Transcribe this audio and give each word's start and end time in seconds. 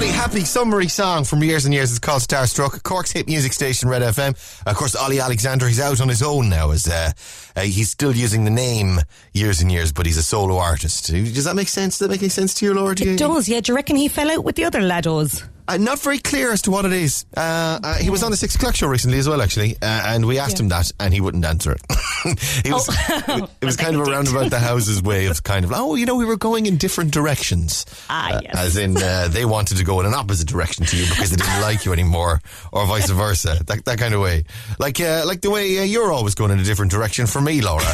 lovely, 0.00 0.16
happy, 0.16 0.44
summery 0.46 0.88
song 0.88 1.24
from 1.24 1.42
years 1.42 1.66
and 1.66 1.74
years. 1.74 1.90
It's 1.90 1.98
called 1.98 2.22
Starstruck. 2.22 2.82
Cork's 2.82 3.12
hit 3.12 3.26
music 3.26 3.52
station, 3.52 3.86
Red 3.88 4.00
FM. 4.00 4.30
Of 4.66 4.74
course, 4.76 4.96
Olly 4.96 5.20
Alexander, 5.20 5.66
he's 5.68 5.78
out 5.80 6.00
on 6.00 6.08
his 6.08 6.22
own 6.22 6.48
now. 6.48 6.70
As 6.70 6.88
uh, 6.88 7.12
uh, 7.54 7.60
He's 7.60 7.90
still 7.90 8.14
using 8.16 8.44
the 8.44 8.50
name 8.50 9.00
years 9.34 9.60
and 9.60 9.70
years, 9.70 9.92
but 9.92 10.06
he's 10.06 10.16
a 10.16 10.22
solo 10.22 10.56
artist. 10.56 11.08
Does 11.08 11.44
that 11.44 11.54
make 11.54 11.68
sense? 11.68 11.98
Does 11.98 12.08
that 12.08 12.12
make 12.14 12.22
any 12.22 12.30
sense 12.30 12.54
to 12.54 12.64
you, 12.64 12.72
Laura? 12.72 12.94
Do 12.94 13.04
you- 13.04 13.12
It 13.12 13.18
does, 13.18 13.46
yeah. 13.48 13.60
Do 13.60 13.72
you 13.72 13.76
reckon 13.76 13.96
he 13.96 14.08
fell 14.08 14.30
out 14.30 14.42
with 14.42 14.56
the 14.56 14.64
other 14.64 14.80
laddos? 14.80 15.46
Uh, 15.70 15.76
not 15.76 16.00
very 16.00 16.18
clear 16.18 16.50
as 16.50 16.62
to 16.62 16.70
what 16.72 16.84
it 16.84 16.92
is. 16.92 17.24
Uh, 17.36 17.78
uh, 17.84 17.94
he 17.98 18.10
was 18.10 18.24
on 18.24 18.32
the 18.32 18.36
six 18.36 18.56
o'clock 18.56 18.74
show 18.74 18.88
recently 18.88 19.18
as 19.18 19.28
well, 19.28 19.40
actually, 19.40 19.76
uh, 19.80 19.84
and 20.06 20.26
we 20.26 20.36
asked 20.36 20.58
him 20.58 20.68
that, 20.68 20.90
and 20.98 21.14
he 21.14 21.20
wouldn't 21.20 21.44
answer 21.44 21.70
it. 21.72 21.80
he 22.66 22.72
was, 22.72 22.88
Oh. 23.08 23.48
it 23.60 23.64
was 23.64 23.76
kind 23.76 23.94
of 23.94 24.00
a 24.06 24.10
roundabout 24.10 24.50
the 24.50 24.58
houses 24.58 25.00
way 25.00 25.26
of 25.26 25.44
kind 25.44 25.64
of, 25.64 25.72
oh, 25.72 25.94
you 25.94 26.06
know, 26.06 26.16
we 26.16 26.24
were 26.24 26.36
going 26.36 26.66
in 26.66 26.76
different 26.76 27.12
directions. 27.12 27.86
Ah, 28.10 28.32
Uh, 28.32 28.40
yes. 28.42 28.54
As 28.56 28.76
in, 28.76 28.96
uh, 28.96 29.28
they 29.30 29.44
wanted 29.44 29.76
to 29.78 29.84
go 29.84 30.00
in 30.00 30.06
an 30.06 30.14
opposite 30.14 30.48
direction 30.48 30.86
to 30.86 30.96
you 30.96 31.06
because 31.08 31.30
they 31.30 31.36
didn't 31.36 31.60
like 31.62 31.84
you 31.84 31.92
anymore, 31.92 32.40
or 32.72 32.84
vice 32.86 33.08
versa. 33.08 33.62
That, 33.66 33.84
that 33.84 33.98
kind 33.98 34.12
of 34.12 34.20
way, 34.20 34.44
like 34.80 35.00
uh, 35.00 35.22
like 35.24 35.40
the 35.40 35.50
way 35.50 35.78
uh, 35.78 35.82
you're 35.82 36.10
always 36.12 36.34
going 36.34 36.50
in 36.50 36.58
a 36.58 36.64
different 36.64 36.90
direction 36.90 37.26
for 37.28 37.40
me, 37.40 37.60
Laura. 37.60 37.84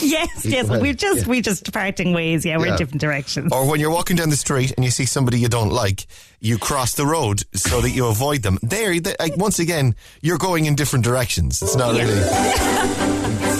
Yes, 0.00 0.44
yes. 0.44 0.68
We're 0.68 0.92
just 0.92 1.22
yeah. 1.22 1.28
we're 1.28 1.40
just 1.42 1.72
parting 1.72 2.12
ways. 2.12 2.44
Yeah, 2.44 2.58
we're 2.58 2.66
Yeah. 2.66 2.72
in 2.72 2.78
different 2.78 3.00
directions. 3.00 3.52
Or 3.52 3.66
when 3.68 3.80
you're 3.80 3.90
walking 3.90 4.16
down 4.16 4.28
the 4.30 4.36
street 4.36 4.72
and 4.76 4.84
you 4.84 4.90
see 4.90 5.06
somebody 5.06 5.38
you 5.38 5.48
don't 5.48 5.70
like, 5.70 6.06
you 6.42 6.58
cross 6.58 6.94
the 6.94 7.06
road 7.06 7.44
so 7.54 7.80
that 7.80 7.90
you 7.90 8.06
avoid 8.06 8.42
them. 8.42 8.58
There, 8.62 8.92
th- 8.92 9.16
like, 9.20 9.36
once 9.36 9.60
again, 9.60 9.94
you're 10.22 10.38
going 10.38 10.66
in 10.66 10.74
different 10.74 11.04
directions. 11.04 11.62
It's 11.62 11.76
not 11.76 11.94
really. 11.94 12.20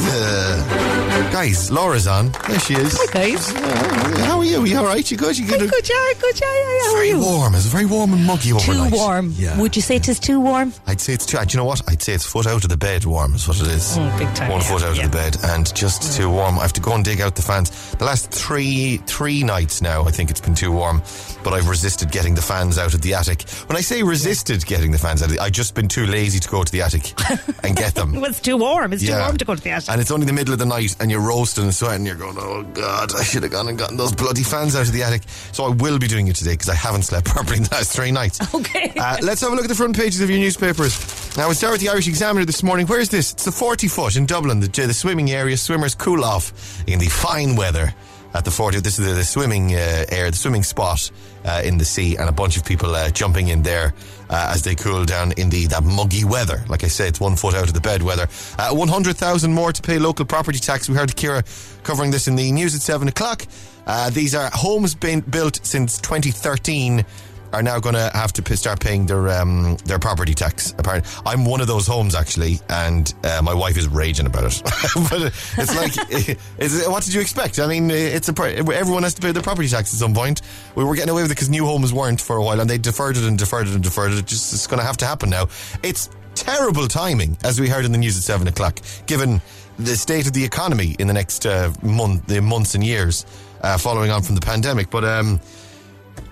Uh, 0.04 1.30
guys, 1.32 1.70
Laura's 1.70 2.06
on. 2.06 2.32
There 2.48 2.58
she 2.58 2.74
is. 2.74 2.98
Hi, 2.98 3.12
guys. 3.12 3.54
Uh, 3.54 4.24
how 4.26 4.38
are 4.38 4.44
you? 4.44 4.64
You 4.64 4.78
all 4.78 4.84
right? 4.84 5.08
You 5.08 5.16
good? 5.16 5.38
You 5.38 5.46
good? 5.46 5.62
I'm 5.62 5.68
Good, 5.68 5.88
yeah, 5.88 6.12
good, 6.20 6.40
yeah, 6.40 6.46
yeah. 6.46 6.80
How 6.82 6.88
are 6.88 6.92
Very 6.96 7.14
warm. 7.14 7.54
It's 7.54 7.66
very 7.66 7.86
warm 7.86 8.12
and 8.12 8.24
muggy 8.26 8.50
Too 8.58 8.90
warm. 8.90 9.32
Yeah. 9.36 9.58
Would 9.60 9.76
you 9.76 9.82
say 9.82 9.96
it 9.96 10.08
is 10.08 10.18
too 10.18 10.40
warm? 10.40 10.72
I'd 10.86 11.00
say 11.00 11.12
it's 11.14 11.24
too. 11.24 11.38
Do 11.38 11.44
you 11.52 11.58
know 11.58 11.64
what? 11.64 11.82
I'd 11.88 12.02
say 12.02 12.14
it's 12.14 12.26
foot 12.26 12.46
out 12.46 12.64
of 12.64 12.70
the 12.70 12.76
bed 12.76 13.04
warm 13.04 13.34
is 13.34 13.46
what 13.46 13.60
it 13.60 13.68
is. 13.68 13.96
Mm, 13.96 14.18
big 14.18 14.34
time, 14.34 14.50
One 14.50 14.60
yeah, 14.60 14.66
foot 14.68 14.82
out 14.82 14.96
yeah. 14.96 15.04
of 15.04 15.10
the 15.12 15.16
bed 15.16 15.36
and 15.44 15.72
just 15.74 16.16
too 16.16 16.28
warm. 16.28 16.58
I 16.58 16.62
have 16.62 16.72
to 16.74 16.80
go 16.80 16.94
and 16.94 17.04
dig 17.04 17.20
out 17.20 17.36
the 17.36 17.42
fans. 17.42 17.70
The 17.94 18.04
last 18.04 18.30
three 18.32 18.98
three 19.06 19.44
nights 19.44 19.80
now, 19.80 20.02
I 20.04 20.10
think 20.10 20.30
it's 20.30 20.40
been 20.40 20.54
too 20.54 20.72
warm, 20.72 21.02
but 21.42 21.52
I've 21.52 21.68
resisted 21.68 22.10
getting 22.10 22.34
the 22.34 22.42
fans 22.42 22.78
out 22.78 22.94
of 22.94 23.02
the 23.02 23.14
attic. 23.14 23.42
When 23.68 23.76
I 23.76 23.80
say 23.80 24.02
resisted 24.02 24.64
getting 24.66 24.92
the 24.92 24.98
fans 24.98 25.22
out, 25.22 25.26
of 25.26 25.32
the, 25.32 25.38
attic, 25.38 25.46
I've 25.46 25.52
just 25.52 25.74
been 25.74 25.88
too 25.88 26.06
lazy 26.06 26.38
to 26.38 26.48
go 26.48 26.62
to 26.62 26.72
the 26.72 26.82
attic 26.82 27.12
and 27.64 27.76
get 27.76 27.94
them. 27.94 28.12
Well, 28.12 28.24
it's 28.24 28.40
too 28.40 28.56
warm. 28.56 28.92
It's 28.92 29.04
too 29.04 29.16
warm 29.16 29.36
to 29.36 29.44
go 29.44 29.54
to 29.54 29.62
the 29.62 29.70
attic. 29.70 29.90
And 29.90 30.00
it's 30.00 30.10
only 30.10 30.26
the 30.26 30.32
middle 30.32 30.52
of 30.52 30.58
the 30.58 30.66
night 30.66 30.96
and 31.00 31.10
you're 31.10 31.20
roasting 31.20 31.64
and 31.64 31.74
sweating. 31.74 32.06
You're 32.06 32.16
going, 32.16 32.36
oh 32.38 32.62
God, 32.74 33.14
I 33.14 33.22
should 33.22 33.42
have 33.42 33.52
gone 33.52 33.68
and 33.68 33.78
gotten 33.78 33.96
those 33.96 34.12
bloody 34.12 34.42
fans 34.42 34.76
out 34.76 34.86
of 34.86 34.92
the 34.92 35.02
attic. 35.02 35.22
So 35.52 35.64
I 35.64 35.68
will 35.68 35.98
be 35.98 36.06
doing 36.06 36.28
it 36.28 36.36
today 36.36 36.52
because 36.52 36.68
I 36.68 36.74
haven't 36.74 37.02
slept 37.02 37.26
properly 37.32 37.58
in 37.58 37.64
the 37.64 37.74
last 37.74 37.94
three 37.94 38.10
nights. 38.10 38.40
Okay. 38.54 38.92
Uh, 38.96 39.18
let's 39.22 39.40
have 39.40 39.52
a 39.52 39.54
look 39.54 39.64
at 39.64 39.68
the 39.68 39.74
front 39.74 39.96
pages 39.96 40.20
of 40.20 40.30
your 40.30 40.38
newspapers. 40.38 41.36
Now 41.36 41.48
we 41.48 41.54
start 41.54 41.72
with 41.72 41.80
the 41.80 41.88
Irish 41.88 42.08
Examiner 42.08 42.44
this 42.44 42.62
morning. 42.62 42.86
Where's 42.86 43.08
this? 43.08 43.32
It's 43.32 43.44
the 43.44 43.52
40 43.52 43.88
foot 43.88 44.16
in 44.16 44.26
Dublin, 44.26 44.60
the, 44.60 44.68
the 44.68 44.94
swimming 44.94 45.30
area. 45.30 45.56
Swimmers 45.56 45.94
cool 45.94 46.24
off 46.24 46.52
in 46.86 46.98
the 46.98 47.08
fine 47.08 47.56
weather 47.56 47.94
at 48.34 48.44
the 48.44 48.50
40. 48.50 48.80
This 48.80 48.98
is 48.98 49.06
the, 49.06 49.12
the 49.12 49.24
swimming 49.24 49.74
uh, 49.74 50.04
area, 50.08 50.30
the 50.30 50.36
swimming 50.36 50.62
spot 50.62 51.10
uh, 51.44 51.62
in 51.64 51.78
the 51.78 51.84
sea, 51.84 52.16
and 52.16 52.28
a 52.28 52.32
bunch 52.32 52.56
of 52.56 52.64
people 52.64 52.94
uh, 52.94 53.10
jumping 53.10 53.48
in 53.48 53.62
there 53.62 53.94
uh, 54.30 54.52
as 54.54 54.62
they 54.62 54.74
cool 54.74 55.04
down 55.04 55.32
in 55.32 55.50
the 55.50 55.66
that 55.66 55.84
muggy 55.84 56.24
weather. 56.24 56.64
Like 56.68 56.84
I 56.84 56.88
say, 56.88 57.08
it's 57.08 57.20
one 57.20 57.36
foot 57.36 57.54
out 57.54 57.68
of 57.68 57.74
the 57.74 57.80
bed 57.80 58.02
weather. 58.02 58.28
Uh, 58.58 58.74
100,000 58.74 59.52
more 59.52 59.72
to 59.72 59.82
pay 59.82 59.98
local 59.98 60.24
property 60.24 60.58
tax. 60.58 60.88
We 60.88 60.94
heard 60.94 61.10
Kira 61.10 61.44
covering 61.82 62.10
this 62.10 62.28
in 62.28 62.36
the 62.36 62.50
news 62.52 62.74
at 62.74 62.80
7 62.80 63.08
o'clock. 63.08 63.46
Uh, 63.86 64.10
these 64.10 64.34
are 64.34 64.48
homes 64.52 64.94
built 64.94 65.60
since 65.64 65.98
2013 65.98 67.04
are 67.52 67.62
now 67.62 67.78
going 67.78 67.94
to 67.94 68.10
have 68.14 68.32
to 68.34 68.56
start 68.56 68.80
paying 68.80 69.06
their 69.06 69.28
um, 69.28 69.76
their 69.84 69.98
property 69.98 70.34
tax. 70.34 70.74
Apparently, 70.78 71.10
I'm 71.26 71.44
one 71.44 71.60
of 71.60 71.66
those 71.66 71.86
homes 71.86 72.14
actually, 72.14 72.60
and 72.68 73.12
uh, 73.24 73.40
my 73.42 73.54
wife 73.54 73.76
is 73.76 73.88
raging 73.88 74.26
about 74.26 74.44
it. 74.44 74.62
but 75.10 75.22
it's 75.22 75.76
like, 75.76 75.92
it's, 76.58 76.86
what 76.86 77.02
did 77.02 77.14
you 77.14 77.20
expect? 77.20 77.58
I 77.58 77.66
mean, 77.66 77.90
it's 77.90 78.28
a 78.28 78.42
everyone 78.42 79.02
has 79.02 79.14
to 79.14 79.22
pay 79.22 79.32
their 79.32 79.42
property 79.42 79.68
tax 79.68 79.92
at 79.92 79.98
some 79.98 80.14
point. 80.14 80.42
We 80.74 80.84
were 80.84 80.94
getting 80.94 81.10
away 81.10 81.22
with 81.22 81.30
it 81.30 81.34
because 81.34 81.50
new 81.50 81.66
homes 81.66 81.92
weren't 81.92 82.20
for 82.20 82.36
a 82.36 82.42
while, 82.42 82.60
and 82.60 82.68
they 82.68 82.78
deferred 82.78 83.16
it 83.16 83.24
and 83.24 83.38
deferred 83.38 83.68
it 83.68 83.74
and 83.74 83.82
deferred 83.82 84.12
it. 84.12 84.18
It 84.18 84.26
just 84.26 84.52
it's 84.52 84.66
going 84.66 84.80
to 84.80 84.86
have 84.86 84.96
to 84.98 85.06
happen 85.06 85.30
now. 85.30 85.48
It's 85.82 86.10
terrible 86.34 86.88
timing, 86.88 87.36
as 87.44 87.60
we 87.60 87.68
heard 87.68 87.84
in 87.84 87.92
the 87.92 87.98
news 87.98 88.16
at 88.16 88.22
seven 88.22 88.48
o'clock, 88.48 88.80
given 89.06 89.40
the 89.78 89.96
state 89.96 90.26
of 90.26 90.32
the 90.32 90.44
economy 90.44 90.96
in 90.98 91.06
the 91.06 91.12
next 91.12 91.46
uh, 91.46 91.72
month, 91.82 92.26
the 92.26 92.40
months 92.40 92.74
and 92.74 92.84
years 92.84 93.26
uh, 93.62 93.78
following 93.78 94.10
on 94.10 94.22
from 94.22 94.34
the 94.34 94.40
pandemic. 94.40 94.90
But 94.90 95.04
um, 95.04 95.40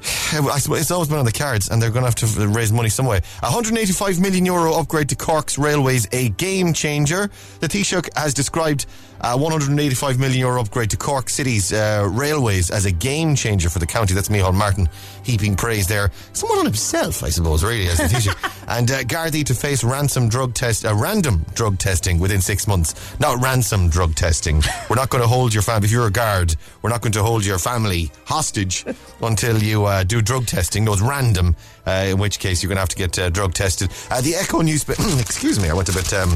It's 0.32 0.90
always 0.90 1.08
been 1.08 1.18
on 1.18 1.24
the 1.24 1.32
cards, 1.32 1.68
and 1.68 1.82
they're 1.82 1.90
going 1.90 2.04
to 2.04 2.22
have 2.22 2.36
to 2.36 2.48
raise 2.48 2.72
money 2.72 2.88
some 2.88 3.06
way. 3.06 3.20
185 3.40 4.20
million 4.20 4.46
euro 4.46 4.74
upgrade 4.74 5.08
to 5.08 5.16
Cork's 5.16 5.58
railways, 5.58 6.06
a 6.12 6.28
game 6.30 6.72
changer. 6.72 7.30
The 7.58 7.66
Taoiseach 7.66 8.08
has 8.16 8.32
described 8.32 8.86
a 9.22 9.36
185 9.36 10.18
million 10.18 10.38
euro 10.38 10.60
upgrade 10.60 10.90
to 10.90 10.96
Cork 10.96 11.28
City's 11.28 11.72
uh, 11.72 12.08
railways 12.10 12.70
as 12.70 12.86
a 12.86 12.92
game 12.92 13.34
changer 13.34 13.68
for 13.68 13.78
the 13.78 13.86
county. 13.86 14.14
That's 14.14 14.28
Micheál 14.28 14.54
Martin 14.54 14.88
heaping 15.24 15.56
praise 15.56 15.86
there. 15.86 16.10
Someone 16.32 16.58
on 16.60 16.64
himself, 16.64 17.22
I 17.22 17.28
suppose, 17.28 17.62
really, 17.62 17.86
as 17.86 17.98
the 17.98 18.04
Taoiseach. 18.08 18.66
and 18.68 18.90
uh, 18.90 19.02
Gardaí 19.02 19.44
to 19.44 19.54
face 19.54 19.84
ransom 19.84 20.28
drug 20.28 20.54
test, 20.54 20.86
uh, 20.86 20.94
random 20.94 21.44
drug 21.54 21.78
testing 21.78 22.18
within 22.18 22.40
six 22.40 22.66
months. 22.66 23.18
Not 23.20 23.42
ransom 23.42 23.88
drug 23.88 24.14
testing. 24.14 24.62
We're 24.88 24.96
not 24.96 25.10
going 25.10 25.22
to 25.22 25.28
hold 25.28 25.52
your 25.52 25.62
family. 25.62 25.86
If 25.86 25.92
you're 25.92 26.06
a 26.06 26.10
guard, 26.10 26.56
we're 26.82 26.90
not 26.90 27.02
going 27.02 27.12
to 27.12 27.22
hold 27.22 27.44
your 27.44 27.58
family 27.58 28.10
hostage 28.24 28.84
until 29.20 29.62
you 29.62 29.84
uh, 29.84 30.04
do 30.04 30.22
drug 30.22 30.46
testing. 30.46 30.84
No, 30.84 30.92
it's 30.94 31.02
random. 31.02 31.56
Uh, 31.86 32.06
in 32.08 32.18
which 32.18 32.38
case, 32.38 32.62
you're 32.62 32.68
going 32.68 32.76
to 32.76 32.80
have 32.80 32.88
to 32.88 32.96
get 32.96 33.18
uh, 33.18 33.30
drug 33.30 33.52
tested. 33.54 33.90
Uh, 34.10 34.20
the 34.20 34.34
Echo 34.34 34.60
newspaper. 34.62 35.02
excuse 35.20 35.60
me, 35.60 35.68
I 35.68 35.74
went 35.74 35.88
a 35.88 35.92
bit. 35.92 36.12
Um, 36.14 36.34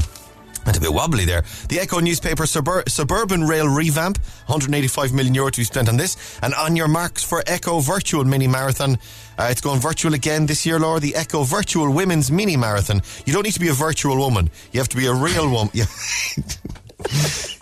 Went 0.65 0.77
a 0.77 0.81
bit 0.81 0.93
wobbly 0.93 1.25
there. 1.25 1.43
The 1.69 1.79
Echo 1.79 1.99
newspaper 1.99 2.43
subur- 2.45 2.89
suburban 2.89 3.43
rail 3.43 3.67
revamp, 3.67 4.17
185 4.47 5.13
million 5.13 5.35
euro 5.35 5.51
to 5.51 5.59
be 5.59 5.63
spent 5.63 5.87
on 5.87 5.97
this. 5.97 6.39
And 6.41 6.55
on 6.55 6.75
your 6.75 6.87
marks 6.87 7.23
for 7.23 7.43
Echo 7.45 7.79
virtual 7.81 8.23
mini 8.25 8.47
marathon, 8.47 8.97
uh, 9.37 9.47
it's 9.51 9.61
going 9.61 9.79
virtual 9.79 10.15
again 10.15 10.47
this 10.47 10.65
year, 10.65 10.79
Laura. 10.79 10.99
The 10.99 11.15
Echo 11.15 11.43
virtual 11.43 11.91
women's 11.91 12.31
mini 12.31 12.57
marathon. 12.57 13.01
You 13.25 13.33
don't 13.33 13.43
need 13.43 13.53
to 13.53 13.59
be 13.59 13.67
a 13.67 13.73
virtual 13.73 14.17
woman. 14.17 14.49
You 14.71 14.79
have 14.79 14.89
to 14.89 14.97
be 14.97 15.05
a 15.05 15.13
real 15.13 15.49
woman. 15.49 15.69
Yeah. 15.73 15.85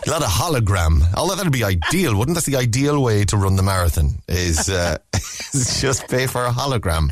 A 0.06 0.26
hologram. 0.26 1.02
Although 1.16 1.34
that'd 1.34 1.52
be 1.52 1.64
ideal, 1.64 2.16
wouldn't? 2.16 2.36
That? 2.36 2.44
The 2.44 2.56
ideal 2.56 3.02
way 3.02 3.24
to 3.24 3.36
run 3.36 3.56
the 3.56 3.62
marathon. 3.62 4.10
Is, 4.28 4.68
uh, 4.68 4.98
is 5.52 5.80
just 5.80 6.08
pay 6.08 6.26
for 6.26 6.44
a 6.44 6.50
hologram, 6.50 7.10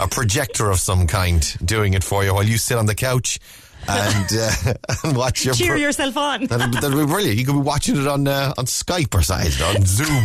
a 0.00 0.08
projector 0.08 0.70
of 0.70 0.80
some 0.80 1.06
kind, 1.06 1.44
doing 1.64 1.92
it 1.94 2.02
for 2.02 2.24
you 2.24 2.34
while 2.34 2.42
you 2.42 2.56
sit 2.56 2.78
on 2.78 2.86
the 2.86 2.94
couch 2.94 3.38
and 3.86 4.26
uh, 4.32 4.74
and 5.04 5.16
watch 5.16 5.44
your 5.44 5.54
Cheer 5.54 5.68
pro- 5.72 5.76
yourself 5.76 6.16
on. 6.16 6.44
That'd, 6.46 6.72
that'd 6.74 6.98
be 6.98 7.06
brilliant. 7.06 7.38
You 7.38 7.44
could 7.44 7.54
be 7.54 7.60
watching 7.60 7.96
it 7.96 8.06
on 8.06 8.26
uh, 8.26 8.54
on 8.58 8.66
Skype 8.66 9.14
or 9.14 9.22
something, 9.22 9.62
on 9.62 9.84
Zoom. 9.86 10.24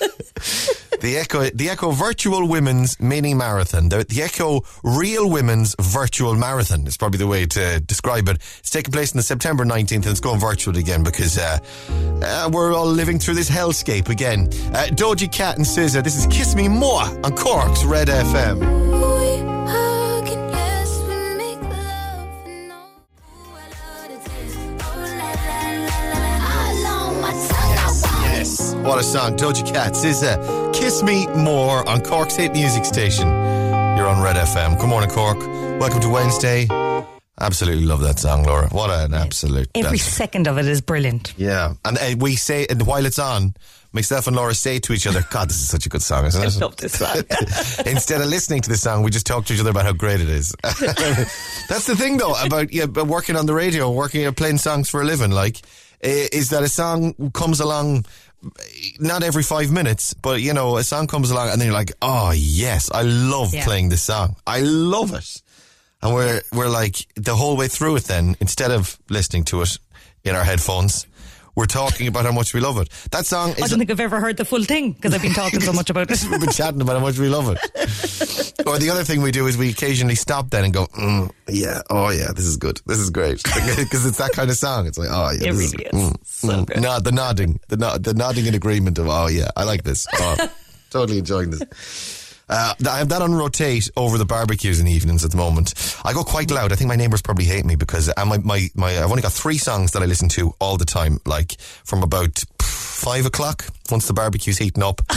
the 1.00 1.16
Echo, 1.16 1.44
the 1.50 1.68
Echo 1.68 1.90
Virtual 1.90 2.46
Women's 2.46 2.98
Mini 3.00 3.34
Marathon, 3.34 3.88
the, 3.88 4.04
the 4.04 4.22
Echo 4.22 4.62
Real 4.82 5.28
Women's 5.28 5.74
Virtual 5.80 6.34
Marathon 6.34 6.86
is 6.86 6.96
probably 6.96 7.18
the 7.18 7.26
way 7.26 7.46
to 7.46 7.80
describe 7.80 8.28
it. 8.28 8.36
It's 8.58 8.70
taking 8.70 8.92
place 8.92 9.12
on 9.12 9.18
the 9.18 9.22
September 9.22 9.64
19th 9.64 9.96
and 9.96 10.06
it's 10.06 10.20
going 10.20 10.40
virtual 10.40 10.76
again 10.76 11.02
because 11.02 11.38
uh, 11.38 11.58
uh, 12.22 12.50
we're 12.52 12.72
all 12.72 12.86
living 12.86 13.18
through 13.18 13.34
this 13.34 13.50
hellscape 13.50 14.08
again. 14.08 14.48
Uh, 14.72 14.88
Doja 14.90 15.30
Cat 15.30 15.56
and 15.56 15.66
SZA, 15.66 16.02
this 16.02 16.16
is 16.16 16.26
Kiss 16.26 16.54
Me 16.54 16.68
More 16.68 17.02
on 17.02 17.36
Cork's 17.36 17.84
Red 17.84 18.08
FM. 18.08 19.19
What 28.82 28.98
a 28.98 29.02
song. 29.02 29.36
Doja 29.36 29.66
Cats 29.70 30.02
is 30.04 30.22
SZA, 30.22 30.74
Kiss 30.74 31.02
Me 31.02 31.26
More 31.28 31.86
on 31.88 32.00
Cork's 32.02 32.36
hit 32.36 32.52
music 32.52 32.84
station. 32.84 33.28
You're 33.28 34.06
on 34.08 34.22
Red 34.22 34.36
FM. 34.36 34.78
Good 34.78 34.88
morning, 34.88 35.10
Cork. 35.10 35.38
Welcome 35.80 36.00
to 36.00 36.08
Wednesday. 36.08 36.66
Absolutely 37.40 37.84
love 37.86 38.00
that 38.00 38.18
song, 38.18 38.44
Laura. 38.44 38.68
What 38.68 38.90
an 38.90 39.14
absolute. 39.14 39.68
Every 39.74 39.98
second 39.98 40.46
of 40.46 40.58
it 40.58 40.66
is 40.66 40.80
brilliant. 40.80 41.34
yeah. 41.36 41.74
And 41.84 41.98
uh, 41.98 42.14
we 42.18 42.36
say, 42.36 42.66
and 42.68 42.86
while 42.86 43.06
it's 43.06 43.18
on, 43.18 43.54
myself 43.92 44.26
and 44.26 44.36
Laura 44.36 44.54
say 44.54 44.78
to 44.80 44.92
each 44.92 45.06
other, 45.06 45.24
God, 45.30 45.48
this 45.48 45.60
is 45.60 45.68
such 45.68 45.86
a 45.86 45.88
good 45.88 46.02
song, 46.02 46.26
isn't 46.26 46.42
it? 46.42 46.56
I 46.56 46.60
love 46.60 46.76
this 46.76 46.98
song. 46.98 47.16
Instead 47.86 48.20
of 48.20 48.28
listening 48.28 48.60
to 48.62 48.68
the 48.68 48.76
song, 48.76 49.02
we 49.02 49.10
just 49.10 49.26
talk 49.26 49.46
to 49.46 49.54
each 49.54 49.60
other 49.60 49.70
about 49.70 49.84
how 49.84 49.92
great 49.92 50.20
it 50.20 50.28
is. 50.28 50.54
That's 50.62 51.86
the 51.86 51.96
thing, 51.96 52.16
though, 52.18 52.34
about 52.34 52.72
yeah, 52.72 52.86
working 52.86 53.36
on 53.36 53.46
the 53.46 53.54
radio, 53.54 53.90
working 53.90 54.26
uh, 54.26 54.32
playing 54.32 54.58
songs 54.58 54.90
for 54.90 55.00
a 55.00 55.04
living. 55.04 55.30
Like, 55.30 55.60
is 56.02 56.48
that 56.50 56.62
a 56.62 56.68
song 56.68 57.14
comes 57.32 57.60
along 57.60 58.06
not 58.98 59.22
every 59.22 59.42
five 59.42 59.70
minutes, 59.70 60.14
but 60.14 60.40
you 60.40 60.52
know, 60.54 60.76
a 60.76 60.84
song 60.84 61.06
comes 61.06 61.30
along, 61.30 61.50
and 61.50 61.60
then 61.60 61.66
you're 61.68 61.74
like, 61.78 61.92
oh 62.02 62.32
yes, 62.34 62.90
I 62.92 63.02
love 63.02 63.52
Yeah. 63.54 63.64
playing 63.64 63.88
this 63.90 64.02
song. 64.02 64.36
I 64.46 64.60
love 64.60 65.12
it. 65.14 65.42
And 66.02 66.14
we're 66.14 66.40
we're 66.52 66.68
like 66.68 67.06
the 67.16 67.36
whole 67.36 67.56
way 67.56 67.68
through 67.68 67.96
it. 67.96 68.04
Then 68.04 68.36
instead 68.40 68.70
of 68.70 68.98
listening 69.10 69.44
to 69.44 69.62
it 69.62 69.78
in 70.24 70.34
our 70.36 70.44
headphones. 70.44 71.06
We're 71.60 71.66
talking 71.66 72.08
about 72.08 72.24
how 72.24 72.32
much 72.32 72.54
we 72.54 72.60
love 72.60 72.78
it. 72.78 72.88
That 73.10 73.26
song 73.26 73.52
I 73.62 73.66
don't 73.66 73.78
think 73.78 73.90
I've 73.90 74.00
ever 74.00 74.18
heard 74.18 74.38
the 74.38 74.46
full 74.46 74.64
thing 74.64 74.92
because 74.92 75.12
I've 75.12 75.20
been 75.20 75.34
talking 75.34 75.60
so 75.60 75.74
much 75.74 75.90
about 75.90 76.10
it. 76.10 76.24
We've 76.30 76.40
been 76.40 76.48
chatting 76.48 76.80
about 76.80 76.94
how 76.96 77.02
much 77.02 77.18
we 77.18 77.28
love 77.28 77.50
it. 77.50 77.58
or 78.66 78.78
the 78.78 78.88
other 78.90 79.04
thing 79.04 79.20
we 79.20 79.30
do 79.30 79.46
is 79.46 79.58
we 79.58 79.68
occasionally 79.68 80.14
stop 80.14 80.48
then 80.48 80.64
and 80.64 80.72
go, 80.72 80.86
mm, 80.86 81.30
yeah, 81.48 81.82
oh 81.90 82.08
yeah, 82.08 82.28
this 82.34 82.46
is 82.46 82.56
good. 82.56 82.80
This 82.86 82.96
is 82.96 83.10
great. 83.10 83.42
Because 83.76 84.06
it's 84.06 84.16
that 84.16 84.32
kind 84.32 84.48
of 84.48 84.56
song. 84.56 84.86
It's 84.86 84.96
like, 84.96 85.10
oh 85.12 85.32
yeah. 85.32 85.50
It 85.50 85.52
this 85.52 85.72
really 85.74 85.84
is. 85.84 85.92
mm, 85.92 86.16
So 86.24 86.48
mm. 86.48 86.80
Nod, 86.80 87.04
the 87.04 87.12
nodding, 87.12 87.60
the, 87.68 87.76
nod, 87.76 88.04
the 88.04 88.14
nodding 88.14 88.46
in 88.46 88.54
agreement 88.54 88.96
of, 88.98 89.08
oh 89.08 89.26
yeah, 89.26 89.50
I 89.54 89.64
like 89.64 89.82
this. 89.82 90.06
Oh, 90.14 90.50
totally 90.88 91.18
enjoying 91.18 91.50
this. 91.50 92.19
Uh, 92.50 92.74
I 92.90 92.98
have 92.98 93.08
that 93.10 93.22
on 93.22 93.32
rotate 93.32 93.88
over 93.96 94.18
the 94.18 94.24
barbecues 94.24 94.80
and 94.80 94.88
evenings 94.88 95.24
at 95.24 95.30
the 95.30 95.36
moment. 95.36 95.72
I 96.04 96.12
go 96.12 96.24
quite 96.24 96.50
loud. 96.50 96.72
I 96.72 96.74
think 96.74 96.88
my 96.88 96.96
neighbours 96.96 97.22
probably 97.22 97.44
hate 97.44 97.64
me 97.64 97.76
because 97.76 98.08
uh, 98.08 98.24
my, 98.26 98.38
my, 98.38 98.68
my, 98.74 98.98
I've 98.98 99.08
only 99.10 99.22
got 99.22 99.32
three 99.32 99.56
songs 99.56 99.92
that 99.92 100.02
I 100.02 100.06
listen 100.06 100.28
to 100.30 100.52
all 100.60 100.76
the 100.76 100.84
time, 100.84 101.20
like 101.24 101.60
from 101.60 102.02
about 102.02 102.42
five 102.60 103.24
o'clock 103.24 103.66
once 103.88 104.08
the 104.08 104.12
barbecue's 104.12 104.58
heating 104.58 104.82
up. 104.82 105.00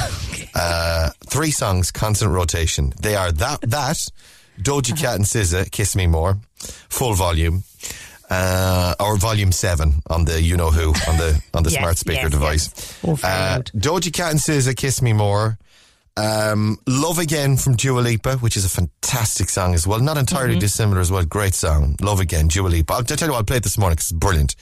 Uh, 0.55 1.09
three 1.25 1.49
songs, 1.49 1.89
constant 1.89 2.29
rotation. 2.29 2.93
They 3.01 3.15
are 3.15 3.31
that, 3.31 3.61
that, 3.61 3.97
Doja 4.61 4.95
Cat 4.95 5.15
and 5.15 5.25
SZA, 5.25 5.71
Kiss 5.71 5.95
Me 5.95 6.05
More, 6.05 6.37
full 6.89 7.15
volume. 7.15 7.63
Uh, 8.29 8.93
or 8.99 9.17
volume 9.17 9.51
seven 9.51 9.95
on 10.11 10.25
the 10.25 10.39
you 10.41 10.55
know 10.55 10.69
who 10.69 10.89
on 10.89 11.17
the 11.17 11.41
on 11.55 11.63
the 11.63 11.69
Yes, 11.71 11.79
smart 11.79 11.97
speaker 11.97 12.21
yes, 12.21 12.31
device. 12.31 12.69
yes. 12.75 12.99
Oh, 13.03 13.27
uh. 13.27 13.61
Doja 13.75 14.13
Cat 14.13 14.31
and 14.31 14.39
SZA, 14.39 14.75
Kiss 14.75 15.01
Me 15.01 15.11
More. 15.11 15.57
Um, 16.15 16.77
Love 16.87 17.17
Again 17.19 17.57
from 17.57 17.75
Dua 17.75 17.99
Lipa, 18.01 18.37
which 18.37 18.55
is 18.55 18.65
a 18.65 18.69
fantastic 18.69 19.49
song 19.49 19.73
as 19.73 19.87
well. 19.87 19.99
Not 19.99 20.17
entirely 20.17 20.59
dissimilar 20.59 21.01
as 21.01 21.11
well. 21.11 21.23
Great 21.25 21.53
song. 21.55 21.95
Love 22.01 22.19
Again, 22.19 22.47
Dua 22.47 22.67
Lipa. 22.67 22.93
I'll, 22.93 22.99
I'll 22.99 23.03
tell 23.05 23.27
you 23.27 23.31
what, 23.31 23.37
I'll 23.39 23.43
play 23.43 23.57
it 23.57 23.63
this 23.63 23.77
morning 23.77 23.95
'cause 23.97 24.11
it's 24.11 24.11
brilliant. 24.11 24.55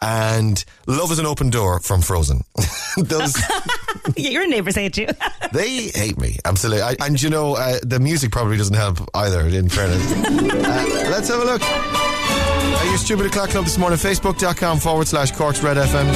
And 0.00 0.62
Love 0.86 1.10
is 1.12 1.18
an 1.18 1.26
Open 1.26 1.50
Door 1.50 1.80
from 1.80 2.00
Frozen. 2.02 2.44
Those, 2.96 3.34
Your 4.16 4.46
neighbours 4.46 4.74
hate 4.76 4.96
you. 4.98 5.08
they 5.52 5.88
hate 5.88 6.18
me. 6.18 6.38
Absolutely. 6.44 6.82
I, 6.82 6.94
and 7.00 7.20
you 7.20 7.30
know, 7.30 7.54
uh, 7.56 7.78
the 7.82 7.98
music 7.98 8.30
probably 8.30 8.56
doesn't 8.56 8.74
help 8.76 8.98
either, 9.14 9.40
in 9.48 9.68
fairness. 9.68 10.12
uh, 10.12 11.08
let's 11.10 11.28
have 11.28 11.40
a 11.40 11.44
look. 11.44 11.62
Uh, 11.64 12.84
your 12.88 12.98
stupid 12.98 13.26
o'clock 13.26 13.50
club 13.50 13.64
this 13.64 13.78
morning, 13.78 13.98
facebook.com 13.98 14.78
forward 14.78 15.08
slash 15.08 15.32
Corks 15.32 15.62
Red 15.62 15.76
FM. 15.76 16.06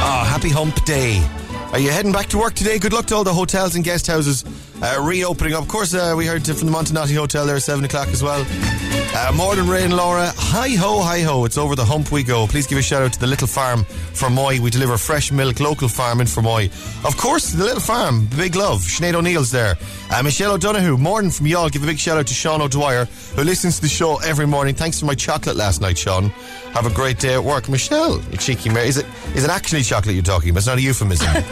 Ah, 0.00 0.26
happy 0.30 0.48
hump 0.48 0.82
day. 0.84 1.20
Are 1.72 1.78
you 1.78 1.90
heading 1.90 2.12
back 2.12 2.26
to 2.28 2.38
work 2.38 2.54
today? 2.54 2.78
Good 2.78 2.94
luck 2.94 3.04
to 3.06 3.14
all 3.14 3.24
the 3.24 3.34
hotels 3.34 3.74
and 3.74 3.84
guest 3.84 4.06
houses 4.06 4.42
uh, 4.82 5.00
reopening. 5.02 5.54
Of 5.54 5.68
course, 5.68 5.94
uh, 5.94 6.14
we 6.16 6.26
heard 6.26 6.44
from 6.44 6.66
the 6.66 6.72
Montenotte 6.72 7.14
Hotel 7.14 7.46
there 7.46 7.56
at 7.56 7.62
7 7.62 7.84
o'clock 7.84 8.08
as 8.08 8.22
well. 8.22 8.44
Uh, 9.14 9.32
more 9.34 9.56
than 9.56 9.68
rain, 9.68 9.90
Laura. 9.90 10.32
Hi 10.36 10.68
ho, 10.70 11.00
hi 11.00 11.20
ho. 11.20 11.44
It's 11.44 11.58
over 11.58 11.74
the 11.74 11.84
hump 11.84 12.12
we 12.12 12.22
go. 12.22 12.46
Please 12.46 12.66
give 12.66 12.78
a 12.78 12.82
shout 12.82 13.02
out 13.02 13.12
to 13.14 13.18
the 13.18 13.26
Little 13.26 13.48
Farm 13.48 13.84
from 13.84 14.34
Moy. 14.34 14.60
We 14.60 14.70
deliver 14.70 14.96
fresh 14.98 15.32
milk, 15.32 15.60
local 15.60 15.88
farm 15.88 16.20
in 16.20 16.26
Fermoy. 16.26 16.66
Of 17.04 17.16
course, 17.16 17.50
the 17.50 17.64
Little 17.64 17.80
Farm. 17.80 18.28
Big 18.36 18.54
love. 18.54 18.80
Sinead 18.80 19.14
O'Neill's 19.14 19.50
there. 19.50 19.76
Uh, 20.10 20.22
Michelle 20.22 20.52
O'Donoghue. 20.52 20.96
Morning 20.98 21.30
from 21.30 21.46
y'all. 21.46 21.68
Give 21.68 21.82
a 21.82 21.86
big 21.86 21.98
shout 21.98 22.18
out 22.18 22.26
to 22.26 22.34
Sean 22.34 22.60
O'Dwyer, 22.60 23.06
who 23.34 23.42
listens 23.42 23.76
to 23.76 23.82
the 23.82 23.88
show 23.88 24.18
every 24.18 24.46
morning. 24.46 24.74
Thanks 24.74 25.00
for 25.00 25.06
my 25.06 25.14
chocolate 25.14 25.56
last 25.56 25.80
night, 25.80 25.98
Sean. 25.98 26.28
Have 26.74 26.86
a 26.86 26.90
great 26.94 27.18
day 27.18 27.34
at 27.34 27.42
work. 27.42 27.68
Michelle, 27.68 28.22
you 28.30 28.36
cheeky 28.36 28.68
Mary. 28.68 28.88
Is 28.88 28.98
it, 28.98 29.06
is 29.34 29.42
it 29.42 29.50
actually 29.50 29.82
chocolate 29.82 30.14
you're 30.14 30.22
talking 30.22 30.50
about? 30.50 30.58
It's 30.58 30.66
not 30.66 30.78
a 30.78 30.82
euphemism. 30.82 31.28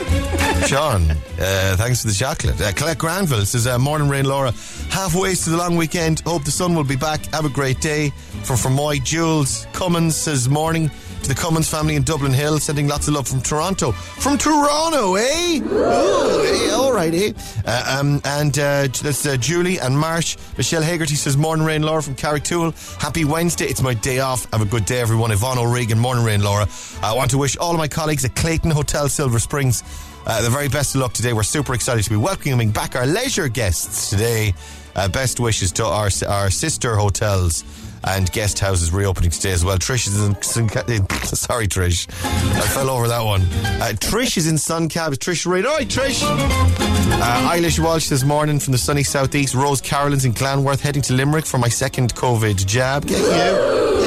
Sean, 0.66 1.10
uh, 1.10 1.76
thanks 1.76 2.02
for 2.02 2.08
the 2.08 2.14
chocolate. 2.16 2.60
Uh, 2.60 2.72
Colette 2.72 2.98
Granville 3.16 3.46
says, 3.46 3.66
uh, 3.66 3.78
Morning 3.78 4.10
Rain 4.10 4.26
Laura. 4.26 4.52
Halfway 4.90 5.34
to 5.34 5.48
the 5.48 5.56
long 5.56 5.74
weekend. 5.74 6.20
Hope 6.26 6.44
the 6.44 6.50
sun 6.50 6.74
will 6.74 6.84
be 6.84 6.96
back. 6.96 7.24
Have 7.32 7.46
a 7.46 7.48
great 7.48 7.80
day. 7.80 8.10
From 8.44 8.56
Fermoy, 8.56 9.02
Jules 9.02 9.66
Cummins 9.72 10.14
says, 10.14 10.50
Morning 10.50 10.90
to 11.22 11.28
the 11.28 11.34
Cummins 11.34 11.66
family 11.66 11.96
in 11.96 12.02
Dublin 12.02 12.34
Hill. 12.34 12.58
Sending 12.58 12.88
lots 12.88 13.08
of 13.08 13.14
love 13.14 13.26
from 13.26 13.40
Toronto. 13.40 13.92
From 13.92 14.36
Toronto, 14.36 15.14
eh? 15.14 15.60
Ooh, 15.60 16.44
eh, 16.44 16.74
all 16.74 16.92
right, 16.92 17.14
eh? 17.14 17.32
Uh, 17.64 17.98
um, 17.98 18.20
and 18.26 18.58
uh, 18.58 18.86
that's 18.88 19.24
uh, 19.24 19.38
Julie 19.38 19.80
and 19.80 19.98
Marsh. 19.98 20.36
Michelle 20.58 20.82
Hagerty 20.82 21.16
says, 21.16 21.38
Morning 21.38 21.64
Rain 21.64 21.80
Laura 21.80 22.02
from 22.02 22.16
Carrigtwohill. 22.16 23.00
Happy 23.00 23.24
Wednesday. 23.24 23.64
It's 23.64 23.80
my 23.80 23.94
day 23.94 24.18
off. 24.18 24.46
Have 24.52 24.60
a 24.60 24.66
good 24.66 24.84
day, 24.84 25.00
everyone. 25.00 25.30
Yvonne 25.30 25.56
O'Regan, 25.56 25.98
Morning 25.98 26.22
Rain 26.22 26.42
Laura. 26.42 26.68
I 27.02 27.14
want 27.14 27.30
to 27.30 27.38
wish 27.38 27.56
all 27.56 27.70
of 27.70 27.78
my 27.78 27.88
colleagues 27.88 28.26
at 28.26 28.36
Clayton 28.36 28.72
Hotel 28.72 29.08
Silver 29.08 29.38
Springs 29.38 29.82
uh, 30.26 30.42
the 30.42 30.50
very 30.50 30.68
best 30.68 30.94
of 30.94 31.00
luck 31.00 31.12
today. 31.12 31.32
We're 31.32 31.44
super 31.44 31.74
excited 31.74 32.02
to 32.04 32.10
be 32.10 32.16
welcoming 32.16 32.70
back 32.70 32.96
our 32.96 33.06
leisure 33.06 33.48
guests 33.48 34.10
today. 34.10 34.54
Uh, 34.94 35.08
best 35.08 35.40
wishes 35.40 35.72
to 35.72 35.84
our 35.84 36.10
our 36.26 36.50
sister 36.50 36.96
hotels 36.96 37.64
and 38.06 38.30
guest 38.32 38.58
houses 38.58 38.92
reopening 38.92 39.30
today 39.30 39.52
as 39.52 39.64
well. 39.64 39.78
Trish 39.78 40.06
is 40.06 40.20
in, 40.20 40.34
sorry 41.24 41.66
Trish, 41.68 42.08
I 42.24 42.60
fell 42.68 42.90
over 42.90 43.08
that 43.08 43.22
one. 43.22 43.42
Uh, 43.42 43.92
Trish 43.94 44.36
is 44.36 44.46
in 44.46 44.58
Sun 44.58 44.88
Cab. 44.88 45.12
Trish 45.14 45.46
Reid. 45.46 45.64
Right, 45.64 45.88
Trish. 45.88 46.22
Uh, 46.22 47.50
Eilish 47.50 47.78
Walsh 47.78 48.08
this 48.08 48.24
morning 48.24 48.58
from 48.58 48.72
the 48.72 48.78
sunny 48.78 49.02
southeast. 49.02 49.54
Rose 49.54 49.80
Carolyn's 49.80 50.24
in 50.24 50.32
Glanworth, 50.32 50.80
heading 50.80 51.02
to 51.02 51.12
Limerick 51.14 51.46
for 51.46 51.58
my 51.58 51.68
second 51.68 52.14
COVID 52.14 52.66
jab. 52.66 53.06
Get 53.06 53.20
you. 53.20 53.26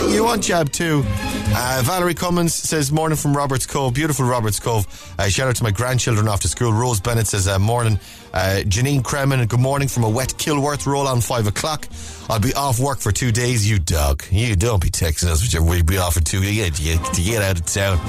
Get 0.07 0.16
you 0.16 0.28
on 0.28 0.42
jab 0.42 0.72
too. 0.72 1.04
Uh, 1.06 1.81
Valerie 1.84 2.13
Cummins 2.13 2.54
says 2.54 2.92
morning 2.92 3.18
from 3.18 3.36
Roberts 3.36 3.66
Cove. 3.66 3.94
Beautiful 3.94 4.25
Roberts 4.25 4.60
Cove. 4.60 4.86
Uh, 5.18 5.28
shout 5.28 5.48
out 5.48 5.56
to 5.57 5.63
my 5.63 5.72
grandchildren 5.72 6.28
off 6.28 6.42
to 6.42 6.48
school. 6.48 6.72
Rose 6.72 7.00
Bennett 7.00 7.28
says 7.28 7.48
uh, 7.48 7.60
morning. 7.60 8.00
Uh, 8.34 8.62
Janine 8.64 9.02
Kremen, 9.02 9.48
good 9.48 9.60
morning 9.60 9.88
from 9.88 10.04
a 10.04 10.10
wet 10.10 10.30
Kilworth 10.38 10.86
roll 10.86 11.08
on 11.08 11.20
five 11.22 11.48
o'clock. 11.48 11.88
I'll 12.30 12.40
be 12.40 12.54
off 12.54 12.80
work 12.80 13.00
for 13.00 13.12
two 13.12 13.31
days. 13.31 13.70
You 13.70 13.80
dog. 13.80 14.24
You 14.30 14.56
don't 14.56 14.81
be 14.81 14.90
texting 14.90 15.30
us, 15.30 15.54
we'll 15.60 15.84
be 15.84 15.98
off 15.98 16.14
for 16.14 16.22
two 16.22 16.42
days 16.42 16.78
to 16.78 16.84
get, 16.84 17.14
get 17.14 17.42
out 17.42 17.60
of 17.60 17.66
town. 17.66 18.00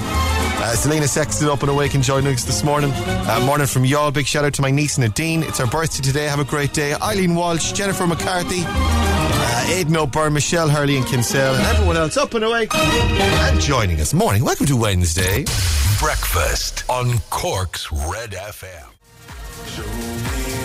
Uh, 0.63 0.73
Selena 0.75 1.07
Sexton 1.07 1.49
up 1.49 1.61
and 1.61 1.71
awake 1.71 1.95
and 1.95 2.03
joining 2.03 2.33
us 2.33 2.43
this 2.43 2.63
morning. 2.63 2.91
Uh, 2.93 3.41
morning 3.45 3.65
from 3.65 3.83
y'all. 3.83 4.11
Big 4.11 4.27
shout 4.27 4.45
out 4.45 4.53
to 4.53 4.61
my 4.61 4.69
niece 4.69 4.99
Nadine. 4.99 5.41
It's 5.41 5.57
her 5.57 5.65
birthday 5.65 6.03
today. 6.03 6.25
Have 6.25 6.39
a 6.39 6.43
great 6.43 6.71
day. 6.71 6.93
Eileen 6.93 7.33
Walsh, 7.33 7.71
Jennifer 7.71 8.05
McCarthy, 8.05 8.61
uh, 8.63 9.65
Aidan 9.69 9.97
O'Byrne, 9.97 10.33
Michelle 10.33 10.69
Hurley 10.69 10.97
and 10.97 11.05
Kinsale, 11.07 11.55
and 11.55 11.65
everyone 11.65 11.97
else 11.97 12.15
up 12.15 12.35
and 12.35 12.45
awake 12.45 12.75
and 12.75 13.59
joining 13.59 13.99
us. 13.99 14.13
Morning. 14.13 14.43
Welcome 14.43 14.67
to 14.67 14.77
Wednesday. 14.77 15.45
Breakfast 15.99 16.83
on 16.89 17.17
Cork's 17.31 17.91
Red 17.91 18.31
FM. 18.31 18.91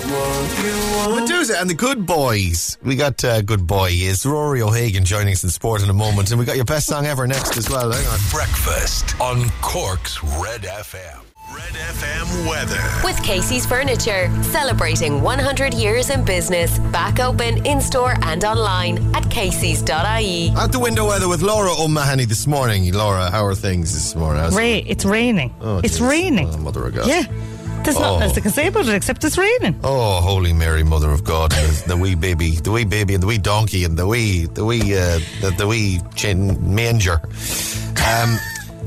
Meduza 0.06 1.60
and 1.60 1.68
the 1.68 1.74
Goodboys. 1.74 2.78
We 2.82 2.96
got 2.96 3.22
uh, 3.24 3.42
good 3.42 3.66
boy 3.66 3.90
is 3.92 4.24
Rory 4.24 4.62
O'Hagan 4.62 5.04
joining 5.04 5.32
us 5.32 5.42
in 5.42 5.50
sport 5.50 5.82
in 5.82 5.90
a 5.90 5.94
moment, 5.94 6.30
and 6.30 6.38
we 6.38 6.44
got 6.44 6.56
your 6.56 6.64
best 6.64 6.86
song 6.86 7.06
ever 7.06 7.26
next 7.26 7.56
as 7.56 7.68
well. 7.68 7.90
Hang 7.90 8.06
on. 8.06 8.18
Breakfast 8.30 9.20
on 9.20 9.50
Cork's 9.62 10.22
Red 10.22 10.62
FM. 10.62 11.20
Red 11.54 11.74
FM 11.74 12.48
weather. 12.48 12.82
With 13.04 13.22
Casey's 13.22 13.66
Furniture, 13.66 14.30
celebrating 14.42 15.22
100 15.22 15.74
years 15.74 16.10
in 16.10 16.24
business. 16.24 16.78
Back 16.90 17.20
open 17.20 17.64
in 17.66 17.80
store 17.80 18.14
and 18.22 18.44
online 18.44 18.98
at 19.14 19.28
Casey's.ie. 19.30 20.50
Out 20.56 20.72
the 20.72 20.80
window 20.80 21.06
weather 21.06 21.28
with 21.28 21.42
Laura 21.42 21.70
O'Mahony 21.78 22.24
this 22.24 22.46
morning. 22.46 22.92
Laura, 22.92 23.30
how 23.30 23.44
are 23.44 23.54
things 23.54 23.92
this 23.94 24.14
morning? 24.16 24.54
Ray, 24.54 24.78
it's 24.80 25.04
raining. 25.04 25.54
Oh, 25.60 25.78
it's 25.78 25.98
jeez. 26.00 26.08
raining. 26.08 26.48
Oh, 26.52 26.58
mother 26.58 26.84
of 26.86 26.94
God. 26.94 27.06
Yeah. 27.08 27.24
There's 27.84 27.96
Oh. 27.96 28.00
nothing 28.00 28.22
else 28.22 28.36
I 28.36 28.40
can 28.40 28.50
say 28.50 28.66
about 28.66 28.88
it 28.88 28.94
except 28.94 29.22
it's 29.24 29.38
raining. 29.38 29.78
Oh, 29.84 30.20
Holy 30.20 30.52
Mary, 30.52 30.82
Mother 30.82 31.10
of 31.10 31.22
God, 31.22 31.52
the, 31.52 31.84
the 31.88 31.96
wee 31.96 32.14
baby, 32.16 32.50
the 32.56 32.72
wee 32.72 32.84
baby, 32.84 33.14
and 33.14 33.22
the 33.22 33.26
wee 33.28 33.38
donkey, 33.38 33.84
and 33.84 33.96
the 33.96 34.06
wee, 34.06 34.46
the 34.46 34.64
wee, 34.64 34.96
uh, 34.96 35.20
the, 35.40 35.54
the 35.56 35.66
wee 35.66 36.00
chin 36.16 36.74
manger. 36.74 37.20
Um, 38.08 38.38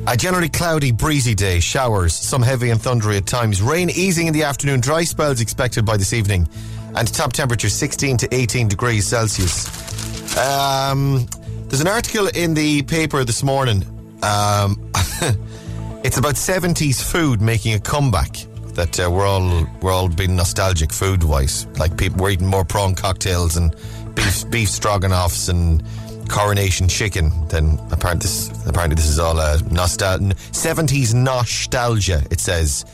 a 0.07 0.17
generally 0.17 0.49
cloudy, 0.49 0.91
breezy 0.91 1.33
day, 1.35 1.59
showers, 1.61 2.13
some 2.13 2.41
heavy 2.41 2.71
and 2.71 2.79
thundery 2.81 3.17
at 3.17 3.25
times, 3.25 3.61
rain 3.61 3.89
easing 3.89 4.27
in 4.27 4.33
the 4.33 4.43
afternoon, 4.43 4.81
dry 4.81 5.03
spells 5.05 5.39
expected 5.39 5.85
by 5.85 5.95
this 5.95 6.11
evening, 6.13 6.47
and 6.95 7.07
top 7.13 7.31
temperature 7.31 7.69
16 7.69 8.17
to 8.17 8.33
18 8.35 8.67
degrees 8.67 9.07
Celsius. 9.07 9.67
Um, 10.37 11.25
there's 11.67 11.81
an 11.81 11.87
article 11.87 12.27
in 12.27 12.53
the 12.53 12.81
paper 12.83 13.23
this 13.23 13.43
morning. 13.43 13.83
Um, 14.23 14.91
it's 16.03 16.17
about 16.17 16.35
70s 16.35 17.01
food 17.01 17.41
making 17.41 17.73
a 17.75 17.79
comeback. 17.79 18.35
That 18.79 18.97
uh, 18.97 19.11
we're 19.11 19.27
all 19.27 19.67
we're 19.81 19.91
all 19.91 20.07
being 20.07 20.37
nostalgic 20.37 20.93
food 20.93 21.21
wise. 21.21 21.67
Like 21.77 21.97
people 21.97 22.23
we're 22.23 22.29
eating 22.29 22.47
more 22.47 22.63
prawn 22.63 22.95
cocktails 22.95 23.57
and 23.57 23.75
beef 24.15 24.49
beef 24.49 24.69
stroganoffs 24.69 25.49
and 25.49 25.83
coronation 26.29 26.87
chicken. 26.87 27.29
Then 27.49 27.77
apparently 27.91 28.23
this 28.23 28.47
apparently 28.65 28.95
this 28.95 29.09
is 29.09 29.19
all 29.19 29.37
uh, 29.37 29.57
nostal 29.63 30.31
70s 30.53 31.13
nostalgia. 31.13 32.23
It 32.31 32.39
says 32.39 32.85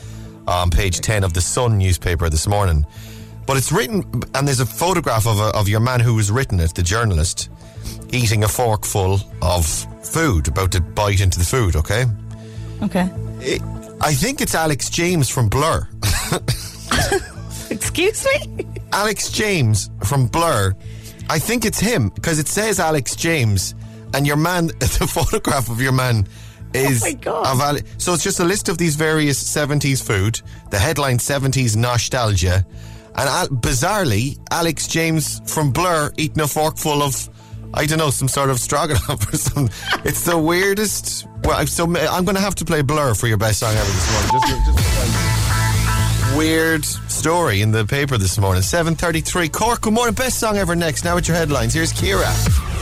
on 0.48 0.70
page 0.70 0.98
10 0.98 1.22
of 1.22 1.34
the 1.34 1.40
Sun 1.40 1.78
newspaper 1.78 2.28
this 2.28 2.48
morning. 2.48 2.84
But 3.46 3.56
it's 3.56 3.70
written, 3.70 4.02
and 4.34 4.48
there's 4.48 4.58
a 4.58 4.66
photograph 4.66 5.24
of, 5.28 5.38
a, 5.38 5.56
of 5.56 5.68
your 5.68 5.78
man 5.78 6.00
who 6.00 6.16
was 6.16 6.32
written 6.32 6.58
it, 6.58 6.74
the 6.74 6.82
journalist, 6.82 7.48
eating 8.12 8.42
a 8.42 8.48
forkful 8.48 9.20
of 9.40 9.66
food, 10.04 10.48
about 10.48 10.72
to 10.72 10.80
bite 10.80 11.20
into 11.20 11.38
the 11.38 11.44
food, 11.44 11.76
okay? 11.76 12.06
Okay. 12.82 13.08
It, 13.38 13.62
I 14.06 14.14
think 14.14 14.40
it's 14.40 14.54
Alex 14.54 14.88
James 14.88 15.28
from 15.28 15.48
Blur. 15.48 15.88
Excuse 17.70 18.24
me? 18.24 18.64
Alex 18.92 19.30
James 19.30 19.90
from 20.04 20.28
Blur. 20.28 20.74
I 21.28 21.40
think 21.40 21.64
it's 21.64 21.80
him 21.80 22.10
because 22.10 22.38
it 22.38 22.46
says 22.46 22.78
Alex 22.78 23.16
James, 23.16 23.74
and 24.14 24.24
your 24.24 24.36
man, 24.36 24.66
the 24.78 25.10
photograph 25.12 25.68
of 25.68 25.80
your 25.80 25.90
man 25.90 26.28
oh 26.28 26.78
is 26.78 27.02
Oh 27.02 27.06
my 27.06 27.12
God. 27.14 27.46
of 27.46 27.60
Ale- 27.60 27.82
so 27.98 28.14
it's 28.14 28.22
just 28.22 28.38
a 28.38 28.44
list 28.44 28.68
of 28.68 28.78
these 28.78 28.94
various 28.94 29.42
70s 29.42 30.00
food. 30.06 30.40
The 30.70 30.78
headline 30.78 31.18
70s 31.18 31.74
nostalgia, 31.76 32.64
and 33.16 33.28
al- 33.28 33.48
bizarrely, 33.48 34.38
Alex 34.52 34.86
James 34.86 35.40
from 35.52 35.72
Blur 35.72 36.12
eating 36.16 36.42
a 36.42 36.46
forkful 36.46 37.02
of. 37.02 37.28
I 37.74 37.84
don't 37.84 37.98
know, 37.98 38.10
some 38.10 38.28
sort 38.28 38.48
of 38.48 38.58
stroganoff 38.60 39.32
or 39.34 39.36
something. 39.36 39.74
It's 40.04 40.24
the 40.24 40.38
weirdest. 40.38 41.26
Well, 41.46 41.64
so 41.66 41.84
I'm 41.84 42.24
going 42.24 42.34
to 42.34 42.40
have 42.40 42.56
to 42.56 42.64
play 42.64 42.82
Blur 42.82 43.14
for 43.14 43.28
your 43.28 43.36
best 43.36 43.60
song 43.60 43.72
ever 43.72 43.84
this 43.84 44.12
morning. 44.12 44.30
Just, 44.32 44.66
just 44.66 46.36
weird 46.36 46.84
story 46.84 47.62
in 47.62 47.70
the 47.70 47.84
paper 47.84 48.18
this 48.18 48.36
morning. 48.36 48.62
7.33. 48.62 49.52
Cork, 49.52 49.82
good 49.82 49.92
morning. 49.92 50.14
Best 50.14 50.40
song 50.40 50.56
ever 50.56 50.74
next. 50.74 51.04
Now 51.04 51.14
with 51.14 51.28
your 51.28 51.36
headlines. 51.36 51.72
Here's 51.72 51.92
Kira. 51.92 52.75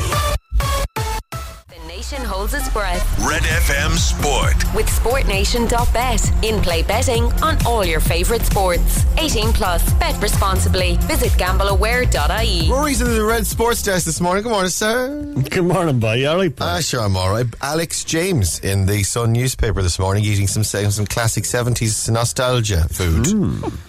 The 2.14 2.21
nation 2.21 2.33
holds 2.33 2.54
its 2.54 2.68
breath 2.68 3.18
Red 3.26 3.42
FM 3.42 3.90
Sport. 3.99 4.54
with 4.73 4.87
SportNation.bet. 4.87 6.44
In 6.44 6.62
play 6.62 6.83
betting 6.85 7.25
on 7.42 7.56
all 7.66 7.85
your 7.85 7.99
favourite 7.99 8.42
sports. 8.42 9.04
18 9.18 9.52
plus. 9.52 9.92
Bet 9.94 10.23
responsibly. 10.23 10.97
Visit 11.09 11.33
gambleaware.ie. 11.33 12.71
Rory's 12.71 13.00
in 13.00 13.09
the 13.12 13.25
Red 13.25 13.44
Sports 13.44 13.83
Desk 13.83 14.06
this 14.06 14.21
morning. 14.21 14.44
Good 14.44 14.52
morning, 14.52 14.71
sir. 14.71 15.25
Good 15.50 15.64
morning, 15.64 15.99
boy. 15.99 16.14
You 16.14 16.28
all 16.28 16.37
right, 16.37 16.54
boy? 16.54 16.64
Ah, 16.64 16.78
sure, 16.80 17.00
I'm 17.00 17.16
all 17.16 17.30
right. 17.33 17.47
Alex 17.61 18.04
James 18.04 18.61
in 18.61 18.87
the 18.87 19.02
Sun 19.02 19.33
newspaper 19.33 19.83
this 19.83 19.99
morning 19.99 20.23
eating 20.25 20.47
some 20.47 20.62
some 20.62 21.06
classic 21.06 21.42
70s 21.42 22.09
nostalgia 22.12 22.87
food. 22.90 23.26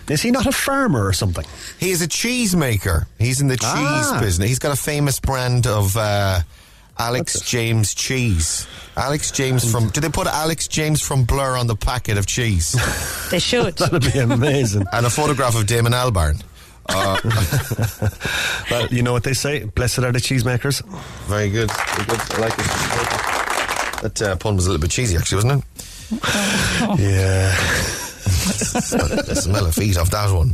Is 0.09 0.23
he 0.23 0.31
not 0.31 0.47
a 0.47 0.51
farmer 0.51 1.05
or 1.05 1.13
something? 1.13 1.45
He 1.79 1.91
is 1.91 2.01
a 2.01 2.07
cheese 2.07 2.55
maker. 2.55 3.05
He's 3.19 3.39
in 3.39 3.49
the 3.49 3.57
cheese 3.57 3.67
Ah. 3.69 4.17
business. 4.19 4.49
He's 4.49 4.59
got 4.59 4.71
a 4.71 4.81
famous 4.81 5.19
brand 5.19 5.67
of 5.67 5.95
uh, 5.95 6.39
Alex 6.97 7.41
James 7.41 7.93
cheese. 7.93 8.67
Alex 8.95 9.31
James 9.31 9.69
from. 9.69 9.89
Do 9.89 9.99
they 10.01 10.09
put 10.09 10.27
Alex 10.27 10.67
James 10.67 11.01
from 11.01 11.25
Blur 11.25 11.57
on 11.57 11.67
the 11.67 11.75
packet 11.75 12.17
of 12.17 12.25
cheese? 12.25 12.75
They 13.31 13.39
should. 13.39 13.75
That'd 13.79 14.13
be 14.13 14.19
amazing. 14.19 14.85
and 14.93 15.05
a 15.05 15.09
photograph 15.09 15.55
of 15.55 15.65
Damon 15.65 15.93
Albarn. 15.93 16.43
well, 18.71 18.87
you 18.87 19.01
know 19.01 19.11
what 19.11 19.23
they 19.23 19.33
say? 19.33 19.63
Blessed 19.63 19.99
are 19.99 20.11
the 20.11 20.19
cheesemakers. 20.19 20.85
Very 21.25 21.49
good. 21.49 21.71
Very 21.71 22.05
good. 22.05 22.21
I 22.33 22.37
like 22.39 22.53
it. 22.53 24.01
That 24.03 24.21
uh, 24.21 24.35
pun 24.35 24.55
was 24.55 24.67
a 24.67 24.69
little 24.69 24.81
bit 24.81 24.91
cheesy, 24.91 25.17
actually, 25.17 25.37
wasn't 25.43 25.63
it? 25.63 26.19
Yeah. 26.99 27.49
the 29.25 29.35
smell 29.35 29.65
of 29.65 29.73
feet 29.73 29.97
off 29.97 30.11
that 30.11 30.31
one. 30.31 30.53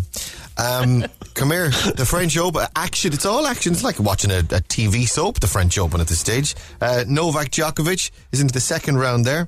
Um, 0.62 1.06
come 1.34 1.50
here, 1.50 1.70
the 1.96 2.06
French 2.08 2.38
Open 2.38 2.68
action. 2.76 3.14
It's 3.14 3.26
all 3.26 3.48
action. 3.48 3.74
It's 3.74 3.84
like 3.84 4.00
watching 4.00 4.30
a, 4.30 4.40
a 4.40 4.62
TV 4.62 5.08
soap. 5.08 5.40
The 5.40 5.48
French 5.48 5.78
Open 5.80 6.00
at 6.00 6.08
this 6.08 6.20
stage. 6.20 6.54
Uh, 6.80 7.04
Novak 7.08 7.50
Djokovic 7.50 8.12
is 8.32 8.42
into 8.42 8.54
the 8.54 8.60
second 8.60 8.98
round 8.98 9.26
there. 9.26 9.48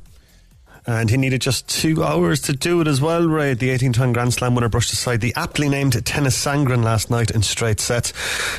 And 0.85 1.09
he 1.09 1.15
needed 1.15 1.41
just 1.41 1.67
two 1.67 2.03
hours 2.03 2.41
to 2.41 2.53
do 2.53 2.81
it 2.81 2.87
as 2.87 2.99
well, 2.99 3.25
Ray. 3.25 3.53
The 3.53 3.69
18 3.69 3.93
time 3.93 4.11
Grand 4.11 4.33
Slam 4.33 4.53
winner 4.53 4.67
brushed 4.67 4.91
aside 4.91 5.21
the 5.21 5.33
aptly 5.35 5.69
named 5.69 5.93
Tennys 5.93 6.35
Sandgren 6.35 6.83
last 6.83 7.09
night 7.09 7.31
in 7.31 7.41
straight 7.41 7.79
sets. 7.79 8.11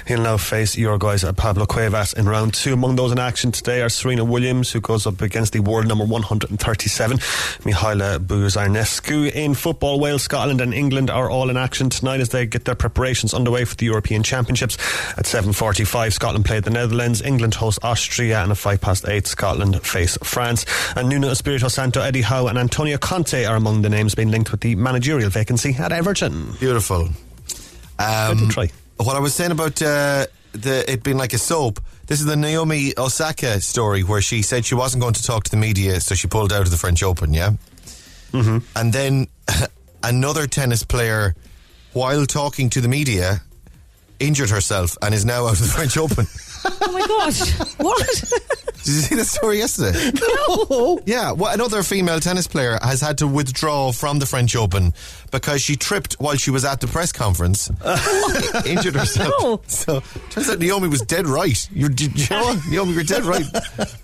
He'll 0.06 0.22
now 0.22 0.38
face 0.38 0.76
Uruguay's 0.76 1.24
Pablo 1.36 1.66
Cuevas 1.66 2.14
in 2.14 2.26
round 2.26 2.54
two. 2.54 2.72
Among 2.72 2.96
those 2.96 3.12
in 3.12 3.18
action 3.18 3.52
today 3.52 3.82
are 3.82 3.90
Serena 3.90 4.24
Williams, 4.24 4.72
who 4.72 4.80
goes 4.80 5.06
up 5.06 5.20
against 5.20 5.52
the 5.52 5.60
world 5.60 5.86
number 5.86 6.04
137, 6.04 7.18
Mihaela 7.18 8.18
Buzarnescu. 8.18 9.30
In 9.32 9.54
football, 9.54 10.00
Wales, 10.00 10.22
Scotland, 10.22 10.62
and 10.62 10.72
England 10.72 11.10
are 11.10 11.28
all 11.28 11.50
in 11.50 11.58
action 11.58 11.90
tonight 11.90 12.20
as 12.20 12.30
they 12.30 12.46
get 12.46 12.64
their 12.64 12.74
preparations 12.74 13.34
underway 13.34 13.66
for 13.66 13.76
the 13.76 13.84
European 13.84 14.22
Championships. 14.22 14.76
At 15.18 15.26
7.45, 15.26 16.12
Scotland 16.12 16.46
play 16.46 16.60
the 16.60 16.70
Netherlands, 16.70 17.20
England 17.20 17.54
host 17.54 17.78
Austria, 17.82 18.42
and 18.42 18.50
at 18.50 18.56
5 18.56 18.80
past 18.80 19.06
8, 19.06 19.26
Scotland 19.26 19.82
face 19.82 20.16
France. 20.22 20.64
And 20.96 21.10
Nuno 21.10 21.28
Espirito 21.28 21.68
Santo, 21.68 22.02
Eddie 22.14 22.22
Howe, 22.22 22.46
and 22.46 22.56
Antonio 22.56 22.96
Conte 22.96 23.44
are 23.44 23.56
among 23.56 23.82
the 23.82 23.90
names 23.90 24.14
being 24.14 24.30
linked 24.30 24.52
with 24.52 24.60
the 24.60 24.76
managerial 24.76 25.30
vacancy 25.30 25.74
at 25.74 25.90
Everton. 25.90 26.52
Beautiful. 26.60 27.08
Um, 27.98 28.48
try. 28.50 28.70
What 28.98 29.16
I 29.16 29.18
was 29.18 29.34
saying 29.34 29.50
about 29.50 29.82
uh, 29.82 30.26
the 30.52 30.84
it 30.86 31.02
being 31.02 31.16
like 31.16 31.32
a 31.32 31.38
soap. 31.38 31.80
This 32.06 32.20
is 32.20 32.26
the 32.26 32.36
Naomi 32.36 32.92
Osaka 32.96 33.60
story 33.60 34.04
where 34.04 34.20
she 34.20 34.42
said 34.42 34.64
she 34.64 34.76
wasn't 34.76 35.00
going 35.02 35.14
to 35.14 35.24
talk 35.24 35.42
to 35.42 35.50
the 35.50 35.56
media, 35.56 36.00
so 36.00 36.14
she 36.14 36.28
pulled 36.28 36.52
out 36.52 36.60
of 36.60 36.70
the 36.70 36.76
French 36.76 37.02
Open. 37.02 37.34
Yeah. 37.34 37.54
Mm-hmm. 38.30 38.58
And 38.76 38.92
then 38.92 39.26
another 40.04 40.46
tennis 40.46 40.84
player, 40.84 41.34
while 41.94 42.26
talking 42.26 42.70
to 42.70 42.80
the 42.80 42.86
media, 42.86 43.40
injured 44.20 44.50
herself 44.50 44.96
and 45.02 45.12
is 45.12 45.24
now 45.24 45.46
out 45.46 45.54
of 45.54 45.62
the 45.62 45.66
French 45.66 45.96
Open. 45.96 46.26
oh 46.64 46.92
my 46.92 47.06
gosh. 47.06 47.52
What? 47.78 48.06
Did 48.84 48.92
you 48.92 49.00
see 49.00 49.14
that 49.14 49.24
story 49.24 49.58
yesterday? 49.58 50.10
no. 50.48 51.00
Yeah, 51.06 51.32
well, 51.32 51.54
another 51.54 51.82
female 51.82 52.20
tennis 52.20 52.46
player 52.46 52.78
has 52.82 53.00
had 53.00 53.18
to 53.18 53.26
withdraw 53.26 53.92
from 53.92 54.18
the 54.18 54.26
French 54.26 54.54
Open 54.56 54.92
because 55.30 55.62
she 55.62 55.74
tripped 55.74 56.14
while 56.14 56.36
she 56.36 56.50
was 56.50 56.64
at 56.64 56.80
the 56.80 56.86
press 56.86 57.10
conference, 57.10 57.70
injured 58.66 58.94
herself. 58.94 59.32
No. 59.40 59.60
So 59.66 60.00
turns 60.30 60.50
out 60.50 60.58
Naomi 60.58 60.88
was 60.88 61.00
dead 61.02 61.26
right. 61.26 61.68
You, 61.72 61.88
you 61.96 62.26
know, 62.30 62.56
Naomi, 62.68 62.92
you're 62.92 63.04
dead 63.04 63.22
right. 63.24 63.44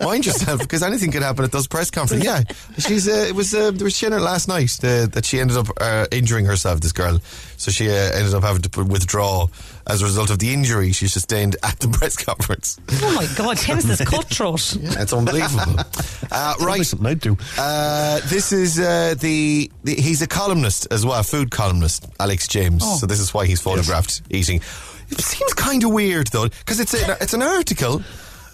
Mind 0.00 0.24
yourself 0.24 0.60
because 0.60 0.82
anything 0.82 1.10
could 1.12 1.22
happen 1.22 1.44
at 1.44 1.52
those 1.52 1.66
press 1.66 1.90
conferences. 1.90 2.24
Yeah, 2.24 2.42
she's. 2.78 3.06
Uh, 3.06 3.26
it 3.28 3.34
was. 3.34 3.54
Uh, 3.54 3.70
there 3.70 3.84
was 3.84 3.96
Shannon 3.96 4.22
last 4.22 4.48
night 4.48 4.72
uh, 4.82 5.06
that 5.06 5.24
she 5.26 5.40
ended 5.40 5.58
up 5.58 5.68
uh, 5.78 6.06
injuring 6.10 6.46
herself. 6.46 6.80
This 6.80 6.92
girl, 6.92 7.18
so 7.58 7.70
she 7.70 7.90
uh, 7.90 7.92
ended 7.92 8.34
up 8.34 8.42
having 8.42 8.62
to 8.62 8.70
put, 8.70 8.86
withdraw 8.88 9.46
as 9.90 10.02
a 10.02 10.04
result 10.04 10.30
of 10.30 10.38
the 10.38 10.52
injury 10.54 10.92
she 10.92 11.08
sustained 11.08 11.56
at 11.64 11.78
the 11.80 11.88
press 11.88 12.16
conference. 12.16 12.78
Oh 13.02 13.14
my 13.14 13.26
God. 13.36 13.56
Tennis 13.56 13.88
is 13.88 14.00
cutthroat. 14.08 14.76
It's 15.00 15.12
unbelievable. 15.12 15.82
Uh, 16.32 16.54
right. 16.60 16.86
Something 16.86 17.08
I'd 17.08 17.18
do. 17.20 17.36
Uh, 17.58 18.20
this 18.26 18.52
is 18.52 18.78
uh, 18.78 19.16
the, 19.18 19.68
the 19.82 19.96
he's 19.96 20.22
a 20.22 20.28
columnist 20.28 20.86
as 20.92 21.04
well, 21.04 21.20
food 21.24 21.50
columnist, 21.50 22.06
Alex 22.20 22.46
James. 22.46 22.82
Oh. 22.86 22.98
So 22.98 23.06
this 23.06 23.18
is 23.18 23.34
why 23.34 23.46
he's 23.46 23.60
photographed 23.60 24.22
eating. 24.30 24.60
It 25.10 25.20
seems 25.20 25.52
kind 25.54 25.82
of 25.82 25.90
weird 25.90 26.28
though, 26.28 26.48
because 26.48 26.78
it's 26.78 26.94
a, 26.94 27.16
it's 27.20 27.34
an 27.34 27.42
article 27.42 28.04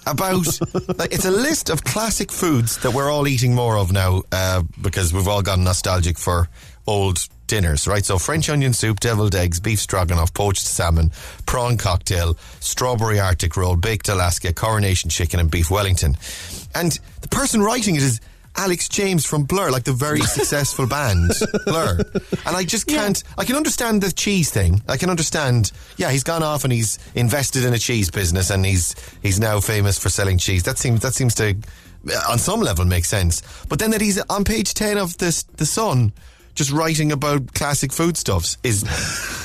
about 0.07 0.47
like 0.99 1.13
it's 1.13 1.27
a 1.27 1.31
list 1.31 1.69
of 1.69 1.85
classic 1.85 2.33
foods 2.33 2.79
that 2.79 2.93
we're 2.93 3.11
all 3.11 3.29
eating 3.29 3.55
more 3.55 3.77
of 3.77 3.93
now 3.93 4.23
uh, 4.33 4.63
because 4.81 5.13
we've 5.13 5.29
all 5.29 5.43
gone 5.43 5.63
nostalgic 5.63 6.19
for 6.19 6.49
old 6.87 7.29
dinners, 7.47 7.87
right? 7.87 8.05
So 8.05 8.19
French 8.19 8.49
onion 8.49 8.73
soup, 8.73 9.01
deviled 9.01 9.35
eggs, 9.35 9.61
beef 9.61 9.79
stroganoff, 9.79 10.33
poached 10.35 10.67
salmon, 10.67 11.11
prawn 11.47 11.77
cocktail, 11.77 12.37
strawberry 12.61 13.21
Arctic 13.21 13.57
roll, 13.57 13.77
baked 13.77 14.09
Alaska, 14.09 14.53
coronation 14.53 15.11
chicken, 15.11 15.41
and 15.41 15.51
beef 15.51 15.71
Wellington. 15.71 16.17
And 16.75 16.99
the 17.21 17.29
person 17.29 17.63
writing 17.63 17.97
it 17.97 18.03
is 18.03 18.21
Alex 18.57 18.89
James 18.89 19.27
from 19.27 19.45
Blur, 19.45 19.71
like 19.71 19.85
the 19.85 19.93
very 19.93 20.21
successful 20.23 20.87
band 20.87 21.33
Blur. 21.65 21.99
And 22.47 22.57
I 22.57 22.65
just 22.65 22.87
can't. 22.87 23.23
I 23.37 23.45
can 23.45 23.57
understand 23.57 24.03
the 24.03 24.13
cheese 24.13 24.51
thing. 24.51 24.83
I 24.89 24.97
can 24.97 25.11
understand. 25.11 25.73
Yeah, 25.97 26.11
he's 26.11 26.25
gone 26.25 26.43
off 26.43 26.65
and 26.65 26.73
he's 26.73 26.99
invested 27.15 27.65
in 27.65 27.75
a 27.75 27.79
cheese 27.79 28.11
business, 28.11 28.51
and 28.51 28.65
he's 28.65 28.95
he's 29.23 29.39
now 29.39 29.61
famous 29.61 29.99
for 29.99 30.09
selling 30.09 30.39
cheese. 30.39 30.63
That 30.63 30.79
seems 30.79 31.03
that 31.03 31.15
seems 31.15 31.35
to, 31.37 31.57
on 32.29 32.39
some 32.39 32.61
level, 32.61 32.85
make 32.85 33.05
sense. 33.05 33.43
But 33.69 33.79
then 33.79 33.91
that 33.91 34.01
he's 34.01 34.21
on 34.31 34.45
page 34.45 34.75
ten 34.75 34.99
of 34.99 35.17
this 35.19 35.43
the 35.43 35.67
Sun. 35.67 36.13
Just 36.57 36.73
writing 36.73 37.13
about 37.13 37.53
classic 37.53 37.93
foodstuffs 37.93 38.57
is, 38.65 38.83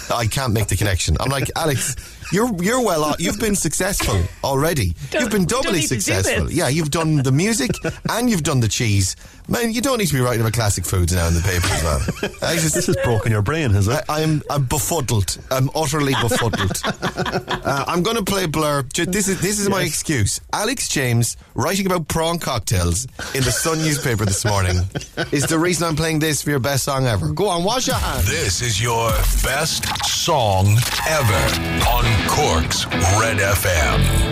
I 0.09 0.27
can't 0.27 0.53
make 0.53 0.67
the 0.67 0.77
connection. 0.77 1.17
I'm 1.19 1.29
like, 1.29 1.49
Alex, 1.57 1.95
you're 2.31 2.51
you're 2.63 2.83
well 2.83 3.03
off. 3.03 3.19
You've 3.19 3.39
been 3.39 3.55
successful 3.55 4.21
already. 4.43 4.93
Don't- 5.11 5.21
You've 5.21 5.31
been 5.31 5.45
doubly 5.45 5.73
need 5.79 5.89
do 5.89 5.99
successful. 5.99 6.51
Yeah, 6.51 6.67
you've 6.69 6.91
done 6.91 7.17
the 7.23 7.31
music 7.31 7.71
and 8.09 8.29
you've 8.29 8.43
done 8.43 8.59
the 8.59 8.67
cheese. 8.67 9.15
Man, 9.47 9.73
you 9.73 9.81
don't 9.81 9.97
need 9.97 10.05
to 10.07 10.13
be 10.13 10.21
writing 10.21 10.39
about 10.41 10.53
classic 10.53 10.85
foods 10.85 11.13
now 11.13 11.27
in 11.27 11.33
the 11.33 11.41
paper 11.41 11.67
as 11.67 11.83
well. 11.83 11.99
I 12.49 12.53
just, 12.55 12.73
This 12.75 12.85
has 12.87 12.95
broken 13.03 13.31
your 13.33 13.41
brain, 13.41 13.71
has 13.71 13.87
it? 13.87 14.01
I, 14.07 14.23
I'm 14.23 14.41
I'm 14.49 14.63
befuddled. 14.65 15.37
I'm 15.49 15.69
utterly 15.75 16.13
befuddled. 16.21 16.71
uh, 16.85 17.83
I'm 17.87 18.01
going 18.03 18.15
to 18.17 18.23
play 18.23 18.45
Blur. 18.45 18.83
This 18.83 19.27
is 19.27 19.41
this 19.41 19.59
is 19.59 19.67
my 19.69 19.81
excuse. 19.81 20.39
Alex 20.53 20.87
James 20.87 21.35
writing 21.55 21.85
about 21.85 22.07
prawn 22.07 22.39
cocktails 22.39 23.05
in 23.35 23.43
the 23.43 23.51
Sun 23.51 23.79
newspaper 23.79 24.23
this 24.25 24.45
morning 24.45 24.77
is 25.31 25.47
the 25.47 25.59
reason 25.59 25.87
I'm 25.87 25.95
playing 25.97 26.19
this 26.19 26.41
for 26.43 26.51
your 26.51 26.59
best 26.59 26.83
song 26.85 27.05
ever. 27.05 27.29
Go 27.33 27.49
on, 27.49 27.63
wash 27.63 27.87
your 27.87 27.97
hands. 27.97 28.27
This 28.29 28.61
is 28.61 28.81
your 28.81 29.09
best 29.43 29.85
song 30.05 30.77
ever 31.07 31.87
on 31.89 32.05
Cork's 32.27 32.85
Red 33.19 33.37
FM. 33.37 34.31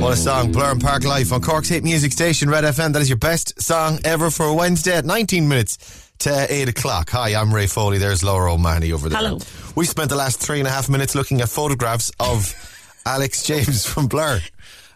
What 0.00 0.12
a 0.12 0.16
song, 0.16 0.52
Blur 0.52 0.72
and 0.72 0.80
Parklife 0.82 1.32
on 1.32 1.40
Cork's 1.40 1.68
hit 1.70 1.82
music 1.82 2.12
station, 2.12 2.50
Red 2.50 2.64
FM. 2.64 2.92
That 2.92 3.00
is 3.00 3.08
your 3.08 3.16
best 3.16 3.60
song 3.60 3.98
ever 4.04 4.30
for 4.30 4.54
Wednesday 4.54 4.96
at 4.98 5.06
19 5.06 5.48
minutes 5.48 6.12
to 6.18 6.46
8 6.52 6.68
o'clock. 6.68 7.08
Hi, 7.10 7.34
I'm 7.34 7.52
Ray 7.54 7.66
Foley. 7.66 7.96
There's 7.96 8.22
Laura 8.22 8.52
O'Mahony 8.52 8.92
over 8.92 9.08
there. 9.08 9.18
Hello. 9.18 9.38
We 9.74 9.86
spent 9.86 10.10
the 10.10 10.16
last 10.16 10.40
three 10.40 10.58
and 10.58 10.68
a 10.68 10.70
half 10.70 10.90
minutes 10.90 11.14
looking 11.14 11.40
at 11.40 11.48
photographs 11.48 12.12
of 12.20 12.54
Alex 13.06 13.44
James 13.44 13.86
from 13.86 14.06
Blur. 14.06 14.40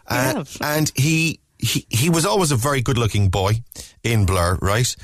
Uh, 0.07 0.33
have. 0.35 0.57
and 0.61 0.91
he, 0.95 1.39
he 1.59 1.85
he 1.89 2.09
was 2.09 2.25
always 2.25 2.51
a 2.51 2.55
very 2.55 2.81
good 2.81 2.97
looking 2.97 3.29
boy 3.29 3.61
in 4.03 4.25
Blur, 4.25 4.57
right? 4.61 4.95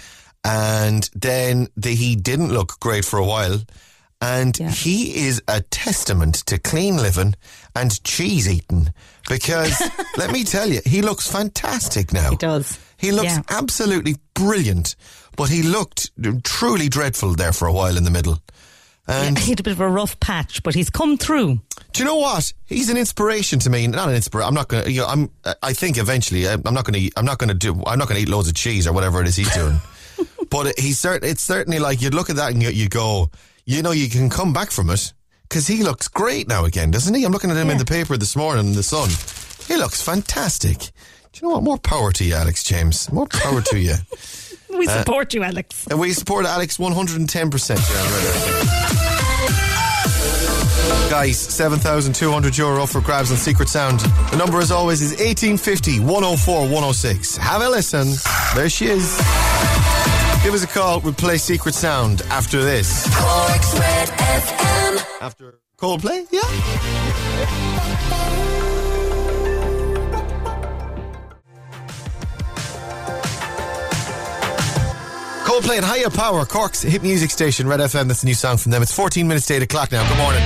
And 0.44 1.10
then 1.16 1.68
the, 1.76 1.96
he 1.96 2.16
didn't 2.16 2.54
look 2.54 2.80
great 2.80 3.06
for 3.06 3.18
a 3.20 3.26
while. 3.26 3.60
And 4.22 4.58
Yeah. 4.58 4.70
he 4.72 5.26
is 5.28 5.42
a 5.48 5.62
testament 5.62 6.36
to 6.48 6.58
clean 6.58 6.98
living 6.98 7.36
and 7.76 8.02
cheese 8.04 8.48
eating 8.48 8.94
because 9.28 9.82
let 10.18 10.32
me 10.32 10.44
tell 10.44 10.70
you, 10.70 10.82
he 10.86 11.02
looks 11.02 11.30
fantastic 11.30 12.14
now. 12.14 12.30
He 12.32 12.38
does. 12.38 12.80
He 12.98 13.12
looks 13.12 13.26
Yeah. 13.34 13.42
absolutely 13.50 14.16
brilliant, 14.34 14.96
but 15.36 15.50
he 15.50 15.64
looked 15.64 16.12
truly 16.44 16.88
dreadful 16.90 17.34
there 17.36 17.52
for 17.54 17.68
a 17.68 17.74
while 17.74 17.98
in 17.98 18.04
the 18.06 18.12
middle. 18.12 18.40
And 19.08 19.38
he 19.38 19.52
had 19.52 19.60
a 19.60 19.64
bit 19.64 19.74
of 19.74 19.82
a 19.82 19.88
rough 19.88 20.20
patch, 20.20 20.64
but 20.64 20.74
he's 20.74 20.90
come 20.90 21.18
through. 21.18 21.60
do 21.94 22.00
you 22.00 22.06
know 22.06 22.16
what? 22.16 22.52
He's 22.66 22.90
an 22.90 22.98
inspiration 22.98 23.60
to 23.60 23.70
me. 23.70 23.86
Not 23.86 24.10
an 24.10 24.16
inspiration. 24.16 24.48
I'm 24.48 24.56
not 24.56 24.68
going 24.68 24.84
to. 24.84 24.92
You 24.92 25.02
know, 25.02 25.08
I'm. 25.08 25.32
I 25.62 25.74
think 25.74 25.98
eventually, 25.98 26.48
I'm 26.48 26.62
not 26.64 26.86
going 26.86 27.00
to. 27.00 27.12
I'm 27.16 27.26
not 27.26 27.38
going 27.38 27.50
to 27.50 27.54
do. 27.54 27.84
I'm 27.86 28.00
not 28.00 28.08
going 28.08 28.18
to 28.18 28.24
eat 28.24 28.30
loads 28.30 28.48
of 28.48 28.56
cheese 28.56 28.88
or 28.88 28.94
whatever 28.94 29.22
it 29.22 29.28
is 29.28 29.36
he's 29.36 29.54
doing. 29.54 29.80
but 30.50 30.78
he's 30.80 31.00
cert, 31.00 31.24
It's 31.24 31.44
certainly 31.44 31.80
like 31.80 32.02
you'd 32.02 32.14
look 32.14 32.30
at 32.30 32.38
that 32.38 32.52
and 32.52 32.64
you, 32.64 32.70
you 32.70 32.90
go, 32.90 33.30
you 33.66 33.82
know, 33.82 33.92
you 33.92 34.10
can 34.10 34.30
come 34.30 34.54
back 34.54 34.72
from 34.72 34.90
it 34.90 35.14
because 35.44 35.68
he 35.68 35.84
looks 35.84 36.08
great 36.08 36.48
now 36.48 36.66
again, 36.66 36.92
doesn't 36.92 37.14
he? 37.14 37.24
I'm 37.24 37.32
looking 37.32 37.52
at 37.52 37.58
him 37.58 37.70
in 37.70 37.78
the 37.78 37.86
paper 37.86 38.18
this 38.18 38.36
morning 38.36 38.68
in 38.68 38.74
the 38.74 38.84
sun. 38.84 39.10
He 39.68 39.80
looks 39.80 40.02
fantastic. 40.02 40.78
Do 40.78 41.42
you 41.42 41.48
know 41.48 41.56
what? 41.56 41.64
More 41.64 41.78
power 41.78 42.12
to 42.14 42.24
you, 42.24 42.34
Alex 42.34 42.64
James. 42.64 43.12
More 43.12 43.28
power 43.28 43.62
to 43.62 43.78
you. 43.80 43.96
We 44.77 44.88
uh, 44.88 45.00
support 45.00 45.34
you, 45.34 45.44
Alex. 45.44 45.88
And 45.88 46.00
we 46.00 46.12
support 46.12 46.46
Alex 46.46 46.77
110% 46.77 47.88
here 47.88 47.98
on 47.98 48.12
Red 48.12 48.86
Guys, 51.10 51.38
7,200 51.39 52.58
euro 52.58 52.86
for 52.86 53.00
grabs 53.00 53.32
on 53.32 53.38
Secret 53.38 53.70
Sound. 53.70 54.00
The 54.32 54.38
number, 54.38 54.60
as 54.60 54.72
always, 54.72 55.01
is 55.01 55.12
1850 55.12 56.00
104 56.00 56.62
106. 56.63 57.38
Have 57.38 57.62
a 57.62 57.70
listen. 57.70 58.13
There 58.55 58.70
she 58.70 58.88
is. 58.88 59.15
Give 60.44 60.53
us 60.53 60.63
a 60.63 60.67
call. 60.67 61.00
We'll 61.00 61.13
play 61.13 61.38
Secret 61.38 61.74
Sound 61.75 62.22
after 62.29 62.63
this. 62.63 63.05
Cork's 63.15 63.74
Red 63.79 64.10
FM. 64.10 65.22
After 65.22 65.60
Coldplay? 65.77 66.25
Yeah. 66.32 68.01
Coldplay 75.56 75.78
and 75.78 75.86
Higher 75.86 76.10
Power, 76.10 76.44
Cork's 76.46 76.82
hit 76.82 77.02
music 77.02 77.32
station, 77.32 77.66
Red 77.66 77.80
FM. 77.80 78.10
That's 78.10 78.24
a 78.24 78.26
new 78.26 78.34
song 78.34 78.58
from 78.58 78.74
them. 78.74 78.82
It's 78.82 78.94
14 78.94 79.26
minutes 79.26 79.46
to 79.46 79.54
8 79.54 79.62
o'clock 79.62 79.90
now. 79.90 80.06
Good 80.10 80.18
morning. 80.18 80.42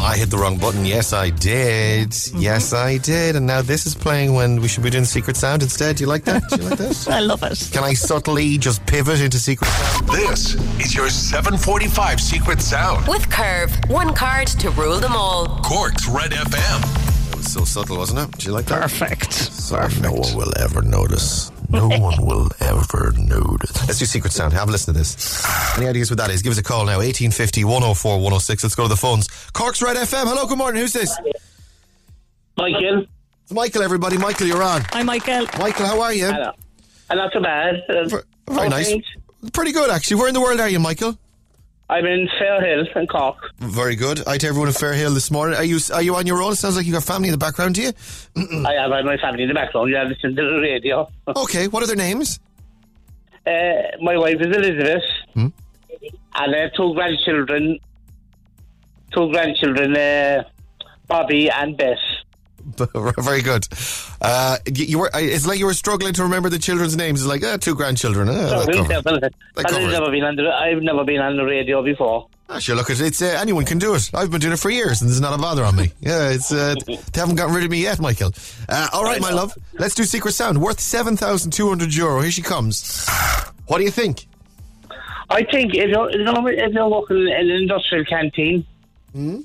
I 0.00 0.14
hit 0.16 0.30
the 0.30 0.38
wrong 0.38 0.56
button. 0.56 0.84
Yes, 0.86 1.12
I 1.12 1.30
did. 1.30 2.14
Yes, 2.36 2.72
I 2.72 2.98
did. 2.98 3.34
And 3.34 3.44
now 3.44 3.60
this 3.60 3.86
is 3.86 3.96
playing 3.96 4.34
when 4.34 4.60
we 4.60 4.68
should 4.68 4.84
be 4.84 4.90
doing 4.90 5.04
Secret 5.04 5.36
Sound 5.36 5.64
instead. 5.64 5.96
Do 5.96 6.04
you 6.04 6.08
like 6.08 6.22
that? 6.26 6.48
Do 6.50 6.62
you 6.62 6.68
like 6.68 6.78
that? 6.78 7.08
I 7.10 7.18
love 7.18 7.42
it. 7.42 7.68
Can 7.72 7.82
I 7.82 7.94
subtly 7.94 8.56
just 8.56 8.86
pivot 8.86 9.20
into 9.20 9.40
Secret 9.40 9.66
Sound? 9.66 10.08
This 10.10 10.54
is 10.78 10.94
your 10.94 11.10
745 11.10 12.20
Secret 12.20 12.60
Sound. 12.60 13.08
With 13.08 13.28
Curve, 13.30 13.76
one 13.88 14.14
card 14.14 14.46
to 14.46 14.70
rule 14.70 15.00
them 15.00 15.16
all. 15.16 15.58
Cork's 15.64 16.06
Red 16.08 16.30
FM. 16.30 17.30
That 17.30 17.36
was 17.36 17.52
so 17.52 17.64
subtle, 17.64 17.96
wasn't 17.96 18.20
it? 18.32 18.38
Do 18.38 18.46
you 18.46 18.52
like 18.52 18.66
that? 18.66 18.80
Perfect. 18.80 19.32
So 19.32 19.76
no 20.00 20.12
one 20.12 20.36
will 20.36 20.52
ever 20.60 20.82
notice. 20.82 21.50
No 21.70 21.88
one 21.88 22.26
will 22.26 22.48
ever 22.60 23.12
notice. 23.16 23.86
Let's 23.86 23.98
do 24.00 24.04
Secret 24.04 24.32
Sound. 24.32 24.52
Have 24.52 24.68
a 24.68 24.72
listen 24.72 24.92
to 24.92 24.98
this. 24.98 25.44
Any 25.76 25.86
ideas 25.86 26.10
what 26.10 26.18
that 26.18 26.30
is? 26.30 26.42
Give 26.42 26.50
us 26.52 26.58
a 26.58 26.62
call 26.62 26.84
now. 26.84 26.98
1850 26.98 27.64
104 27.64 28.16
106. 28.16 28.62
Let's 28.64 28.74
go 28.74 28.82
to 28.84 28.88
the 28.88 28.96
phones. 28.96 29.28
Cork's 29.52 29.80
Red 29.80 29.96
FM. 29.96 30.24
Hello, 30.26 30.46
good 30.46 30.58
morning. 30.58 30.80
Who's 30.82 30.92
this? 30.92 31.16
Michael, 32.56 33.06
It's 33.44 33.52
Michael, 33.52 33.82
everybody. 33.82 34.18
Michael, 34.18 34.46
you're 34.48 34.62
on. 34.62 34.82
Hi, 34.90 35.02
Michael. 35.02 35.46
Michael, 35.58 35.86
how 35.86 36.00
are 36.02 36.12
you? 36.12 36.26
hello. 36.26 36.52
Uh, 37.08 37.14
not 37.14 37.32
so 37.32 37.40
bad. 37.40 37.82
Uh, 37.88 38.08
Ver- 38.08 38.24
Very 38.50 38.68
nice. 38.68 38.92
Pretty 39.52 39.72
good, 39.72 39.90
actually. 39.90 40.16
Where 40.18 40.28
in 40.28 40.34
the 40.34 40.40
world 40.40 40.60
are 40.60 40.68
you, 40.68 40.78
Michael? 40.80 41.16
I'm 41.90 42.06
in 42.06 42.28
Fairhill 42.38 42.86
in 42.96 43.06
Cork. 43.08 43.36
Very 43.58 43.96
good. 43.96 44.20
Hi 44.26 44.38
to 44.38 44.46
everyone 44.46 44.68
in 44.68 44.74
Fairhill 44.74 45.12
this 45.12 45.28
morning. 45.30 45.56
Are 45.56 45.64
you 45.64 45.78
are 45.92 46.00
you 46.02 46.14
on 46.14 46.24
your 46.24 46.40
own? 46.40 46.52
It 46.52 46.56
sounds 46.56 46.76
like 46.76 46.86
you 46.86 46.92
got 46.92 47.02
family 47.02 47.28
in 47.28 47.32
the 47.32 47.38
background, 47.46 47.74
do 47.74 47.82
you? 47.82 47.92
I 48.64 48.74
have 48.74 48.92
uh, 48.92 49.02
my 49.02 49.16
family 49.16 49.42
in 49.42 49.48
the 49.48 49.54
background. 49.54 49.90
Yeah, 49.90 50.04
listen 50.04 50.36
to 50.36 50.42
the 50.42 50.60
radio. 50.60 51.10
Okay. 51.36 51.66
What 51.66 51.82
are 51.82 51.86
their 51.88 51.96
names? 51.96 52.38
Uh, 53.44 53.50
my 54.00 54.16
wife 54.16 54.36
is 54.40 54.54
Elizabeth, 54.56 55.02
Hmm? 55.34 55.48
and 56.36 56.54
I 56.54 56.58
have 56.60 56.74
two 56.76 56.94
grandchildren. 56.94 57.78
Two 59.12 59.28
grandchildren, 59.32 59.96
uh, 59.96 60.44
Bobby 61.08 61.50
and 61.50 61.76
Bess. 61.76 61.98
Very 63.18 63.42
good. 63.42 63.66
Uh, 64.20 64.56
you, 64.66 64.84
you 64.84 64.98
were. 64.98 65.10
It's 65.14 65.46
like 65.46 65.58
you 65.58 65.66
were 65.66 65.74
struggling 65.74 66.12
to 66.14 66.22
remember 66.22 66.48
the 66.48 66.58
children's 66.58 66.96
names. 66.96 67.20
It's 67.20 67.28
like 67.28 67.42
uh, 67.44 67.58
two 67.58 67.74
grandchildren. 67.74 68.28
Uh, 68.28 68.32
So 68.32 68.48
that 68.48 68.66
we'll 68.68 68.76
cover- 68.78 68.88
tell 68.92 69.02
them. 69.02 69.20
That 69.20 69.32
And 69.56 69.66
I've 69.76 69.90
never 69.92 70.10
been 70.10 70.24
on 70.24 70.36
the. 70.36 70.48
I've 70.50 70.82
never 70.82 71.04
been 71.04 71.20
on 71.20 71.36
the 71.36 71.44
radio 71.44 71.82
before. 71.82 72.26
Ah, 72.52 72.58
sure, 72.58 72.74
look, 72.74 72.90
it's, 72.90 73.22
uh, 73.22 73.26
anyone 73.40 73.64
can 73.64 73.78
do 73.78 73.94
it. 73.94 74.10
I've 74.12 74.28
been 74.32 74.40
doing 74.40 74.54
it 74.54 74.58
for 74.58 74.70
years, 74.70 75.00
and 75.02 75.08
there's 75.08 75.20
not 75.20 75.32
a 75.32 75.38
bother 75.40 75.62
on 75.64 75.76
me. 75.76 75.92
Yeah, 76.00 76.30
it's 76.30 76.50
uh, 76.50 76.74
they 76.86 76.98
haven't 77.14 77.36
gotten 77.36 77.54
rid 77.54 77.62
of 77.62 77.70
me 77.70 77.80
yet, 77.80 78.00
Michael. 78.00 78.32
Uh, 78.68 78.88
all 78.92 79.04
right, 79.04 79.20
my 79.20 79.30
love, 79.30 79.56
let's 79.74 79.94
do 79.94 80.02
Secret 80.02 80.32
Sound, 80.32 80.60
worth 80.60 80.80
seven 80.80 81.16
thousand 81.16 81.52
two 81.52 81.68
hundred 81.68 81.94
euro. 81.94 82.20
Here 82.22 82.32
she 82.32 82.42
comes. 82.42 83.06
What 83.68 83.78
do 83.78 83.84
you 83.84 83.90
think? 83.92 84.26
I 85.28 85.44
think 85.44 85.76
if 85.76 85.90
you're, 85.90 86.10
if 86.10 86.72
you're 86.72 86.88
working 86.88 87.18
in 87.18 87.28
an 87.28 87.50
industrial 87.50 88.04
canteen, 88.04 88.66
Hmm? 89.12 89.40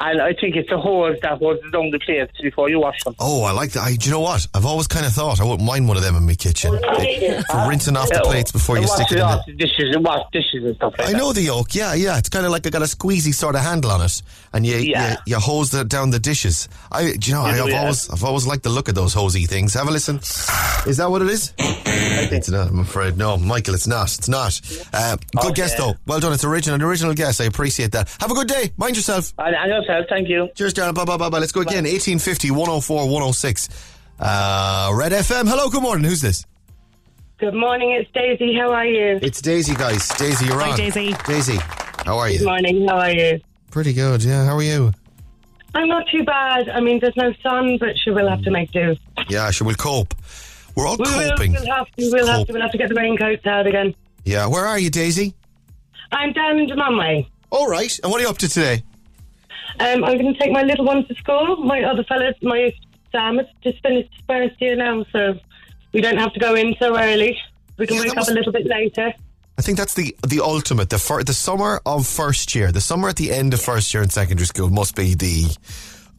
And 0.00 0.20
I 0.20 0.32
think 0.34 0.56
it's 0.56 0.70
a 0.70 0.78
hose 0.78 1.18
that 1.22 1.38
goes 1.40 1.58
down 1.72 1.90
the 1.90 1.98
plates 1.98 2.32
before 2.40 2.68
you 2.70 2.80
wash 2.80 3.02
them. 3.04 3.14
Oh, 3.18 3.44
I 3.44 3.52
like 3.52 3.72
that. 3.72 3.80
I, 3.82 3.94
do 3.96 4.06
you 4.06 4.12
know 4.12 4.20
what? 4.20 4.46
I've 4.54 4.64
always 4.66 4.86
kind 4.86 5.04
of 5.06 5.12
thought 5.12 5.40
I 5.40 5.44
wouldn't 5.44 5.62
mind 5.66 5.86
one 5.88 5.96
of 5.96 6.02
them 6.02 6.16
in 6.16 6.24
my 6.26 6.34
kitchen 6.34 6.72
for 6.72 7.68
rinsing 7.68 7.96
off 7.96 8.08
the 8.08 8.20
plates 8.24 8.50
before 8.52 8.78
you 8.78 8.86
stick 8.86 9.12
it 9.12 9.18
in. 9.18 9.18
The, 9.18 9.42
the 9.46 9.52
dishes 9.54 9.94
and 9.94 10.04
wash 10.04 10.24
dishes 10.32 10.64
and 10.64 10.74
stuff 10.76 10.94
like 10.98 11.08
I 11.08 11.12
that. 11.12 11.18
know 11.18 11.32
the 11.32 11.42
yolk. 11.42 11.74
Yeah, 11.74 11.94
yeah. 11.94 12.18
It's 12.18 12.28
kind 12.28 12.44
of 12.46 12.52
like 12.52 12.66
I 12.66 12.70
got 12.70 12.82
a 12.82 12.86
squeezy 12.86 13.32
sort 13.34 13.54
of 13.54 13.60
handle 13.62 13.90
on 13.90 14.00
it, 14.02 14.22
and 14.52 14.66
you 14.66 14.76
Yeah. 14.76 15.10
you, 15.26 15.34
you 15.34 15.36
hose 15.36 15.70
the, 15.70 15.84
down 15.84 16.10
the 16.10 16.18
dishes. 16.18 16.68
I, 16.90 17.12
do 17.18 17.30
you 17.30 17.36
know? 17.36 17.42
I, 17.42 17.54
do, 17.56 17.64
I've 17.64 17.68
yeah. 17.70 17.80
always 17.80 18.08
I've 18.10 18.24
always 18.24 18.46
liked 18.46 18.62
the 18.62 18.70
look 18.70 18.88
of 18.88 18.94
those 18.94 19.12
hosey 19.14 19.46
things. 19.46 19.74
Have 19.74 19.88
a 19.88 19.90
listen. 19.90 20.16
Is 20.86 20.96
that 20.96 21.10
what 21.10 21.22
it 21.22 21.28
is? 21.28 21.52
It's 21.58 22.48
not. 22.48 22.68
I'm 22.68 22.80
afraid. 22.80 23.16
No, 23.16 23.36
Michael, 23.36 23.74
it's 23.74 23.86
not. 23.86 24.06
It's 24.16 24.28
not. 24.28 24.60
Uh, 24.92 25.16
good 25.36 25.44
Okay. 25.46 25.54
guess 25.54 25.74
though. 25.76 25.94
Well 26.06 26.20
done. 26.20 26.32
It's 26.32 26.44
original. 26.44 26.74
An 26.76 26.82
original 26.82 27.14
guess. 27.14 27.40
I 27.40 27.44
appreciate 27.44 27.92
that. 27.92 28.08
Have 28.20 28.30
a 28.30 28.34
good 28.34 28.48
day. 28.48 28.72
Mind 28.76 28.96
yourself. 28.96 29.32
And, 29.38 29.54
and 29.54 29.72
yourself, 29.90 30.06
thank 30.08 30.28
you. 30.28 30.48
Cheers, 30.54 30.74
Darren. 30.74 30.94
Bye, 30.94 31.04
bye, 31.04 31.16
bye, 31.16 31.28
bye. 31.28 31.38
Let's 31.38 31.52
go 31.52 31.60
again. 31.60 31.84
1850 31.84 32.50
104 32.50 33.04
106. 33.04 33.68
Uh, 34.18 34.92
Red 34.94 35.12
FM. 35.12 35.48
Hello. 35.48 35.68
Good 35.68 35.82
morning. 35.82 36.04
Who's 36.08 36.20
this? 36.20 36.46
Good 37.38 37.54
morning, 37.54 37.92
it's 37.92 38.10
Daisy. 38.12 38.54
How 38.54 38.70
are 38.70 38.84
you? 38.84 39.18
It's 39.22 39.40
Daisy, 39.40 39.74
guys. 39.74 40.06
Daisy, 40.18 40.44
you're 40.44 40.60
Hi, 40.60 40.72
on. 40.72 40.76
Daisy. 40.76 41.14
Daisy, 41.26 41.56
how 42.04 42.18
are 42.18 42.28
you? 42.28 42.34
Good 42.34 42.40
you? 42.42 42.46
morning, 42.46 42.86
how 42.86 42.98
are 42.98 43.10
you? 43.12 43.40
Pretty 43.70 43.94
good. 43.94 44.22
Yeah. 44.22 44.44
How 44.44 44.56
are 44.56 44.62
you? 44.62 44.92
I'm 45.74 45.88
not 45.88 46.04
too 46.12 46.22
bad. 46.22 46.68
I 46.68 46.80
mean, 46.80 47.00
there's 47.00 47.16
no 47.16 47.32
sun, 47.42 47.78
but 47.78 47.96
sure, 47.96 48.14
we'll 48.14 48.28
have 48.28 48.42
to 48.42 48.50
make 48.50 48.72
do. 48.72 48.94
Yeah. 49.30 49.50
Sure. 49.52 49.64
We'll 49.66 49.76
cope. 49.76 50.14
We're 50.76 50.86
all 50.86 50.98
We 50.98 51.04
will, 51.04 51.30
coping. 51.30 51.52
we'll 51.52 51.64
have 51.74 51.86
to, 51.86 52.10
we'll 52.12 52.26
have 52.26 52.36
Cope. 52.40 52.46
to, 52.48 52.52
we'll 52.52 52.62
have 52.62 52.72
to 52.72 52.78
get 52.78 52.88
the 52.90 52.94
raincoats 52.94 53.46
out 53.46 53.66
again. 53.66 53.94
Yeah. 54.26 54.46
Where 54.46 54.66
are 54.66 54.78
you, 54.78 54.90
Daisy? 54.90 55.34
I'm 56.12 56.34
down 56.34 56.58
in 56.58 56.66
Dunmanway. 56.68 57.26
All 57.48 57.68
right. 57.68 57.98
And 58.02 58.12
what 58.12 58.20
are 58.20 58.24
you 58.24 58.28
up 58.28 58.36
to 58.38 58.48
today? 58.50 58.82
Um, 59.80 60.04
I'm 60.04 60.18
going 60.18 60.32
to 60.34 60.38
take 60.38 60.52
my 60.52 60.62
little 60.62 60.84
one 60.84 61.06
to 61.06 61.14
school. 61.14 61.56
My 61.64 61.82
other 61.82 62.04
fella, 62.04 62.34
my 62.42 62.72
Sam, 63.12 63.38
has 63.38 63.46
just 63.62 63.80
finished 63.82 64.10
his 64.12 64.22
first 64.28 64.60
year 64.60 64.76
now, 64.76 65.04
so 65.10 65.34
we 65.92 66.00
don't 66.00 66.18
have 66.18 66.32
to 66.34 66.40
go 66.40 66.54
in 66.54 66.74
so 66.78 66.98
early. 66.98 67.36
We 67.78 67.86
can 67.86 67.96
Yeah, 67.96 68.02
wake 68.02 68.16
up 68.18 68.28
a 68.28 68.32
little 68.32 68.52
bit 68.52 68.66
later. 68.66 69.12
I 69.58 69.62
think 69.62 69.78
that's 69.78 69.94
the 69.94 70.14
the 70.26 70.40
ultimate. 70.40 70.90
The 70.90 70.98
fir- 70.98 71.22
the 71.22 71.34
summer 71.34 71.80
of 71.84 72.06
first 72.06 72.54
year, 72.54 72.72
the 72.72 72.80
summer 72.80 73.08
at 73.08 73.16
the 73.16 73.32
end 73.32 73.52
of 73.54 73.60
first 73.60 73.92
year 73.92 74.02
in 74.02 74.10
secondary 74.10 74.46
school 74.46 74.70
must 74.70 74.94
be 74.94 75.14
the 75.14 75.54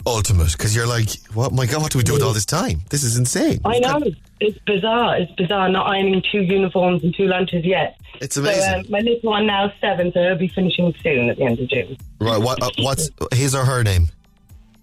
ultimate 0.06 0.52
because 0.54 0.76
you're 0.76 0.88
like, 0.88 1.10
what? 1.34 1.52
My 1.54 1.66
God, 1.66 1.82
what 1.82 1.92
do 1.92 1.98
we 1.98 2.04
do 2.04 2.14
with 2.14 2.24
all 2.24 2.34
this 2.34 2.46
time? 2.46 2.82
This 2.90 3.04
is 3.04 3.18
insane. 3.18 3.60
I 3.66 3.80
know. 3.80 4.00
It's 4.40 4.58
bizarre. 4.66 5.18
It's 5.18 5.32
bizarre 5.34 5.70
not 5.70 5.88
ironing 5.88 6.24
two 6.32 6.42
uniforms 6.42 7.04
and 7.04 7.14
two 7.16 7.26
lunches 7.28 7.64
yet. 7.66 7.98
It's 8.20 8.36
So 8.36 8.42
amazing. 8.42 8.74
um, 8.74 8.86
my 8.90 9.00
little 9.00 9.30
one 9.32 9.46
now 9.48 9.72
seven, 9.80 10.12
so 10.14 10.22
he'll 10.22 10.38
be 10.38 10.48
finishing 10.48 10.94
soon 11.04 11.30
at 11.30 11.38
the 11.38 11.44
end 11.44 11.60
of 11.60 11.68
June. 11.70 11.98
right. 12.20 12.38
What? 12.42 12.62
Uh, 12.62 12.70
what's 12.80 13.10
his 13.34 13.54
or 13.56 13.66
her 13.66 13.84
name? 13.84 14.08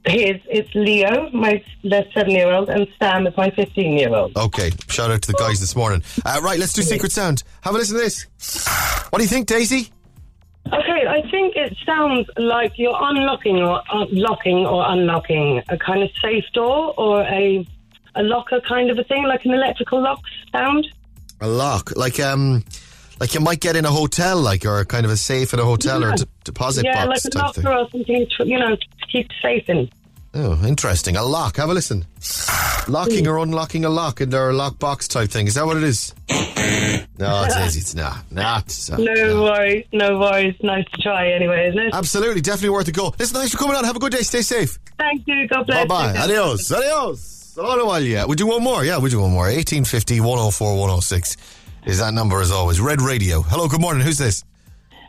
His 0.07 0.37
it's 0.49 0.73
Leo, 0.75 1.29
my 1.33 1.63
the 1.83 2.07
seven-year-old, 2.15 2.71
and 2.71 2.87
Sam 2.99 3.27
is 3.27 3.37
my 3.37 3.51
fifteen-year-old. 3.51 4.37
Okay. 4.37 4.71
Shout 4.89 5.11
out 5.11 5.21
to 5.23 5.33
the 5.33 5.39
guys 5.39 5.61
this 5.61 5.75
morning. 5.77 6.03
Uh, 6.25 6.41
right. 6.43 6.59
Let's 6.59 6.73
do 6.73 6.83
Secret 6.83 7.13
Sound. 7.13 7.43
Have 7.63 7.75
a 7.75 7.79
listen 7.79 7.97
to 7.97 8.03
this. 8.03 8.25
What 9.11 9.19
do 9.19 9.23
you 9.25 9.29
think, 9.29 9.49
Daisy? 9.49 9.91
Okay, 10.67 11.07
I 11.09 11.23
think 11.31 11.57
it 11.57 11.75
sounds 11.87 12.29
like 12.37 12.73
you're 12.77 12.97
unlocking 13.01 13.57
or 13.59 13.81
unlocking 13.91 14.67
or 14.67 14.85
unlocking 14.87 15.63
a 15.71 15.79
kind 15.79 16.03
of 16.03 16.11
safe 16.21 16.45
door 16.53 16.93
or 16.99 17.23
a 17.23 17.67
a 18.15 18.23
locker 18.23 18.61
kind 18.61 18.91
of 18.91 18.99
a 18.99 19.05
thing, 19.05 19.25
like 19.25 19.45
an 19.45 19.53
electrical 19.53 20.03
lock 20.03 20.21
sound. 20.53 20.87
A 21.41 21.47
lock, 21.49 21.97
like 21.97 22.21
um, 22.21 22.65
like 23.21 23.33
you 23.33 23.41
might 23.41 23.61
get 23.61 23.77
in 23.77 23.85
a 23.87 23.91
hotel, 23.91 24.39
like 24.41 24.67
or 24.67 24.85
kind 24.85 25.07
of 25.07 25.13
a 25.13 25.17
safe 25.17 25.55
in 25.55 25.61
a 25.61 25.65
hotel 25.65 26.05
or 26.05 26.09
a 26.09 26.11
Yeah. 26.11 26.17
d- 26.17 26.25
deposit 26.45 26.85
yeah, 26.85 27.07
box 27.07 27.25
like 27.25 27.35
a 27.35 27.39
locker 27.39 27.73
or 27.73 27.89
something, 27.91 28.27
to, 28.37 28.47
you 28.47 28.59
know, 28.59 28.77
to 28.77 28.87
keep 29.11 29.31
safe 29.41 29.69
in. 29.69 29.89
Oh, 30.41 30.65
interesting. 30.65 31.17
A 31.17 31.25
lock. 31.25 31.57
Have 31.57 31.69
a 31.69 31.75
listen. 31.75 32.05
Locking 32.87 33.27
or 33.27 33.39
unlocking 33.39 33.85
a 33.85 33.91
lock 33.91 34.21
in 34.21 34.31
their 34.31 34.53
lockbox 34.53 35.09
type 35.09 35.31
thing. 35.31 35.49
Is 35.49 35.55
that 35.55 35.67
what 35.67 35.77
it 35.77 35.83
is? 35.83 36.15
No, 37.19 37.43
it 37.43 37.49
is. 37.49 37.77
Easy. 37.77 37.81
It's 37.81 37.95
not. 37.97 38.31
Not. 38.31 38.71
So, 38.71 38.95
No 38.97 39.43
worries, 39.43 39.85
no 39.93 40.21
worries. 40.21 40.55
Nice 40.63 40.85
to 40.95 41.03
try 41.03 41.33
anyway, 41.33 41.69
isn't 41.69 41.81
it? 41.81 41.93
Absolutely, 41.93 42.41
definitely 42.41 42.71
worth 42.71 42.87
a 42.87 42.93
go. 42.93 43.13
Listen, 43.19 43.39
thanks 43.39 43.51
for 43.51 43.59
coming 43.59 43.75
on. 43.75 43.83
Have 43.83 43.97
a 43.97 43.99
good 43.99 44.13
day. 44.13 44.21
Stay 44.23 44.43
safe. 44.43 44.79
Thank 44.99 45.27
you. 45.27 45.49
God 45.49 45.67
bless. 45.67 45.89
bye. 45.89 46.13
you. 46.13 46.19
Adios. 46.21 46.71
Adios. 46.71 47.57
Hold 47.59 47.81
a 47.81 47.85
while, 47.85 48.03
yeah. 48.03 48.25
We 48.25 48.37
do 48.37 48.47
one 48.47 48.63
more. 48.63 48.85
Yeah, 48.85 48.99
we 48.99 49.11
do 49.11 49.21
one 49.21 49.33
more. 49.33 49.47
1850 49.47 50.21
104 50.21 50.75
106 50.75 51.37
is 51.87 51.99
that 51.99 52.15
number 52.15 52.41
as 52.41 52.53
always. 52.53 52.81
Red 52.81 53.01
Radio. 53.01 53.43
Hello, 53.43 53.67
good 53.67 53.81
morning. 53.81 54.05
Who's 54.07 54.19
this? 54.19 54.45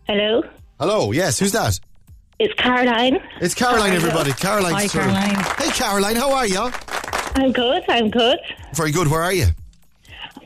Hello, 0.08 0.42
Hello, 0.80 1.12
yes, 1.12 1.38
who's 1.38 1.52
that? 1.52 1.80
It's 2.40 2.54
Caroline. 2.54 3.20
It's 3.42 3.54
Caroline, 3.54 3.92
everybody. 3.94 4.32
Caroline. 4.32 4.74
Hi, 4.74 4.88
Caroline. 4.88 5.36
Hey, 5.58 5.70
Caroline, 5.72 6.16
how 6.16 6.32
are 6.34 6.48
you? 6.48 6.72
I'm 7.36 7.52
good. 7.52 7.84
I'm 7.90 8.10
good. 8.10 8.40
Very 8.74 8.92
good. 8.92 9.08
Where 9.10 9.22
are 9.22 9.34
you? 9.34 9.48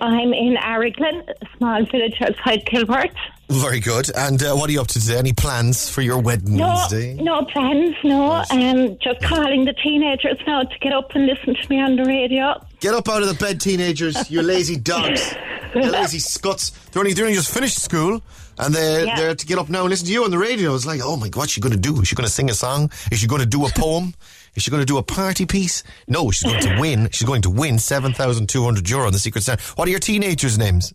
I'm 0.01 0.34
in 0.34 0.56
Araglin, 0.56 1.27
a 1.29 1.58
small 1.58 1.86
village 1.86 2.15
outside 2.19 2.65
Kilworth. 2.65 3.15
Very 3.49 3.79
good. 3.79 4.10
And 4.17 4.41
uh, 4.41 4.56
what 4.56 4.69
are 4.69 4.73
you 4.73 4.82
up 4.82 4.88
to 4.88 4.99
today? 4.99 5.17
Any 5.17 5.34
plans 5.34 5.88
for 5.88 6.01
your 6.01 6.19
wedding 6.19 6.58
No, 6.58 6.67
Wednesday? 6.69 7.13
no 7.13 7.45
plans. 7.45 7.95
No, 8.03 8.43
um, 8.49 8.97
just 8.99 9.21
calling 9.21 9.65
the 9.65 9.73
teenagers 9.73 10.39
now 10.47 10.63
to 10.63 10.79
get 10.79 10.93
up 10.93 11.13
and 11.13 11.27
listen 11.27 11.53
to 11.56 11.69
me 11.69 11.79
on 11.79 11.95
the 11.95 12.06
radio. 12.06 12.60
Get 12.79 12.95
up 12.95 13.08
out 13.08 13.21
of 13.21 13.27
the 13.27 13.36
bed, 13.36 13.62
teenagers. 13.62 14.32
You 14.32 14.41
lazy 14.41 14.77
dogs. 14.77 15.36
you 15.75 15.84
lazy 15.84 16.19
scuts. 16.19 16.71
They're 16.89 17.01
only, 17.01 17.13
they're 17.13 17.25
only 17.25 17.36
just 17.38 17.53
finished 17.53 17.79
school. 17.79 18.21
And 18.59 18.73
they're, 18.73 19.05
Yeah. 19.05 19.15
they're 19.15 19.35
to 19.35 19.45
get 19.45 19.57
up 19.57 19.69
now 19.69 19.81
and 19.81 19.89
listen 19.89 20.05
to 20.07 20.11
you 20.13 20.23
on 20.23 20.31
the 20.31 20.37
radio. 20.37 20.75
It's 20.75 20.85
like, 20.85 21.01
oh 21.03 21.17
my 21.17 21.29
God, 21.29 21.41
what's 21.41 21.51
she 21.53 21.61
going 21.61 21.73
to 21.73 21.79
do? 21.79 21.99
Is 22.01 22.07
she 22.07 22.15
going 22.15 22.27
to 22.27 22.31
sing 22.31 22.49
a 22.49 22.53
song? 22.53 22.91
Is 23.11 23.19
she 23.19 23.27
going 23.27 23.41
to 23.41 23.47
do 23.47 23.65
a 23.65 23.69
poem? 23.69 24.13
Is 24.55 24.63
she 24.63 24.69
going 24.71 24.81
to 24.81 24.85
do 24.85 24.97
a 24.97 25.03
party 25.03 25.45
piece? 25.45 25.83
No, 26.07 26.29
she's 26.31 26.43
going 26.43 26.61
to 26.63 26.79
win. 26.79 27.09
She's 27.11 27.25
going 27.27 27.41
to 27.43 27.49
win 27.49 27.79
7,200 27.79 28.89
euro 28.89 29.07
on 29.07 29.13
the 29.13 29.19
Secret 29.19 29.43
Santa. 29.43 29.61
What 29.75 29.87
are 29.87 29.91
your 29.91 29.99
teenagers' 29.99 30.57
names? 30.59 30.93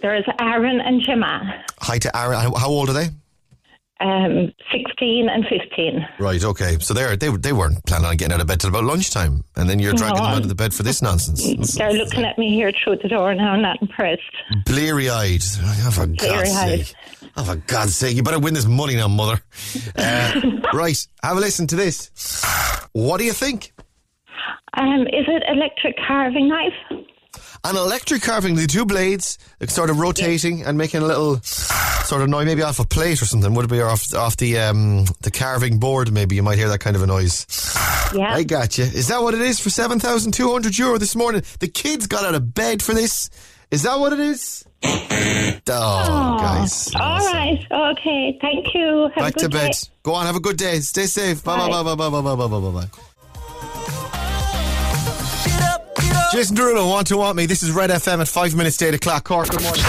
There's 0.00 0.24
Aaron 0.40 0.80
and 0.80 1.02
Gemma, 1.02 1.64
Hi 1.80 1.98
to 1.98 2.16
Aaron. 2.16 2.38
How 2.54 2.68
old 2.68 2.90
are 2.90 2.92
they? 2.92 3.08
Um, 4.00 4.52
16 4.72 5.28
and 5.28 5.44
15. 5.46 6.08
Right, 6.18 6.42
okay. 6.44 6.78
So 6.80 6.94
they're, 6.94 7.16
they, 7.16 7.28
they 7.36 7.52
weren't 7.52 7.84
planning 7.86 8.06
on 8.06 8.16
getting 8.16 8.34
out 8.34 8.40
of 8.40 8.46
bed 8.46 8.60
till 8.60 8.70
about 8.70 8.84
lunchtime. 8.84 9.44
And 9.56 9.68
then 9.68 9.78
you're 9.78 9.92
dragging 9.92 10.16
them 10.16 10.24
out 10.24 10.42
of 10.42 10.48
the 10.48 10.54
bed 10.54 10.74
for 10.74 10.82
this 10.82 11.00
nonsense. 11.00 11.74
They're 11.74 11.92
looking 11.92 12.24
at 12.24 12.36
me 12.38 12.54
here 12.54 12.72
through 12.82 12.96
the 13.02 13.08
door 13.08 13.34
now, 13.34 13.56
not 13.56 13.80
impressed. 13.80 14.22
Bleary 14.66 15.08
eyed. 15.08 15.42
Oh, 15.62 15.90
for 15.90 16.06
God's 16.06 16.52
sake. 16.52 16.94
Oh, 17.36 17.44
for 17.44 17.56
God's 17.56 17.96
sake. 17.96 18.16
You 18.16 18.22
better 18.22 18.38
win 18.38 18.54
this 18.54 18.66
money 18.66 18.96
now, 18.96 19.08
mother. 19.08 19.40
Uh, 19.96 20.40
right. 20.74 21.06
Have 21.22 21.36
a 21.36 21.40
listen 21.40 21.66
to 21.68 21.76
this. 21.76 22.10
What 22.92 23.18
do 23.18 23.24
you 23.24 23.32
think? 23.32 23.72
Um, 24.76 25.02
is 25.02 25.26
it 25.28 25.42
electric 25.48 25.96
carving 26.06 26.48
knife? 26.48 27.06
An 27.66 27.76
electric 27.76 28.20
carving, 28.22 28.56
the 28.56 28.66
two 28.66 28.84
blades 28.84 29.38
like, 29.58 29.70
sort 29.70 29.88
of 29.88 29.98
rotating 29.98 30.62
and 30.64 30.76
making 30.76 31.00
a 31.00 31.04
little 31.06 31.40
sort 31.42 32.20
of 32.20 32.28
noise, 32.28 32.44
maybe 32.44 32.62
off 32.62 32.78
a 32.78 32.84
plate 32.84 33.22
or 33.22 33.24
something. 33.24 33.54
Would 33.54 33.64
it 33.64 33.70
be 33.70 33.80
off, 33.80 34.12
off 34.14 34.36
the 34.36 34.58
um, 34.58 35.06
the 35.22 35.30
carving 35.30 35.78
board? 35.78 36.12
Maybe 36.12 36.36
you 36.36 36.42
might 36.42 36.58
hear 36.58 36.68
that 36.68 36.80
kind 36.80 36.94
of 36.94 37.02
a 37.02 37.06
noise. 37.06 37.46
Yeah. 38.14 38.34
I 38.34 38.42
got 38.42 38.76
you. 38.76 38.84
Is 38.84 39.08
that 39.08 39.22
what 39.22 39.32
it 39.34 39.40
is 39.40 39.58
for 39.60 39.70
7,200 39.70 40.76
euro 40.78 40.98
this 40.98 41.16
morning? 41.16 41.42
The 41.60 41.68
kids 41.68 42.06
got 42.06 42.24
out 42.24 42.34
of 42.34 42.52
bed 42.54 42.82
for 42.82 42.92
this. 42.94 43.30
Is 43.70 43.82
that 43.84 43.98
what 43.98 44.12
it 44.12 44.20
is? 44.20 44.64
Oh, 45.66 46.36
guys. 46.38 46.94
All 46.94 47.24
right. 47.24 47.66
Okay. 47.70 48.36
Thank 48.40 48.74
you. 48.74 49.08
Have 49.14 49.24
Back 49.24 49.36
a 49.36 49.40
to 49.40 49.48
bed. 49.48 49.72
day. 49.72 49.78
Go 50.02 50.12
on, 50.12 50.26
have 50.26 50.36
a 50.36 50.40
good 50.40 50.58
day. 50.58 50.80
Stay 50.80 51.06
safe. 51.06 51.42
Bye 51.42 51.56
bye 51.56 51.82
bye 51.82 51.94
bye 51.94 52.10
bye 52.10 52.20
bye 52.20 52.34
bye 52.36 52.46
bye 52.46 52.60
bye 52.60 52.86
bye. 54.12 54.20
Jason 56.34 56.56
Derulo, 56.56 56.90
want 56.90 57.06
to 57.06 57.16
want 57.16 57.36
me. 57.36 57.46
This 57.46 57.62
is 57.62 57.70
Red 57.70 57.90
FM 57.90 58.20
at 58.20 58.26
five 58.26 58.56
minutes 58.56 58.76
to 58.78 58.88
eight 58.88 58.94
o'clock. 58.94 59.22
Cork, 59.22 59.50
good 59.50 59.62
morning. 59.62 59.84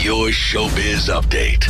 Your 0.00 0.30
showbiz 0.30 1.08
update. 1.08 1.68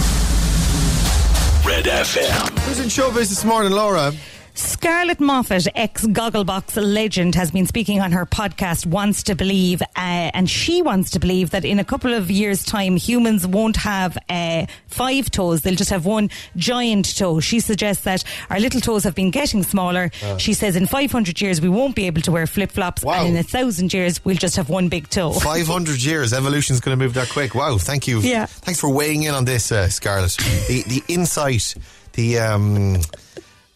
Red 1.63 1.85
FM. 1.85 2.59
Who's 2.61 2.81
in 2.81 2.87
showbiz 2.87 3.29
this 3.29 3.45
morning, 3.45 3.73
Laura? 3.73 4.13
Scarlett 4.57 5.19
Moffatt, 5.19 5.67
ex 5.75 6.07
Gogglebox 6.07 6.81
legend, 6.81 7.35
has 7.35 7.51
been 7.51 7.67
speaking 7.67 8.01
on 8.01 8.13
her 8.13 8.25
podcast 8.25 8.87
Wants 8.87 9.25
to 9.25 9.35
Believe, 9.35 9.83
uh, 9.83 9.87
and 9.97 10.49
she 10.49 10.81
wants 10.81 11.11
to 11.11 11.19
believe 11.19 11.51
that 11.51 11.65
in 11.65 11.81
a 11.81 11.85
couple 11.85 12.15
of 12.15 12.31
years' 12.31 12.65
time, 12.65 12.97
humans 12.97 13.45
won't 13.49 13.75
have 13.75 14.17
uh, 14.29 14.67
five 14.87 15.29
toes; 15.33 15.63
they'll 15.63 15.75
just 15.75 15.91
have 15.91 16.07
one 16.07 16.31
giant 16.57 17.17
toe. 17.17 17.41
She 17.41 17.59
suggests 17.59 18.05
that 18.05 18.23
our 18.49 18.61
little 18.61 18.81
toes 18.81 19.03
have 19.03 19.17
been 19.17 19.33
getting 19.33 19.65
smaller. 19.65 20.13
She 20.39 20.55
says 20.55 20.77
in 20.77 20.87
500 20.87 21.41
years 21.41 21.61
we 21.61 21.69
won't 21.69 21.97
be 21.97 22.07
able 22.07 22.23
to 22.23 22.31
wear 22.31 22.47
flip 22.47 22.71
flops, 22.71 23.03
Wow. 23.03 23.25
and 23.25 23.31
in 23.35 23.37
a 23.37 23.43
thousand 23.43 23.93
years 23.93 24.25
we'll 24.25 24.37
just 24.37 24.55
have 24.55 24.69
one 24.69 24.89
big 24.89 25.09
toe. 25.11 25.33
500 25.33 26.01
years. 26.01 26.33
Evolution's 26.33 26.79
going 26.79 26.97
to 26.97 27.05
move 27.05 27.15
that 27.15 27.29
quick. 27.29 27.57
Wow. 27.57 27.77
Thank 27.79 28.07
you. 28.07 28.21
Yeah. 28.21 28.47
Thanks 28.47 28.79
for 28.79 28.89
weighing 28.89 29.25
in 29.25 29.35
on 29.35 29.47
this, 29.47 29.73
uh, 29.73 29.89
Scarlett. 29.89 30.37
the, 30.69 30.85
the 30.87 31.03
insight, 31.09 31.75
the, 32.13 32.39
um, 32.39 32.99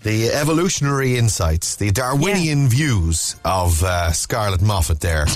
the 0.03 0.31
evolutionary 0.31 1.17
insights, 1.17 1.77
the 1.77 1.91
Darwinian 1.91 2.69
views 2.69 3.37
of 3.45 3.83
uh, 3.83 4.13
Scarlett 4.13 4.61
Moffatt 4.61 5.01
there 5.01 5.27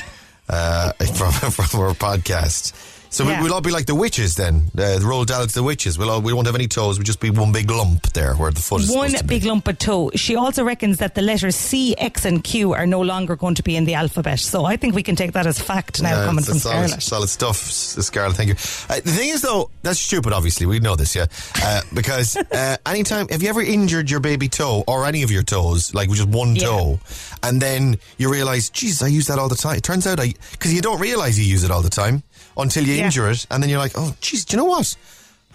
uh, 0.49 0.93
from, 1.15 1.33
from 1.33 1.81
our 1.81 1.95
podcast. 1.95 2.73
So 3.13 3.25
Yeah. 3.25 3.37
we, 3.37 3.45
we'll 3.45 3.53
all 3.55 3.61
be 3.61 3.71
like 3.71 3.85
the 3.85 3.95
witches 3.95 4.37
then. 4.37 4.71
Uh, 4.77 4.99
the 4.99 5.05
Roald 5.05 5.27
Dahl's 5.27 5.53
the 5.53 5.63
witches. 5.63 5.99
We'll 5.99 6.09
all, 6.11 6.23
we 6.23 6.33
won't 6.33 6.47
have 6.47 6.55
any 6.57 6.67
toes. 6.67 6.97
We'll 6.99 7.05
just 7.05 7.21
be 7.21 7.29
one 7.29 7.53
big 7.53 7.71
lump 7.71 8.11
there 8.15 8.35
where 8.37 8.51
the 8.51 8.61
foot 8.61 8.81
is 8.83 8.91
One 8.91 9.11
to 9.11 9.23
be. 9.23 9.39
big 9.39 9.45
lump 9.45 9.69
of 9.69 9.79
toe. 9.79 10.11
She 10.15 10.35
also 10.35 10.65
reckons 10.65 10.97
that 10.99 11.15
the 11.15 11.21
letters 11.21 11.55
C, 11.55 11.95
X, 11.99 12.25
and 12.25 12.43
Q 12.43 12.73
are 12.73 12.87
no 12.87 13.03
longer 13.03 13.37
going 13.37 13.55
to 13.57 13.63
be 13.63 13.77
in 13.77 13.85
the 13.85 13.93
alphabet. 13.95 14.39
So 14.41 14.65
I 14.65 14.77
think 14.79 14.95
we 14.95 15.03
can 15.03 15.15
take 15.15 15.33
that 15.33 15.47
as 15.47 15.61
fact 15.61 16.01
now 16.03 16.19
Yeah, 16.21 16.25
coming 16.25 16.43
from 16.43 16.59
solid, 16.59 16.87
Scarlett. 16.89 17.03
solid 17.03 17.29
stuff, 17.29 17.57
Scarlett. 17.57 18.37
Thank 18.37 18.49
you. 18.49 18.55
Uh, 18.89 19.01
the 19.01 19.11
thing 19.13 19.29
is, 19.29 19.43
though, 19.43 19.69
that's 19.83 20.01
stupid. 20.01 20.33
Obviously, 20.33 20.65
we 20.65 20.81
know 20.81 20.97
this, 20.97 21.15
yeah. 21.15 21.27
Uh, 21.63 21.83
because 21.93 22.35
uh, 22.37 22.77
anytime, 22.87 23.29
have 23.29 23.43
you 23.43 23.51
ever 23.51 23.61
injured 23.61 24.11
your 24.11 24.21
baby 24.21 24.49
toe 24.49 24.85
or 24.89 25.05
any 25.05 25.23
of 25.23 25.31
your 25.31 25.43
toes, 25.43 25.93
like 25.95 26.09
with 26.09 26.17
just 26.19 26.31
one 26.31 26.57
Yeah. 26.57 26.63
toe, 26.67 27.01
and 27.43 27.61
then 27.61 27.99
you 28.17 28.33
realize, 28.33 28.71
geez, 28.71 29.03
I 29.03 29.09
use 29.09 29.27
that 29.27 29.39
all 29.39 29.51
the 29.51 29.57
time. 29.57 29.77
It 29.77 29.83
turns 29.85 30.07
out 30.07 30.19
I, 30.19 30.33
because 30.53 30.73
you 30.73 30.81
don't 30.81 30.99
realize 31.01 31.39
you 31.39 31.45
use 31.45 31.63
it 31.63 31.71
all 31.71 31.83
the 31.83 31.91
time 31.91 32.23
until 32.57 32.85
you 32.87 32.95
Yeah. 32.95 33.05
injure 33.07 33.31
it, 33.31 33.47
and 33.51 33.63
then 33.63 33.71
you're 33.71 33.79
like, 33.79 33.93
oh, 33.97 34.15
geez, 34.21 34.45
do 34.45 34.57
you 34.57 34.63
know 34.63 34.69
what? 34.69 34.97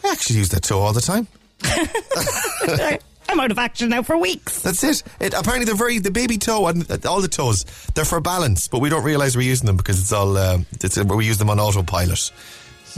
I 0.03 0.11
actually 0.11 0.37
use 0.39 0.49
that 0.49 0.63
toe 0.63 0.79
all 0.79 0.93
the 0.93 1.01
time. 1.01 1.27
I'm 3.29 3.39
out 3.41 3.51
of 3.51 3.59
action 3.59 3.89
now 3.89 4.03
for 4.03 4.17
weeks. 4.17 4.61
That's 4.61 4.83
it. 4.83 5.03
it 5.19 5.33
apparently, 5.33 5.65
they're 5.65 5.75
very 5.75 5.99
the 5.99 6.11
baby 6.11 6.37
toe 6.37 6.67
and 6.67 6.89
uh, 6.89 6.97
all 7.09 7.19
the 7.21 7.27
toes. 7.27 7.65
They're 7.93 8.05
for 8.05 8.21
balance, 8.21 8.67
but 8.69 8.79
we 8.79 8.89
don't 8.89 9.03
realize 9.03 9.35
we're 9.35 9.41
using 9.49 9.65
them 9.67 9.75
because 9.75 9.99
it's 9.99 10.13
all 10.13 10.37
uh, 10.37 10.59
it's, 10.81 10.97
we 11.03 11.25
use 11.25 11.37
them 11.37 11.49
on 11.49 11.59
autopilot. 11.59 12.17
So 12.17 12.31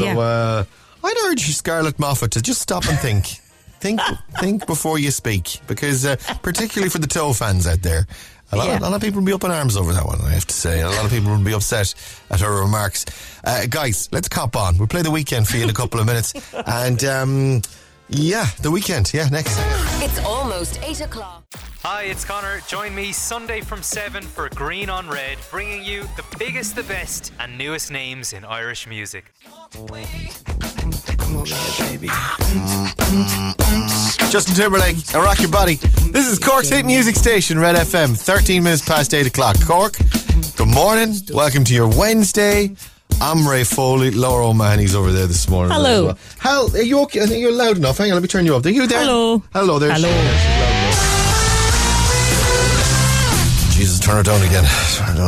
Yeah. 0.03 0.17
uh, 0.17 0.63
I'd 1.03 1.15
urge 1.31 1.41
Scarlett 1.55 1.97
Moffatt, 1.97 2.29
to 2.31 2.41
just 2.41 2.62
stop 2.62 2.85
and 2.88 2.99
think, 2.99 3.25
think, 3.79 4.01
think 4.39 4.67
before 4.67 4.99
you 4.99 5.09
speak, 5.12 5.62
because 5.65 6.05
uh, 6.05 6.17
particularly 6.43 6.89
for 6.89 6.99
the 6.99 7.07
toe 7.07 7.33
fans 7.33 7.65
out 7.65 7.81
there. 7.81 8.05
A 8.51 8.57
lot, 8.57 8.69
of, 8.69 8.81
a 8.81 8.83
lot 8.85 8.95
of 8.95 9.01
people 9.01 9.21
would 9.21 9.27
be 9.27 9.33
up 9.33 9.43
in 9.43 9.51
arms 9.51 9.77
over 9.77 9.93
that 9.93 10.05
one, 10.05 10.19
I 10.21 10.31
have 10.31 10.47
to 10.47 10.53
say. 10.53 10.81
A 10.81 10.89
lot 10.89 11.05
of 11.05 11.12
people 11.12 11.31
would 11.31 11.45
be 11.45 11.53
upset 11.53 11.93
at 12.31 12.39
her 12.41 12.62
remarks. 12.62 13.05
Uh, 13.43 13.67
guys, 13.69 14.09
let's 14.12 14.27
cop 14.27 14.55
on. 14.55 14.77
We'll 14.77 14.88
play 14.88 15.03
the 15.03 15.12
weekend 15.12 15.47
for 15.47 15.57
you 15.57 15.63
in 15.63 15.69
a 15.69 15.73
couple 15.73 15.99
of 15.99 16.05
minutes. 16.05 16.33
And, 16.65 17.03
um, 17.03 17.62
yeah, 18.09 18.47
the 18.62 18.71
weekend. 18.71 19.13
Yeah, 19.13 19.27
next. 19.29 19.55
It's 20.01 20.19
almost 20.25 20.79
8 20.83 21.01
o'clock. 21.01 21.43
Hi, 21.83 22.03
it's 22.03 22.25
Connor. 22.25 22.59
Join 22.67 22.93
me 22.93 23.12
Sunday 23.12 23.62
from 23.62 23.83
7 23.83 24.23
for 24.23 24.49
Green 24.49 24.89
on 24.89 25.07
Red, 25.07 25.38
bringing 25.51 25.83
you 25.83 26.03
the 26.17 26.25
biggest, 26.38 26.75
the 26.75 26.83
best, 26.83 27.31
and 27.39 27.57
newest 27.57 27.91
names 27.91 28.33
in 28.33 28.43
Irish 28.43 28.88
music. 28.88 29.31
Justin 34.32 34.56
Timberlake, 34.56 34.96
and 35.13 35.24
Rock 35.24 35.39
Your 35.39 35.50
Body. 35.50 35.76
This 36.12 36.28
is 36.28 36.39
Cork's 36.39 36.70
hit 36.70 36.86
music 36.86 37.15
station, 37.15 37.60
Red 37.60 37.76
FM, 37.76 38.18
13 38.18 38.63
minutes 38.63 38.84
past 38.88 39.13
8 39.13 39.28
o'clock. 39.28 39.56
Cork, 39.65 39.98
good 40.58 40.68
morning. 40.68 41.13
Welcome 41.32 41.63
to 41.65 41.74
your 41.74 41.88
Wednesday. 41.88 42.76
I'm 43.22 43.48
Ray 43.48 43.63
Foley. 43.63 44.12
Laura 44.12 44.48
O'Mahony's 44.48 44.96
over 44.96 45.12
there 45.12 45.28
this 45.28 45.48
morning. 45.50 45.72
Hello. 45.74 46.06
well. 46.08 46.18
Hal, 46.39 46.76
are 46.76 46.82
you 46.82 47.00
okay? 47.02 47.22
I 47.22 47.26
think 47.26 47.42
you're 47.42 47.52
loud 47.52 47.78
enough. 47.78 47.98
Hang 47.98 48.10
on, 48.12 48.15
let 48.15 48.22
me 48.24 48.28
turn 48.28 48.46
you 48.46 48.56
up. 48.56 48.65
Are 48.65 48.70
you 48.70 48.88
there? 48.88 49.00
Hello. 49.02 49.44
Hello, 49.54 49.78
there. 49.78 49.92
Hello. 49.94 50.10
she- 50.10 50.68
turn 54.10 54.17
her 54.17 54.24
down 54.24 54.41
again. 54.41 54.63
Turn 54.95 55.08
her 55.08 55.15
down. 55.15 55.28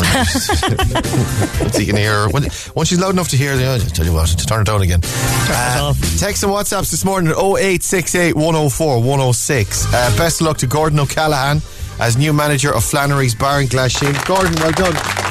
Let's 1.62 1.80
you 1.80 1.86
can 1.86 1.98
hear 1.98 2.24
her. 2.24 2.30
When, 2.30 2.44
once 2.76 2.90
she's 2.90 3.00
loud 3.00 3.14
enough 3.14 3.30
to 3.30 3.38
hear, 3.38 3.54
I'll 3.54 3.80
tell 3.80 4.06
you 4.06 4.14
what, 4.14 4.30
turn 4.48 4.60
her 4.60 4.64
down 4.64 4.82
again. 4.82 5.02
Uh, 5.04 5.94
text 6.18 6.44
and 6.44 6.52
WhatsApps 6.52 6.90
this 6.90 7.06
morning 7.06 7.32
at 7.32 7.38
0868 7.38 8.36
104 8.36 9.00
106. 9.00 9.86
Uh, 9.86 10.18
best 10.18 10.42
of 10.42 10.48
luck 10.48 10.58
to 10.58 10.68
Gordon 10.68 11.00
O'Callaghan 11.00 11.62
as 12.00 12.18
new 12.18 12.34
manager 12.34 12.74
of 12.74 12.84
Flannery's 12.84 13.36
Bar 13.36 13.62
in 13.62 13.68
Glasheen. 13.68 14.14
Gordon, 14.26 14.56
well 14.56 14.72
done. 14.72 15.31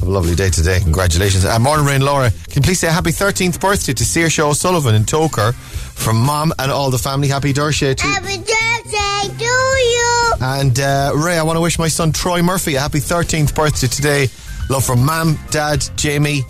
Have 0.00 0.08
a 0.08 0.12
lovely 0.12 0.34
day 0.34 0.48
today. 0.50 0.80
Congratulations. 0.80 1.44
Uh, 1.44 1.58
morning, 1.58 1.84
Rain 1.86 2.00
Laura. 2.00 2.30
Can 2.48 2.62
you 2.62 2.66
please 2.66 2.80
say 2.80 2.88
happy 2.88 3.10
13th 3.10 3.60
birthday 3.60 3.92
to 3.92 4.04
Saoirse 4.04 4.38
O'Sullivan 4.40 4.94
in 4.94 5.04
Togher 5.04 5.54
from 5.54 6.16
mom 6.16 6.52
and 6.58 6.70
all 6.72 6.90
the 6.90 6.98
family. 6.98 7.28
Happy 7.28 7.52
Darshay 7.52 7.94
to 7.96 8.02
Happy 8.06 8.38
birthday 8.38 9.38
to 9.38 9.44
you. 9.44 10.32
and 10.40 10.80
uh, 10.80 11.12
Ray, 11.14 11.38
I 11.38 11.42
want 11.42 11.56
to 11.56 11.60
wish 11.60 11.78
my 11.78 11.88
son 11.88 12.12
Troy 12.12 12.42
Murphy 12.42 12.76
a 12.76 12.80
happy 12.80 12.98
13th 12.98 13.54
birthday 13.54 13.86
today 13.88 14.28
Love 14.70 14.84
from 14.84 15.04
mom, 15.04 15.36
Dad, 15.50 15.84
Jamie, 15.96 16.42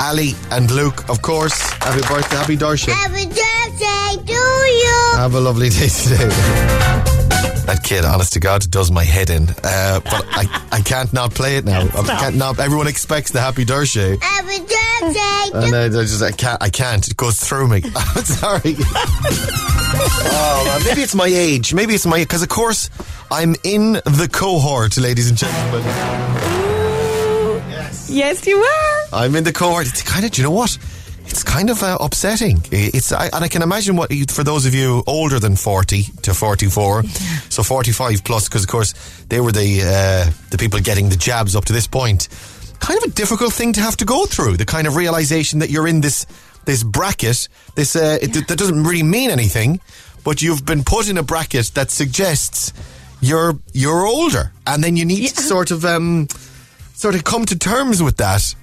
Ali, 0.00 0.32
and 0.50 0.68
Luke, 0.72 1.08
of 1.08 1.22
course. 1.22 1.56
Happy 1.74 2.00
birthday, 2.12 2.36
happy 2.36 2.56
Darshan. 2.56 2.92
Happy 2.92 3.26
birthday 3.26 4.26
to 4.26 4.32
you. 4.32 5.12
Have 5.16 5.34
a 5.34 5.40
lovely 5.40 5.68
day 5.68 5.86
today. 5.86 7.04
That 7.66 7.80
kid, 7.84 8.04
honest 8.04 8.32
to 8.32 8.40
God, 8.40 8.68
does 8.70 8.90
my 8.90 9.04
head 9.04 9.28
in. 9.30 9.48
Uh, 9.62 10.00
but 10.00 10.24
I, 10.30 10.68
I 10.72 10.80
can't 10.80 11.12
not 11.12 11.34
play 11.34 11.56
it 11.56 11.64
now. 11.64 11.82
I 11.82 12.16
can't 12.18 12.36
not. 12.36 12.58
Everyone 12.58 12.86
expects 12.86 13.30
the 13.30 13.40
happy 13.40 13.64
Darshan. 13.64 14.20
Happy 14.22 14.60
birthday. 14.60 15.66
And 15.66 15.76
I, 15.76 15.84
I 15.84 15.88
just 15.88 16.22
I 16.22 16.30
can't 16.32 16.62
I 16.62 16.70
can't. 16.70 17.06
It 17.06 17.16
goes 17.16 17.38
through 17.38 17.68
me. 17.68 17.82
I'm 17.96 18.24
sorry. 18.24 18.76
oh, 20.30 20.82
maybe 20.86 21.02
it's 21.02 21.14
my 21.14 21.26
age. 21.26 21.74
Maybe 21.74 21.94
it's 21.94 22.06
my 22.06 22.20
because 22.20 22.42
of 22.42 22.48
course 22.48 22.88
I'm 23.30 23.54
in 23.64 23.92
the 23.92 24.28
cohort, 24.32 24.96
ladies 24.96 25.28
and 25.28 25.38
gentlemen. 25.38 25.82
Yes, 28.08 28.46
you 28.46 28.56
are. 28.56 29.02
I'm 29.12 29.36
in 29.36 29.44
the 29.44 29.52
cohort. 29.52 29.86
It's 29.86 30.02
kind 30.02 30.24
of, 30.24 30.30
do 30.30 30.40
you 30.40 30.48
know 30.48 30.54
what? 30.54 30.78
It's 31.30 31.44
kind 31.44 31.70
of 31.70 31.82
uh, 31.82 31.98
upsetting. 32.00 32.62
It's 32.72 33.12
I, 33.12 33.26
and 33.26 33.44
I 33.44 33.48
can 33.48 33.62
imagine 33.62 33.96
what 33.96 34.10
for 34.30 34.42
those 34.42 34.66
of 34.66 34.74
you 34.74 35.02
older 35.06 35.38
than 35.38 35.56
40 35.56 36.02
to 36.22 36.34
44, 36.34 37.04
so 37.48 37.62
45 37.62 38.24
plus, 38.24 38.48
because 38.48 38.64
of 38.64 38.68
course 38.68 38.94
they 39.28 39.40
were 39.40 39.52
the 39.52 39.82
uh, 39.82 40.30
the 40.50 40.58
people 40.58 40.80
getting 40.80 41.10
the 41.10 41.16
jabs 41.16 41.54
up 41.54 41.66
to 41.66 41.72
this 41.72 41.86
point. 41.86 42.28
Kind 42.80 42.98
of 42.98 43.10
a 43.10 43.12
difficult 43.14 43.52
thing 43.52 43.72
to 43.74 43.80
have 43.80 43.96
to 43.98 44.04
go 44.04 44.24
through. 44.24 44.56
The 44.56 44.64
kind 44.64 44.86
of 44.86 44.96
realization 44.96 45.58
that 45.58 45.70
you're 45.70 45.86
in 45.86 46.00
this 46.00 46.26
this 46.64 46.82
bracket. 46.82 47.48
This 47.74 47.94
uh, 47.94 48.18
it, 48.22 48.48
that 48.48 48.58
doesn't 48.58 48.84
really 48.84 49.02
mean 49.02 49.30
anything, 49.30 49.80
but 50.24 50.40
you've 50.40 50.64
been 50.64 50.84
put 50.84 51.08
in 51.08 51.18
a 51.18 51.22
bracket 51.22 51.72
that 51.74 51.90
suggests 51.90 52.72
you're 53.20 53.58
you're 53.72 54.06
older, 54.06 54.52
and 54.66 54.82
then 54.82 54.96
you 54.96 55.04
need 55.04 55.28
to 55.28 55.42
sort 55.42 55.70
of 55.70 55.84
um, 55.84 56.28
sort 56.94 57.14
of 57.14 57.24
come 57.24 57.44
to 57.46 57.58
terms 57.58 58.02
with 58.02 58.16
that. 58.16 58.54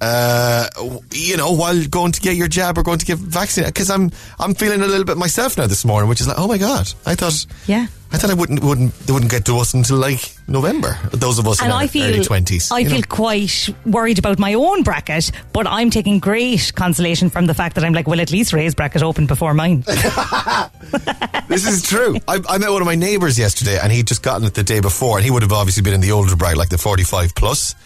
Uh, 0.00 0.66
you 1.12 1.36
know, 1.36 1.52
while 1.52 1.84
going 1.86 2.12
to 2.12 2.20
get 2.20 2.34
your 2.36 2.48
jab 2.48 2.78
or 2.78 2.82
going 2.82 2.98
to 2.98 3.06
get 3.06 3.18
vaccinated, 3.18 3.74
because 3.74 3.90
I'm 3.90 4.10
I'm 4.38 4.54
feeling 4.54 4.80
a 4.80 4.86
little 4.86 5.04
bit 5.04 5.16
myself 5.18 5.58
now 5.58 5.66
this 5.66 5.84
morning, 5.84 6.08
which 6.08 6.20
is 6.20 6.28
like, 6.28 6.38
oh 6.38 6.48
my 6.48 6.58
god, 6.58 6.92
I 7.06 7.14
thought, 7.14 7.44
Yeah. 7.66 7.86
I 8.12 8.16
thought 8.16 8.30
I 8.30 8.34
wouldn't 8.34 8.64
wouldn't 8.64 8.92
they 9.06 9.12
wouldn't 9.12 9.30
get 9.30 9.44
to 9.44 9.58
us 9.58 9.72
until 9.72 9.96
like 9.98 10.34
November. 10.48 10.98
Those 11.12 11.38
of 11.38 11.46
us 11.46 11.60
And 11.60 11.70
in 11.70 11.76
I 11.76 11.86
feel 11.86 12.06
early 12.06 12.24
twenties. 12.24 12.72
I 12.72 12.82
feel 12.82 13.02
quite 13.02 13.68
worried 13.86 14.18
about 14.18 14.40
my 14.40 14.54
own 14.54 14.82
bracket, 14.82 15.30
but 15.52 15.68
I'm 15.68 15.90
taking 15.90 16.18
great 16.18 16.72
consolation 16.74 17.30
from 17.30 17.46
the 17.46 17.54
fact 17.54 17.76
that 17.76 17.84
I'm 17.84 17.92
like, 17.92 18.08
well, 18.08 18.20
at 18.20 18.32
least 18.32 18.52
Ray's 18.52 18.74
bracket 18.74 19.02
opened 19.04 19.28
before 19.28 19.54
mine. 19.54 19.82
this 21.48 21.66
is 21.68 21.82
true. 21.82 22.16
I, 22.26 22.40
I 22.48 22.58
met 22.58 22.70
one 22.70 22.82
of 22.82 22.86
my 22.86 22.96
neighbours 22.96 23.38
yesterday, 23.38 23.78
and 23.80 23.92
he'd 23.92 24.08
just 24.08 24.24
gotten 24.24 24.44
it 24.46 24.54
the 24.54 24.64
day 24.64 24.80
before, 24.80 25.18
and 25.18 25.24
he 25.24 25.30
would 25.30 25.42
have 25.42 25.52
obviously 25.52 25.82
been 25.84 25.94
in 25.94 26.00
the 26.00 26.10
older 26.10 26.34
bracket, 26.34 26.58
like 26.58 26.68
the 26.68 26.78
forty-five 26.78 27.36
plus, 27.36 27.76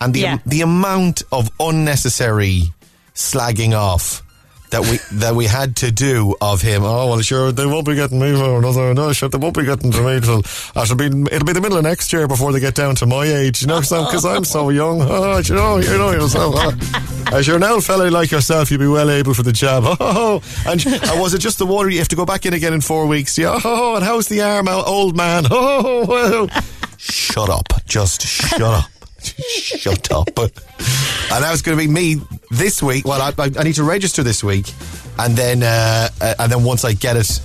and 0.00 0.14
the 0.14 0.20
Yeah. 0.20 0.38
the 0.46 0.62
amount 0.62 1.22
of 1.32 1.50
unnecessary 1.60 2.72
slagging 3.14 3.72
off. 3.76 4.22
That 4.70 4.82
we 4.82 4.98
that 5.18 5.34
we 5.34 5.46
had 5.46 5.74
to 5.78 5.90
do 5.90 6.36
of 6.40 6.62
him. 6.62 6.84
Oh 6.84 7.08
well, 7.08 7.20
sure 7.22 7.50
they 7.50 7.66
won't 7.66 7.86
be 7.86 7.96
getting 7.96 8.20
me 8.20 8.36
for 8.36 8.56
another. 8.58 8.94
No, 8.94 9.12
sure 9.12 9.28
they 9.28 9.36
won't 9.36 9.56
be 9.56 9.64
getting 9.64 9.90
to 9.90 10.00
me 10.00 10.20
till 10.20 10.44
it'll 10.80 10.94
be 10.96 11.06
it'll 11.06 11.44
be 11.44 11.52
the 11.52 11.60
middle 11.60 11.76
of 11.78 11.82
next 11.82 12.12
year 12.12 12.28
before 12.28 12.52
they 12.52 12.60
get 12.60 12.76
down 12.76 12.94
to 12.96 13.06
my 13.06 13.24
age. 13.24 13.62
You 13.62 13.66
know, 13.66 13.80
because 13.80 14.24
I'm 14.24 14.44
so 14.44 14.68
young. 14.82 15.02
Oh, 15.02 15.38
you 15.38 15.54
know, 15.56 15.78
you 15.78 15.98
know 15.98 16.12
yourself. 16.12 16.54
Oh. 16.56 17.32
As 17.32 17.48
you're 17.48 17.56
an 17.56 17.64
old 17.64 17.84
fella 17.84 18.10
like 18.10 18.30
yourself, 18.30 18.70
you'd 18.70 18.78
be 18.78 18.86
well 18.86 19.10
able 19.10 19.34
for 19.34 19.42
the 19.42 19.52
job. 19.52 19.82
Oh, 20.00 20.40
and 20.66 20.84
uh, 20.86 21.16
was 21.16 21.34
it 21.34 21.38
just 21.40 21.58
the 21.58 21.66
water? 21.66 21.88
You 21.90 21.98
have 21.98 22.08
to 22.08 22.16
go 22.16 22.24
back 22.24 22.46
in 22.46 22.54
again 22.54 22.72
in 22.72 22.80
four 22.80 23.06
weeks. 23.06 23.36
Yeah. 23.38 23.58
Oh, 23.64 23.96
and 23.96 24.04
how's 24.04 24.28
the 24.28 24.40
arm, 24.40 24.68
old 24.68 25.16
man? 25.16 25.46
Oh, 25.50 26.06
well. 26.06 26.48
Shut 26.96 27.48
up. 27.50 27.66
Just 27.86 28.22
shut 28.22 28.62
up. 28.62 28.84
Shut 29.50 30.10
up. 30.12 30.28
And 30.38 31.44
that 31.44 31.50
was 31.50 31.62
going 31.62 31.76
to 31.78 31.84
be 31.84 31.90
me 31.90 32.16
this 32.50 32.82
week. 32.82 33.04
Well, 33.06 33.20
I, 33.20 33.32
I, 33.42 33.50
I 33.58 33.62
need 33.62 33.74
to 33.74 33.84
register 33.84 34.22
this 34.22 34.42
week, 34.42 34.72
and 35.18 35.36
then 35.36 35.62
uh, 35.62 36.08
uh, 36.20 36.34
and 36.38 36.50
then 36.52 36.64
once 36.64 36.84
I 36.84 36.92
get 36.94 37.16
it, 37.16 37.40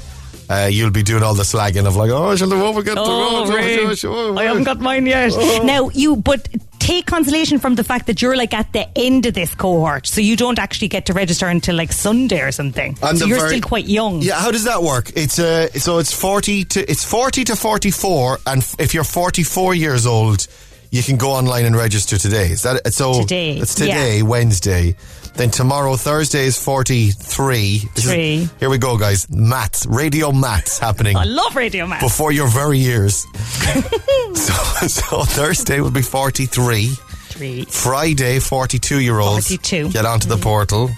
uh, 0.50 0.68
you'll 0.72 0.92
be 0.92 1.04
doing 1.04 1.24
all 1.24 1.36
the 1.36 1.44
slagging 1.44 1.86
of 1.88 1.96
like, 1.96 2.10
oh, 2.12 2.36
shall 2.36 2.50
the 2.50 2.58
woman 2.58 2.84
get 2.84 2.96
Oh, 2.98 3.46
the 3.46 3.54
Ray, 3.54 4.40
I 4.40 4.44
haven't 4.46 4.64
got 4.64 4.80
mine 4.80 5.06
yet. 5.06 5.32
Oh. 5.36 5.64
Now 5.64 5.90
you, 5.90 6.16
but 6.16 6.48
take 6.80 7.08
consolation 7.08 7.58
from 7.58 7.74
the 7.76 7.84
fact 7.84 8.06
that 8.08 8.22
you're 8.22 8.36
like 8.38 8.54
at 8.54 8.72
the 8.74 8.88
end 8.98 9.26
of 9.26 9.34
this 9.34 9.54
cohort, 9.56 10.06
so 10.08 10.22
you 10.22 10.36
don't 10.36 10.60
actually 10.60 10.88
get 10.88 11.06
to 11.08 11.14
register 11.14 11.48
until 11.48 11.76
like 11.76 11.92
Sunday 11.92 12.42
or 12.42 12.52
something. 12.52 12.98
And 13.02 13.18
so 13.18 13.26
you're 13.26 13.38
very- 13.40 13.50
still 13.58 13.62
quite 13.68 13.86
young. 13.86 14.22
Yeah, 14.22 14.36
how 14.40 14.52
does 14.52 14.64
that 14.66 14.82
work? 14.82 15.12
It's 15.16 15.38
uh, 15.40 15.70
so 15.74 15.98
it's 16.00 16.14
forty 16.14 16.64
to 16.66 16.90
it's 16.90 17.04
forty 17.04 17.44
to 17.46 17.56
forty 17.56 17.92
four, 17.92 18.40
and 18.48 18.62
f- 18.62 18.76
if 18.80 18.94
you're 18.94 19.04
forty 19.04 19.44
four 19.44 19.74
years 19.76 20.06
old, 20.06 20.48
you 20.96 21.04
can 21.04 21.18
go 21.18 21.32
online 21.32 21.66
and 21.66 21.76
register 21.76 22.18
today. 22.18 22.48
Is 22.52 22.62
that 22.64 22.94
so? 22.94 23.22
Today, 23.22 23.58
It's 23.58 23.76
today, 23.76 24.24
Wednesday. 24.24 24.96
Then 25.36 25.52
tomorrow, 25.52 25.98
Thursday 25.98 26.46
is 26.46 26.58
forty 26.58 27.12
three. 27.12 27.80
Three. 27.96 28.48
Here 28.60 28.70
we 28.70 28.78
go, 28.78 28.98
guys. 28.98 29.30
Maths, 29.30 29.86
radio 29.86 30.32
maths 30.32 30.80
happening. 30.80 31.18
I 31.18 31.26
love 31.26 31.54
radio 31.58 31.86
math. 31.86 32.00
before 32.00 32.32
your 32.32 32.48
very 32.48 32.80
ears. 32.80 33.26
so, 34.34 34.54
so 34.88 35.24
Thursday 35.24 35.82
will 35.82 35.92
be 35.92 36.02
43. 36.02 36.88
Three. 36.88 37.66
Friday, 37.66 38.40
42 38.40 39.02
year 39.02 39.20
olds. 39.20 39.48
42. 39.48 39.92
Get 39.92 40.06
onto 40.06 40.30
the 40.30 40.36
mm-hmm. 40.36 40.44
portal. 40.44 40.90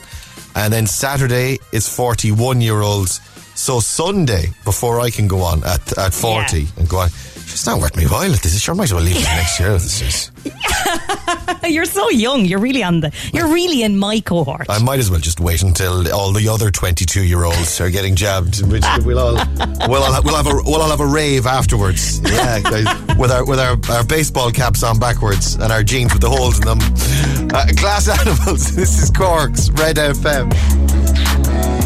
And 0.55 0.71
then 0.71 0.86
Saturday 0.86 1.57
is 1.71 1.89
41 1.89 2.62
year 2.62 2.81
olds. 2.81 3.19
So 3.55 3.79
Sunday, 3.79 4.51
before 4.65 4.99
I 4.99 5.10
can 5.10 5.27
go 5.27 5.41
on 5.41 5.63
at, 5.63 5.97
at 5.97 6.13
40 6.13 6.62
Yeah. 6.62 6.67
and 6.77 6.88
go 6.88 6.99
on, 6.99 7.10
it's 7.51 7.65
not 7.65 7.79
worth 7.79 7.95
me 7.95 8.05
while 8.05 8.31
at 8.33 8.41
this. 8.41 8.60
Sure, 8.62 8.75
might 8.75 8.86
as 8.86 8.93
well 8.93 9.03
leave 9.03 9.17
it 9.17 9.23
next 9.23 9.60
year. 9.60 9.73
This 9.73 10.01
is, 10.01 10.31
You're 11.63 11.86
so 11.86 12.10
young. 12.10 12.45
You're 12.45 12.60
really 12.60 12.83
on 12.83 12.99
the. 13.01 13.12
You're 13.33 13.47
really 13.47 13.83
in 13.83 13.97
my 13.97 14.19
cohort. 14.19 14.67
I 14.69 14.81
might 14.81 14.99
as 14.99 15.10
well 15.10 15.19
just 15.19 15.39
wait 15.39 15.63
until 15.63 16.12
all 16.13 16.31
the 16.31 16.47
other 16.47 16.71
22 16.71 17.23
year 17.23 17.43
olds 17.43 17.79
are 17.81 17.89
getting 17.89 18.15
jabbed. 18.15 18.62
Which 18.71 18.83
we'll 19.03 19.19
all, 19.19 19.33
we'll 19.88 20.03
all, 20.03 20.21
we'll 20.23 20.36
have 20.36 20.47
a, 20.47 20.55
we'll 20.65 20.81
all 20.81 20.89
have 20.89 20.99
a 20.99 21.05
rave 21.05 21.45
afterwards. 21.45 22.19
Yeah, 22.21 22.60
with 23.17 23.31
our, 23.31 23.45
with 23.45 23.60
our, 23.60 23.77
our 23.89 24.03
baseball 24.03 24.51
caps 24.51 24.83
on 24.83 24.99
backwards 24.99 25.55
and 25.55 25.71
our 25.71 25.83
jeans 25.83 26.13
with 26.13 26.21
the 26.21 26.29
holes 26.29 26.60
in 26.60 26.65
them. 26.65 26.79
Uh, 27.53 27.65
Glass 27.75 28.07
Animals, 28.19 28.75
this 28.75 29.01
is 29.01 29.10
Cork's 29.12 29.69
Red 29.71 29.97
FM. 29.97 31.76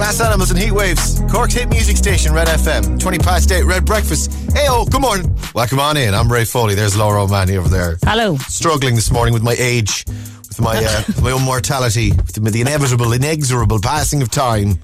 Glass 0.00 0.22
Animals 0.22 0.50
and 0.50 0.58
Heat 0.58 0.72
Waves, 0.72 1.20
Cork's 1.30 1.52
hit 1.52 1.68
music 1.68 1.94
station, 1.94 2.32
Red 2.32 2.48
FM. 2.48 2.98
20 2.98 3.18
past 3.18 3.52
8, 3.52 3.64
Red 3.64 3.84
Breakfast. 3.84 4.32
Hey, 4.54 4.64
oh, 4.66 4.86
good 4.86 5.02
morning. 5.02 5.36
Welcome 5.54 5.78
on 5.78 5.98
in. 5.98 6.14
I'm 6.14 6.32
Ray 6.32 6.46
Foley. 6.46 6.74
There's 6.74 6.96
Laura 6.96 7.22
O'Mahony 7.22 7.58
over 7.58 7.68
there. 7.68 7.98
Hello. 8.04 8.38
Struggling 8.38 8.94
this 8.94 9.10
morning 9.10 9.34
with 9.34 9.42
my 9.42 9.54
age, 9.58 10.06
with 10.06 10.58
my 10.58 10.82
uh, 10.82 11.02
my 11.22 11.32
own 11.32 11.42
mortality, 11.42 12.12
with 12.12 12.32
the, 12.32 12.40
the 12.40 12.62
inevitable, 12.62 13.12
inexorable 13.12 13.78
passing 13.78 14.22
of 14.22 14.30
time, 14.30 14.78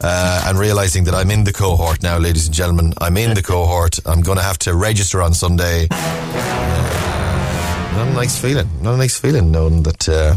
uh, 0.00 0.44
and 0.46 0.58
realizing 0.58 1.04
that 1.04 1.14
I'm 1.14 1.30
in 1.30 1.44
the 1.44 1.52
cohort 1.52 2.02
now, 2.02 2.16
ladies 2.16 2.46
and 2.46 2.54
gentlemen. 2.54 2.94
I'm 2.98 3.18
in 3.18 3.34
the 3.34 3.42
cohort. 3.42 3.98
I'm 4.06 4.22
going 4.22 4.38
to 4.38 4.44
have 4.44 4.56
to 4.60 4.74
register 4.74 5.20
on 5.20 5.34
Sunday. 5.34 5.86
Uh, 5.90 7.92
not 7.94 8.08
a 8.08 8.12
nice 8.14 8.40
feeling. 8.40 8.70
Not 8.80 8.94
a 8.94 8.96
nice 8.96 9.20
feeling 9.20 9.50
knowing 9.50 9.82
that. 9.82 10.08
Uh, 10.08 10.36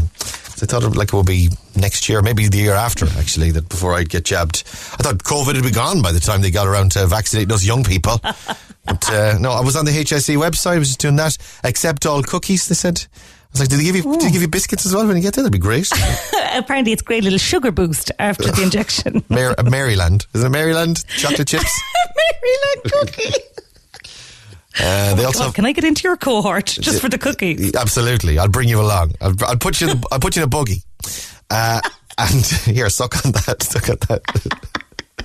I 0.62 0.66
thought 0.66 0.82
it, 0.82 0.94
like 0.94 1.08
it 1.08 1.14
would 1.14 1.24
be 1.24 1.48
next 1.80 2.08
year, 2.08 2.22
maybe 2.22 2.46
the 2.48 2.58
year 2.58 2.74
after, 2.74 3.06
actually, 3.18 3.50
that 3.52 3.68
before 3.68 3.94
I'd 3.94 4.08
get 4.08 4.24
jabbed. 4.24 4.62
I 4.66 5.02
thought 5.02 5.18
COVID 5.18 5.54
had 5.54 5.64
be 5.64 5.70
gone 5.70 6.02
by 6.02 6.12
the 6.12 6.20
time 6.20 6.42
they 6.42 6.50
got 6.50 6.66
around 6.66 6.92
to 6.92 7.06
vaccinating 7.06 7.52
us 7.52 7.64
young 7.64 7.84
people. 7.84 8.18
but 8.84 9.10
uh, 9.10 9.38
no, 9.38 9.50
I 9.52 9.60
was 9.60 9.76
on 9.76 9.84
the 9.84 9.90
HSE 9.92 10.36
website. 10.36 10.74
I 10.74 10.78
was 10.78 10.88
just 10.88 11.00
doing 11.00 11.16
that. 11.16 11.36
Accept 11.64 12.06
all 12.06 12.22
cookies. 12.22 12.68
They 12.68 12.74
said. 12.74 13.04
I 13.12 13.52
was 13.54 13.60
like, 13.62 13.68
did 13.70 13.80
they 13.80 13.84
give 13.84 13.96
you 13.96 14.02
did 14.02 14.20
they 14.20 14.30
give 14.30 14.42
you 14.42 14.48
biscuits 14.48 14.86
as 14.86 14.94
well 14.94 15.04
when 15.08 15.16
you 15.16 15.22
get 15.22 15.34
there? 15.34 15.42
That'd 15.42 15.52
be 15.52 15.58
great. 15.58 15.90
Apparently, 16.54 16.92
it's 16.92 17.02
a 17.02 17.04
great 17.04 17.24
little 17.24 17.38
sugar 17.38 17.72
boost 17.72 18.12
after 18.20 18.44
the 18.44 18.62
injection. 18.62 19.24
Mar- 19.28 19.56
Maryland, 19.68 20.24
is 20.34 20.44
it 20.44 20.50
Maryland 20.50 21.04
chocolate 21.08 21.48
chips? 21.48 21.80
Maryland 22.42 22.92
cookie. 22.92 23.34
Uh, 24.78 25.14
they 25.16 25.24
also 25.24 25.46
God, 25.46 25.54
can 25.56 25.66
I 25.66 25.72
get 25.72 25.82
into 25.82 26.06
your 26.06 26.16
cohort 26.16 26.66
just 26.66 27.00
for 27.00 27.08
the 27.08 27.18
cookies? 27.18 27.74
Absolutely, 27.74 28.38
I'll 28.38 28.48
bring 28.48 28.68
you 28.68 28.80
along. 28.80 29.14
I'll, 29.20 29.34
I'll 29.44 29.56
put 29.56 29.80
you. 29.80 29.90
In 29.90 30.00
the, 30.00 30.08
I'll 30.12 30.20
put 30.20 30.36
you 30.36 30.42
in 30.42 30.44
a 30.44 30.48
buggy. 30.48 30.82
Uh, 31.50 31.80
and 32.18 32.44
here, 32.64 32.88
suck 32.88 33.24
on 33.24 33.32
that. 33.32 33.62
Suck 33.62 33.88
on 33.88 33.96
that. 34.08 34.66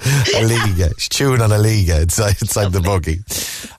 a 0.35 0.43
liga. 0.43 0.89
She's 0.97 1.09
chewing 1.09 1.41
on 1.41 1.51
a 1.51 1.57
liga 1.57 2.01
inside, 2.01 2.41
inside 2.41 2.71
the 2.71 2.81
buggy 2.81 3.19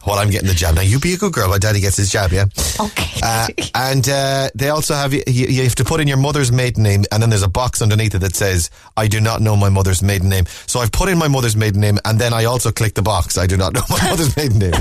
while 0.05 0.18
I'm 0.18 0.31
getting 0.31 0.48
the 0.48 0.55
jab. 0.55 0.76
Now, 0.76 0.83
you 0.83 0.98
be 0.98 1.14
a 1.14 1.16
good 1.16 1.33
girl 1.33 1.48
while 1.48 1.59
daddy 1.59 1.81
gets 1.81 1.96
his 1.96 2.11
jab, 2.11 2.31
yeah? 2.33 2.46
Okay. 2.81 3.20
Uh, 3.22 3.48
and 3.74 4.09
uh, 4.09 4.48
they 4.55 4.68
also 4.68 4.94
have 4.94 5.12
you, 5.12 5.22
you, 5.26 5.46
you 5.46 5.62
have 5.64 5.74
to 5.76 5.85
put 5.85 6.00
in 6.00 6.09
your 6.09 6.16
mother's 6.16 6.52
maiden 6.52 6.83
name, 6.83 7.05
and 7.11 7.22
then 7.22 7.31
there's 7.31 7.42
a 7.42 7.48
box 7.48 7.83
underneath 7.83 8.14
it 8.14 8.18
that 8.18 8.37
says, 8.37 8.70
I 8.96 9.09
do 9.09 9.20
not 9.20 9.40
know 9.40 9.57
my 9.57 9.68
mother's 9.68 10.02
maiden 10.02 10.29
name. 10.29 10.46
So 10.66 10.81
I've 10.81 10.92
put 10.92 11.09
in 11.09 11.18
my 11.18 11.29
mother's 11.29 11.57
maiden 11.57 11.81
name, 11.81 11.98
and 12.05 12.18
then 12.18 12.33
I 12.33 12.44
also 12.44 12.70
click 12.70 12.94
the 12.94 13.02
box, 13.02 13.37
I 13.37 13.46
do 13.46 13.57
not 13.57 13.74
know 13.74 13.83
my 13.90 14.11
mother's 14.11 14.37
maiden 14.37 14.59
name. 14.59 14.74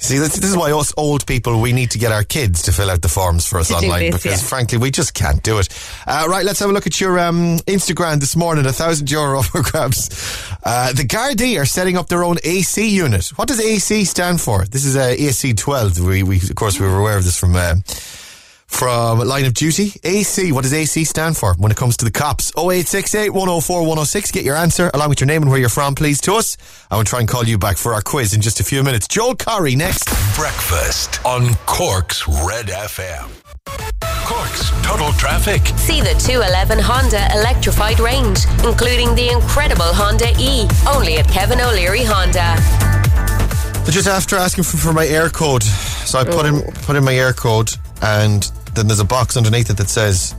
See, 0.00 0.18
this, 0.18 0.36
this 0.36 0.50
is 0.50 0.56
why 0.56 0.70
us 0.70 0.92
old 0.98 1.26
people, 1.26 1.60
we 1.60 1.72
need 1.72 1.90
to 1.92 1.98
get 1.98 2.12
our 2.12 2.24
kids 2.24 2.62
to 2.64 2.72
fill 2.72 2.90
out 2.90 3.00
the 3.00 3.08
forms 3.08 3.46
for 3.46 3.58
us 3.58 3.68
To 3.68 3.76
online 3.76 4.10
this, 4.10 4.22
because, 4.22 4.42
yeah. 4.42 4.48
frankly, 4.48 4.76
we 4.76 4.90
just 4.90 5.14
can't 5.14 5.42
do 5.42 5.58
it. 5.58 5.68
Uh, 6.06 6.26
right, 6.28 6.44
let's 6.44 6.60
have 6.60 6.68
a 6.68 6.72
look 6.74 6.86
at 6.86 7.00
your 7.00 7.18
um, 7.18 7.56
Instagram 7.60 8.20
this 8.20 8.36
morning. 8.36 8.66
A 8.66 8.72
thousand 8.72 9.10
euro 9.10 9.40
for 9.42 9.62
grabs 9.62 10.10
Uh, 10.64 10.92
the 10.92 11.02
Gardaí 11.02 11.60
are 11.60 11.66
setting 11.66 11.96
up 11.96 12.08
their 12.08 12.24
own 12.24 12.36
AC 12.44 12.88
unit. 12.88 13.26
What 13.36 13.48
does 13.48 13.60
AC 13.60 14.04
stand 14.04 14.40
for? 14.40 14.64
This 14.64 14.84
is 14.84 14.96
uh, 14.96 15.14
AC 15.16 15.54
12. 15.54 16.00
We, 16.00 16.22
we, 16.22 16.36
of 16.36 16.54
course, 16.54 16.80
we 16.80 16.86
were 16.86 16.98
aware 16.98 17.18
of 17.18 17.24
this 17.24 17.38
from 17.38 17.54
uh, 17.54 17.76
from 18.66 19.20
Line 19.20 19.44
of 19.44 19.54
Duty. 19.54 19.92
AC, 20.02 20.50
what 20.50 20.62
does 20.62 20.72
AC 20.72 21.04
stand 21.04 21.36
for 21.36 21.54
when 21.54 21.70
it 21.70 21.76
comes 21.76 21.96
to 21.98 22.04
the 22.04 22.10
cops? 22.10 22.50
0868 22.56 23.30
104 23.30 23.80
106. 23.80 24.30
Get 24.32 24.44
your 24.44 24.56
answer 24.56 24.90
along 24.94 25.10
with 25.10 25.20
your 25.20 25.28
name 25.28 25.42
and 25.42 25.50
where 25.50 25.60
you're 25.60 25.68
from, 25.68 25.94
please, 25.94 26.20
to 26.22 26.34
us. 26.34 26.56
I 26.90 26.96
will 26.96 27.04
try 27.04 27.20
and 27.20 27.28
call 27.28 27.44
you 27.44 27.56
back 27.56 27.76
for 27.76 27.94
our 27.94 28.02
quiz 28.02 28.34
in 28.34 28.40
just 28.40 28.60
a 28.60 28.64
few 28.64 28.82
minutes. 28.82 29.06
Joel 29.06 29.36
Corry 29.36 29.76
next. 29.76 30.06
Breakfast 30.36 31.24
on 31.24 31.54
Cork's 31.66 32.26
Red 32.26 32.66
FM. 32.66 33.43
Cork's 34.24 34.70
Total 34.82 35.12
Traffic. 35.12 35.66
See 35.78 36.00
the 36.00 36.14
211 36.18 36.78
Honda 36.80 37.28
electrified 37.36 38.00
range, 38.00 38.44
including 38.64 39.14
the 39.14 39.30
incredible 39.30 39.84
Honda 39.92 40.32
E, 40.38 40.68
only 40.88 41.16
at 41.16 41.28
Kevin 41.28 41.60
O'Leary 41.60 42.04
Honda. 42.04 42.56
Just 43.90 44.08
after 44.08 44.36
asking 44.36 44.64
for, 44.64 44.76
for 44.78 44.92
my 44.92 45.06
Eircode, 45.06 45.62
so 45.62 46.18
I 46.18 46.24
put 46.24 46.46
in 46.46 46.54
oh. 46.56 46.70
put 46.86 46.96
in 46.96 47.04
my 47.04 47.12
Eircode, 47.12 47.76
and 48.02 48.50
then 48.74 48.86
there's 48.86 49.00
a 49.00 49.04
box 49.04 49.36
underneath 49.36 49.68
it 49.70 49.76
that 49.76 49.88
says, 49.88 50.34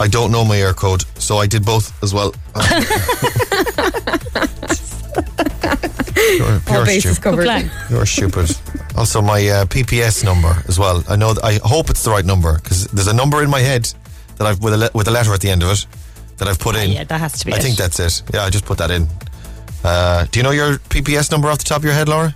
"I 0.00 0.08
don't 0.08 0.32
know 0.32 0.44
my 0.44 0.56
Eircode," 0.56 1.04
so 1.20 1.38
I 1.38 1.46
did 1.46 1.64
both 1.64 1.92
as 2.02 2.12
well. 2.12 2.34
Um, 6.32 6.38
you're 6.38 6.60
pure 6.60 6.84
bases 6.86 7.16
stupid. 7.16 7.22
covered. 7.22 7.44
Good 7.44 7.70
plan. 7.70 7.70
You're 7.90 8.06
stupid. 8.06 8.56
Also, 9.02 9.20
my 9.20 9.44
uh, 9.48 9.64
PPS 9.64 10.22
number 10.24 10.62
as 10.68 10.78
well. 10.78 11.02
I 11.08 11.16
know. 11.16 11.32
That, 11.34 11.42
I 11.44 11.54
hope 11.66 11.90
it's 11.90 12.04
the 12.04 12.10
right 12.12 12.24
number 12.24 12.54
because 12.60 12.86
there's 12.86 13.08
a 13.08 13.12
number 13.12 13.42
in 13.42 13.50
my 13.50 13.58
head 13.58 13.92
that 14.36 14.46
I've 14.46 14.62
with 14.62 14.74
a 14.74 14.76
le- 14.76 14.90
with 14.94 15.08
a 15.08 15.10
letter 15.10 15.34
at 15.34 15.40
the 15.40 15.50
end 15.50 15.64
of 15.64 15.70
it 15.72 15.86
that 16.36 16.46
I've 16.46 16.60
put 16.60 16.76
in. 16.76 16.92
Yeah, 16.92 17.02
that 17.02 17.18
has 17.18 17.32
to 17.40 17.46
be 17.46 17.52
I 17.52 17.56
it. 17.56 17.62
think 17.64 17.76
that's 17.76 17.98
it. 17.98 18.22
Yeah, 18.32 18.44
I 18.44 18.50
just 18.50 18.64
put 18.64 18.78
that 18.78 18.92
in. 18.92 19.08
Uh, 19.82 20.26
do 20.30 20.38
you 20.38 20.44
know 20.44 20.52
your 20.52 20.78
PPS 20.94 21.32
number 21.32 21.48
off 21.48 21.58
the 21.58 21.64
top 21.64 21.78
of 21.78 21.84
your 21.84 21.94
head, 21.94 22.08
Laura? 22.08 22.32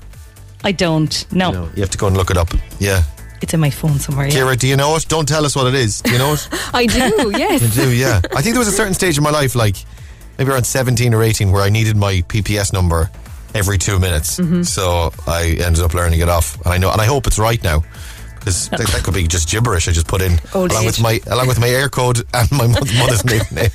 I 0.64 0.72
don't. 0.72 1.24
No, 1.32 1.52
No, 1.52 1.70
you 1.76 1.82
have 1.82 1.90
to 1.90 1.98
go 1.98 2.08
and 2.08 2.16
look 2.16 2.32
it 2.32 2.36
up. 2.36 2.48
Yeah. 2.80 3.04
it's 3.40 3.54
in 3.54 3.60
my 3.60 3.70
phone 3.70 4.00
somewhere. 4.00 4.26
Yeah. 4.26 4.40
Kira, 4.40 4.58
do 4.58 4.66
you 4.66 4.74
know 4.76 4.96
it? 4.96 5.06
Don't 5.06 5.28
tell 5.28 5.44
us 5.46 5.54
what 5.54 5.68
it 5.68 5.74
is. 5.74 6.00
Do 6.02 6.10
you 6.10 6.18
know 6.18 6.32
it? 6.32 6.48
I 6.74 6.86
do, 6.86 7.30
yes. 7.38 7.62
you 7.62 7.84
do, 7.84 7.92
yeah. 7.94 8.20
I 8.34 8.42
think 8.42 8.54
there 8.54 8.64
was 8.66 8.66
a 8.66 8.72
certain 8.82 8.94
stage 8.94 9.16
in 9.18 9.22
my 9.22 9.30
life, 9.30 9.54
like 9.54 9.76
maybe 10.36 10.50
around 10.50 10.64
17 10.66 11.14
or 11.14 11.22
18, 11.22 11.52
where 11.52 11.62
I 11.62 11.68
needed 11.70 11.96
my 11.96 12.22
PPS 12.22 12.72
number 12.72 13.08
every 13.56 13.78
two 13.78 13.98
minutes. 13.98 14.38
Mm-hmm. 14.38 14.62
So 14.62 15.12
I 15.26 15.56
ended 15.60 15.82
up 15.82 15.94
learning 15.94 16.20
it 16.20 16.28
off. 16.28 16.56
And 16.64 16.74
I 16.74 16.78
know, 16.78 16.90
and 16.90 17.00
I 17.00 17.06
hope 17.06 17.26
it's 17.26 17.38
right 17.38 17.62
now. 17.62 17.82
Because 18.46 18.68
that, 18.68 18.78
that 18.78 19.02
could 19.02 19.14
be 19.14 19.26
just 19.26 19.48
gibberish 19.48 19.88
I 19.88 19.90
just 19.90 20.06
put 20.06 20.22
in 20.22 20.38
Old 20.54 20.70
along 20.70 20.84
age. 20.84 20.86
with 20.86 21.00
my 21.00 21.20
along 21.26 21.48
with 21.48 21.58
my 21.58 21.66
Eircode 21.66 22.22
and 22.32 22.52
my 22.52 22.68
mother's 22.68 23.24
maiden 23.24 23.56
name. 23.56 23.70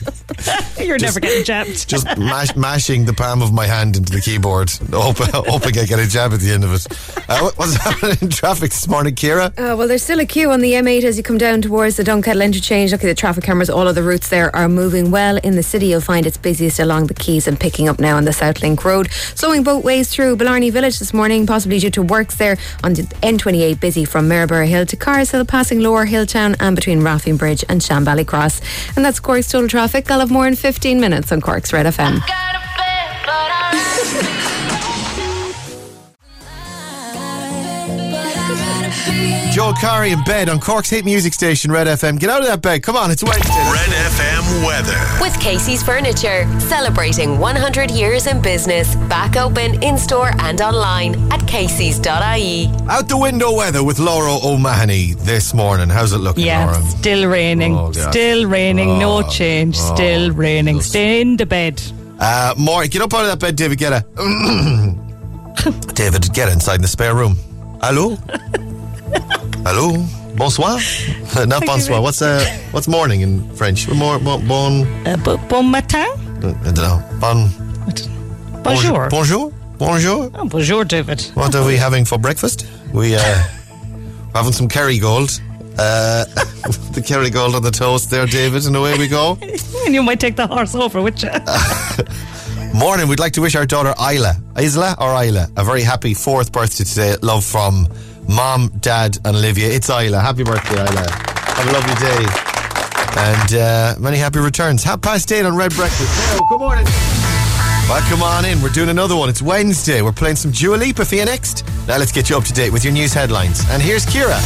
You're 0.87 0.97
never 0.97 1.19
getting 1.19 1.43
jabbed. 1.43 1.89
Just 1.89 2.05
mash, 2.17 2.55
mashing 2.55 3.05
the 3.05 3.13
palm 3.13 3.41
of 3.41 3.53
my 3.53 3.67
hand 3.67 3.97
into 3.97 4.11
the 4.11 4.21
keyboard, 4.21 4.71
hoping, 4.91 5.27
hoping 5.31 5.77
I 5.77 5.85
get 5.85 5.99
a 5.99 6.07
jab 6.07 6.33
at 6.33 6.39
the 6.39 6.51
end 6.51 6.63
of 6.63 6.73
it. 6.73 6.87
Uh, 7.29 7.51
what's 7.55 7.75
happening 7.75 8.17
in 8.21 8.29
traffic 8.29 8.71
this 8.71 8.87
morning, 8.87 9.13
Kira? 9.13 9.47
Uh, 9.49 9.75
well, 9.75 9.87
there's 9.87 10.01
still 10.03 10.19
a 10.19 10.25
queue 10.25 10.51
on 10.51 10.61
the 10.61 10.71
M8 10.73 11.03
as 11.03 11.17
you 11.17 11.23
come 11.23 11.37
down 11.37 11.61
towards 11.61 11.97
the 11.97 12.03
Dunkettle 12.03 12.43
interchange. 12.43 12.91
Look 12.91 13.03
at 13.03 13.07
the 13.07 13.13
traffic 13.15 13.43
cameras. 13.43 13.69
All 13.69 13.87
of 13.87 13.93
the 13.95 14.03
routes 14.03 14.29
there 14.29 14.53
are 14.55 14.67
moving 14.67 15.11
well. 15.11 15.37
In 15.37 15.55
the 15.55 15.63
city, 15.63 15.87
you'll 15.87 16.01
find 16.01 16.25
it's 16.25 16.37
busiest 16.37 16.79
along 16.79 17.07
the 17.07 17.13
quays 17.13 17.47
and 17.47 17.59
picking 17.59 17.87
up 17.87 17.99
now 17.99 18.17
on 18.17 18.25
the 18.25 18.33
South 18.33 18.61
Link 18.61 18.83
Road. 18.83 19.11
Slowing 19.11 19.63
both 19.63 19.83
ways 19.83 20.09
through 20.09 20.37
Blarney 20.37 20.71
Village 20.71 20.97
this 20.99 21.13
morning, 21.13 21.45
possibly 21.45 21.77
due 21.79 21.91
to 21.91 22.01
works 22.01 22.35
there 22.35 22.57
on 22.83 22.93
the 22.93 23.03
N28, 23.21 23.79
busy 23.79 24.05
from 24.05 24.27
Hill 24.65 24.85
to 24.85 24.95
Carshill, 24.97 25.47
passing 25.47 25.79
Lower 25.79 26.05
Hilltown 26.05 26.55
and 26.59 26.75
between 26.75 27.01
Raffing 27.01 27.37
Bridge 27.37 27.63
and 27.69 27.81
Shambally 27.81 28.25
Cross. 28.25 28.61
And 28.95 29.03
that's 29.03 29.19
Cork's 29.19 29.51
total 29.51 29.67
traffic. 29.67 30.09
I'll 30.09 30.19
have 30.19 30.31
more 30.31 30.47
in 30.47 30.55
15 30.55 30.99
minutes 30.99 31.31
on 31.31 31.41
Cork's 31.41 31.73
Red 31.73 31.85
FM. 31.85 32.21
Joel 39.05 39.73
Corry 39.73 40.13
in 40.13 40.23
bed 40.23 40.47
on 40.47 40.59
Cork's 40.59 40.89
hit 40.89 41.03
music 41.05 41.33
station, 41.33 41.71
Red 41.71 41.87
FM. 41.87 42.19
Get 42.19 42.29
out 42.29 42.41
of 42.41 42.47
that 42.47 42.61
bed. 42.61 42.83
Come 42.83 42.95
on, 42.95 43.09
it's 43.11 43.23
Wednesday. 43.23 43.49
Red 43.49 43.89
FM 43.89 44.65
weather. 44.65 44.97
With 45.19 45.37
Casey's 45.41 45.81
Furniture, 45.83 46.47
celebrating 46.59 47.37
100 47.39 47.91
years 47.91 48.27
in 48.27 48.41
business. 48.41 48.95
Back 49.09 49.35
open 49.35 49.81
in 49.83 49.97
store 49.97 50.31
and 50.39 50.61
online 50.61 51.15
at 51.33 51.45
Casey's.ie. 51.47 52.67
Out 52.89 53.09
the 53.09 53.17
window 53.17 53.53
weather 53.55 53.83
with 53.83 53.99
Laura 53.99 54.37
O'Mahony 54.43 55.13
this 55.15 55.53
morning. 55.53 55.89
How's 55.89 56.13
it 56.13 56.19
looking, 56.19 56.45
Yeah, 56.45 56.65
Laura? 56.71 56.81
still 56.83 57.27
raining. 57.27 57.75
Oh, 57.75 57.91
still 57.91 58.45
raining. 58.47 58.99
no 58.99 59.17
Oh, 59.25 59.29
change. 59.29 59.77
oh, 59.79 59.95
still 59.95 60.31
raining. 60.31 60.77
just- 60.77 60.89
Stay 60.91 61.21
in 61.21 61.37
the 61.37 61.45
bed. 61.45 61.81
Uh, 62.19 62.53
more, 62.57 62.85
get 62.85 63.01
up 63.01 63.13
out 63.15 63.21
of 63.21 63.27
that 63.27 63.39
bed, 63.39 63.55
David. 63.55 63.79
Get 63.79 63.93
a. 63.93 64.05
David, 65.95 66.31
get 66.33 66.49
inside 66.49 66.75
in 66.75 66.81
the 66.83 66.87
spare 66.87 67.15
room. 67.15 67.35
Hello? 67.81 68.15
Hello? 69.65 69.97
Bonsoir? 70.35 70.79
Not 71.47 71.65
bonsoir. 71.65 72.01
What's 72.01 72.21
uh, 72.21 72.43
what's 72.71 72.87
morning 72.87 73.21
in 73.21 73.53
French? 73.55 73.87
More, 73.89 74.19
bon, 74.19 74.47
bon, 74.47 74.85
Uh, 75.05 75.17
bon 75.49 75.69
matin. 75.71 76.07
I 76.43 76.71
don't 76.71 76.77
know. 76.77 77.01
Bon, 77.19 77.49
Bonjour. 78.63 79.09
Bonjour? 79.09 79.51
Bonjour? 79.77 80.29
Oh, 80.35 80.45
bonjour, 80.45 80.85
David. 80.85 81.21
What 81.33 81.55
are 81.55 81.65
we 81.65 81.75
having 81.75 82.05
for 82.05 82.17
breakfast? 82.17 82.65
We 82.93 83.15
uh 83.15 83.19
having 84.33 84.53
some 84.53 84.67
Kerrygold. 84.67 85.39
Uh, 85.77 86.25
the 86.93 87.01
Kerrygold 87.01 87.55
on 87.55 87.63
the 87.63 87.71
toast 87.71 88.09
there, 88.11 88.25
David, 88.25 88.65
and 88.65 88.75
away 88.75 88.97
we 88.97 89.07
go. 89.07 89.37
And 89.85 89.93
you 89.95 90.03
might 90.03 90.19
take 90.19 90.35
the 90.35 90.45
horse 90.45 90.75
over 90.75 91.01
with 91.01 91.23
you. 91.23 91.29
Morning, 92.73 93.07
we'd 93.07 93.19
like 93.19 93.33
to 93.33 93.41
wish 93.41 93.55
our 93.55 93.65
daughter 93.65 93.93
Isla, 93.99 94.35
Isla 94.57 94.95
or 94.99 95.23
Isla, 95.23 95.49
a 95.57 95.63
very 95.63 95.81
happy 95.81 96.13
fourth 96.13 96.51
birthday 96.51 96.83
today. 96.83 97.15
Love 97.21 97.43
from 97.43 97.87
mom, 98.31 98.69
dad, 98.79 99.17
and 99.25 99.35
Olivia. 99.37 99.67
It's 99.69 99.89
Isla. 99.89 100.19
Happy 100.19 100.43
birthday, 100.43 100.75
Isla. 100.75 101.05
Have 101.11 101.67
a 101.67 101.71
lovely 101.71 101.95
day. 101.95 102.25
And 103.17 103.53
uh, 103.53 103.95
many 103.99 104.17
happy 104.17 104.39
returns. 104.39 104.83
Half 104.83 105.01
past 105.01 105.31
eight 105.31 105.45
on 105.45 105.55
Red 105.55 105.73
Breakfast. 105.75 106.09
Hello, 106.13 106.47
good 106.49 106.59
morning. 106.59 106.85
Well, 107.89 108.01
come 108.09 108.23
on 108.23 108.45
in. 108.45 108.61
We're 108.61 108.69
doing 108.69 108.89
another 108.89 109.15
one. 109.17 109.27
It's 109.29 109.41
Wednesday. 109.41 110.01
We're 110.01 110.13
playing 110.13 110.37
some 110.37 110.51
Dua 110.51 110.75
Lipa 110.77 111.03
for 111.03 111.15
you 111.15 111.25
next. 111.25 111.65
Now 111.87 111.97
let's 111.97 112.11
get 112.11 112.29
you 112.29 112.37
up 112.37 112.45
to 112.45 112.53
date 112.53 112.71
with 112.71 112.85
your 112.85 112.93
news 112.93 113.13
headlines. 113.13 113.63
And 113.69 113.81
here's 113.81 114.05
Kira. 114.05 114.39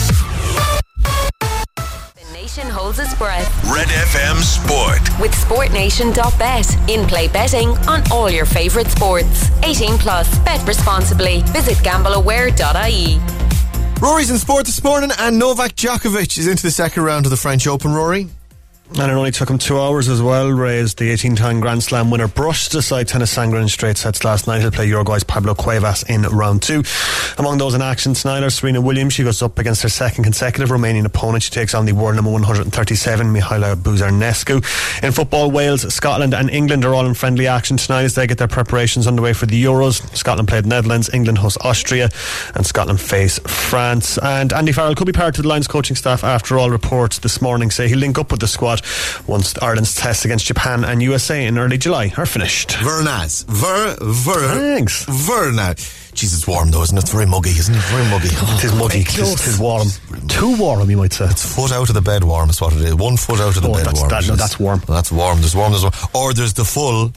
The 2.15 2.33
nation 2.33 2.67
holds 2.67 2.97
its 2.97 3.13
breath 3.13 3.47
Red 3.71 3.87
FM 3.87 4.41
Sport. 4.41 5.01
with 5.21 5.31
SportNation.bet. 5.33 6.89
In 6.89 7.05
play 7.07 7.27
betting 7.27 7.69
on 7.87 8.01
all 8.11 8.29
your 8.31 8.45
favourite 8.45 8.87
sports. 8.87 9.51
18 9.63 9.99
plus. 9.99 10.39
Bet 10.39 10.65
responsibly. 10.67 11.41
Visit 11.53 11.77
gambleaware.ie. 11.83 13.19
Rory's 14.01 14.29
in 14.29 14.37
sport 14.37 14.65
this 14.65 14.83
morning, 14.83 15.09
and 15.17 15.39
Novak 15.39 15.71
Djokovic 15.75 16.37
is 16.37 16.47
into 16.47 16.63
the 16.63 16.71
second 16.71 17.03
round 17.03 17.25
of 17.25 17.29
the 17.31 17.37
French 17.37 17.65
Open. 17.65 17.93
Rory. 17.93 18.27
And 18.87 19.11
it 19.11 19.15
only 19.15 19.31
took 19.31 19.49
him 19.49 19.57
two 19.57 19.79
hours 19.79 20.07
as 20.07 20.21
well. 20.21 20.49
Raised 20.49 20.99
the 20.99 21.09
18 21.09 21.35
time 21.35 21.59
Grand 21.59 21.83
Slam 21.83 22.11
winner 22.11 22.27
brushed 22.27 22.75
aside 22.75 23.07
Tennys 23.07 23.33
Sandgren 23.33 23.63
in 23.63 23.67
straight 23.67 23.97
sets 23.97 24.23
last 24.23 24.45
night. 24.45 24.61
He'll 24.61 24.69
play 24.69 24.85
Uruguay's 24.85 25.23
Pablo 25.23 25.55
Cuevas 25.55 26.03
in 26.03 26.21
round 26.21 26.61
two. 26.61 26.83
Among 27.39 27.57
those 27.57 27.73
in 27.73 27.81
action 27.81 28.13
tonight 28.13 28.43
are 28.43 28.49
Serena 28.51 28.79
Williams. 28.79 29.13
She 29.13 29.23
goes 29.23 29.41
up 29.41 29.57
against 29.57 29.81
her 29.81 29.89
second 29.89 30.23
consecutive 30.23 30.69
Romanian 30.69 31.03
opponent. 31.03 31.43
She 31.43 31.49
takes 31.49 31.73
on 31.73 31.85
the 31.85 31.93
world 31.93 32.15
number 32.15 32.31
137, 32.31 33.27
Mihaela 33.33 33.75
Buzarnescu. 33.75 35.03
In 35.03 35.11
football, 35.11 35.49
Wales, 35.49 35.91
Scotland, 35.93 36.35
and 36.35 36.51
England 36.51 36.85
are 36.85 36.93
all 36.93 37.07
in 37.07 37.15
friendly 37.15 37.47
action 37.47 37.77
tonight 37.77 38.03
as 38.03 38.13
they 38.13 38.27
get 38.27 38.37
their 38.37 38.47
preparations 38.47 39.07
underway 39.07 39.33
for 39.33 39.47
the 39.47 39.61
Euros. 39.61 40.15
Scotland 40.15 40.47
play 40.47 40.61
the 40.61 40.69
Netherlands, 40.69 41.09
England 41.11 41.39
host 41.39 41.57
Austria, 41.61 42.09
and 42.53 42.65
Scotland 42.65 43.01
face 43.01 43.39
France. 43.39 44.19
And 44.19 44.53
Andy 44.53 44.71
Farrell 44.71 44.93
could 44.93 45.07
be 45.07 45.11
part 45.11 45.37
of 45.37 45.43
the 45.43 45.49
Lions 45.49 45.67
coaching 45.67 45.95
staff 45.95 46.23
after 46.23 46.59
all 46.59 46.69
reports 46.69 47.17
this 47.17 47.41
morning 47.41 47.71
say 47.71 47.87
he'll 47.87 47.97
link 47.97 48.19
up 48.19 48.29
with 48.31 48.41
the 48.41 48.47
squad 48.47 48.74
once 49.27 49.57
Ireland's 49.61 49.95
tests 49.95 50.25
against 50.25 50.45
Japan 50.45 50.83
and 50.83 51.01
USA 51.01 51.45
in 51.45 51.57
early 51.57 51.77
July 51.77 52.11
are 52.17 52.25
finished. 52.25 52.69
Vernaz. 52.69 53.45
Ver, 53.45 53.95
ver. 54.01 54.55
Thanks. 54.75 55.05
Verna. 55.05 55.75
Jeez, 56.15 56.33
it's 56.33 56.47
warm 56.47 56.71
though, 56.71 56.81
isn't 56.83 56.97
it? 56.97 57.01
It's 57.03 57.11
very 57.11 57.25
muggy, 57.25 57.49
isn't 57.49 57.75
it? 57.75 57.81
Very 57.91 58.05
muggy. 58.09 58.29
Oh, 58.31 58.55
it 58.57 58.63
is 58.63 58.73
muddy. 58.73 58.99
It 58.99 59.17
is, 59.19 59.33
it 59.33 59.47
is 59.47 59.59
warm. 59.59 59.87
Too 60.29 60.55
warm, 60.57 60.89
you 60.89 60.95
might 60.97 61.11
say. 61.11 61.25
It's 61.25 61.55
foot 61.55 61.71
out 61.73 61.89
of 61.89 61.93
the 61.95 62.01
bed 62.01 62.23
warm 62.23 62.49
is 62.49 62.61
what 62.61 62.71
it 62.73 62.81
is. 62.81 62.95
One 62.95 63.17
foot 63.17 63.41
out 63.41 63.57
of 63.57 63.61
the 63.63 63.69
Oh, 63.69 63.73
bed 63.73 63.85
that's- 63.85 63.99
warm. 63.99 64.09
that- 64.09 64.27
no, 64.27 64.35
that's 64.35 64.57
warm. 64.59 64.81
That's 64.87 65.11
warm. 65.11 65.41
There's 65.41 65.55
warm. 65.55 65.71
There's 65.73 65.83
warm. 65.83 65.93
Or 66.13 66.33
there's 66.33 66.53
the 66.53 66.63
full 66.63 67.11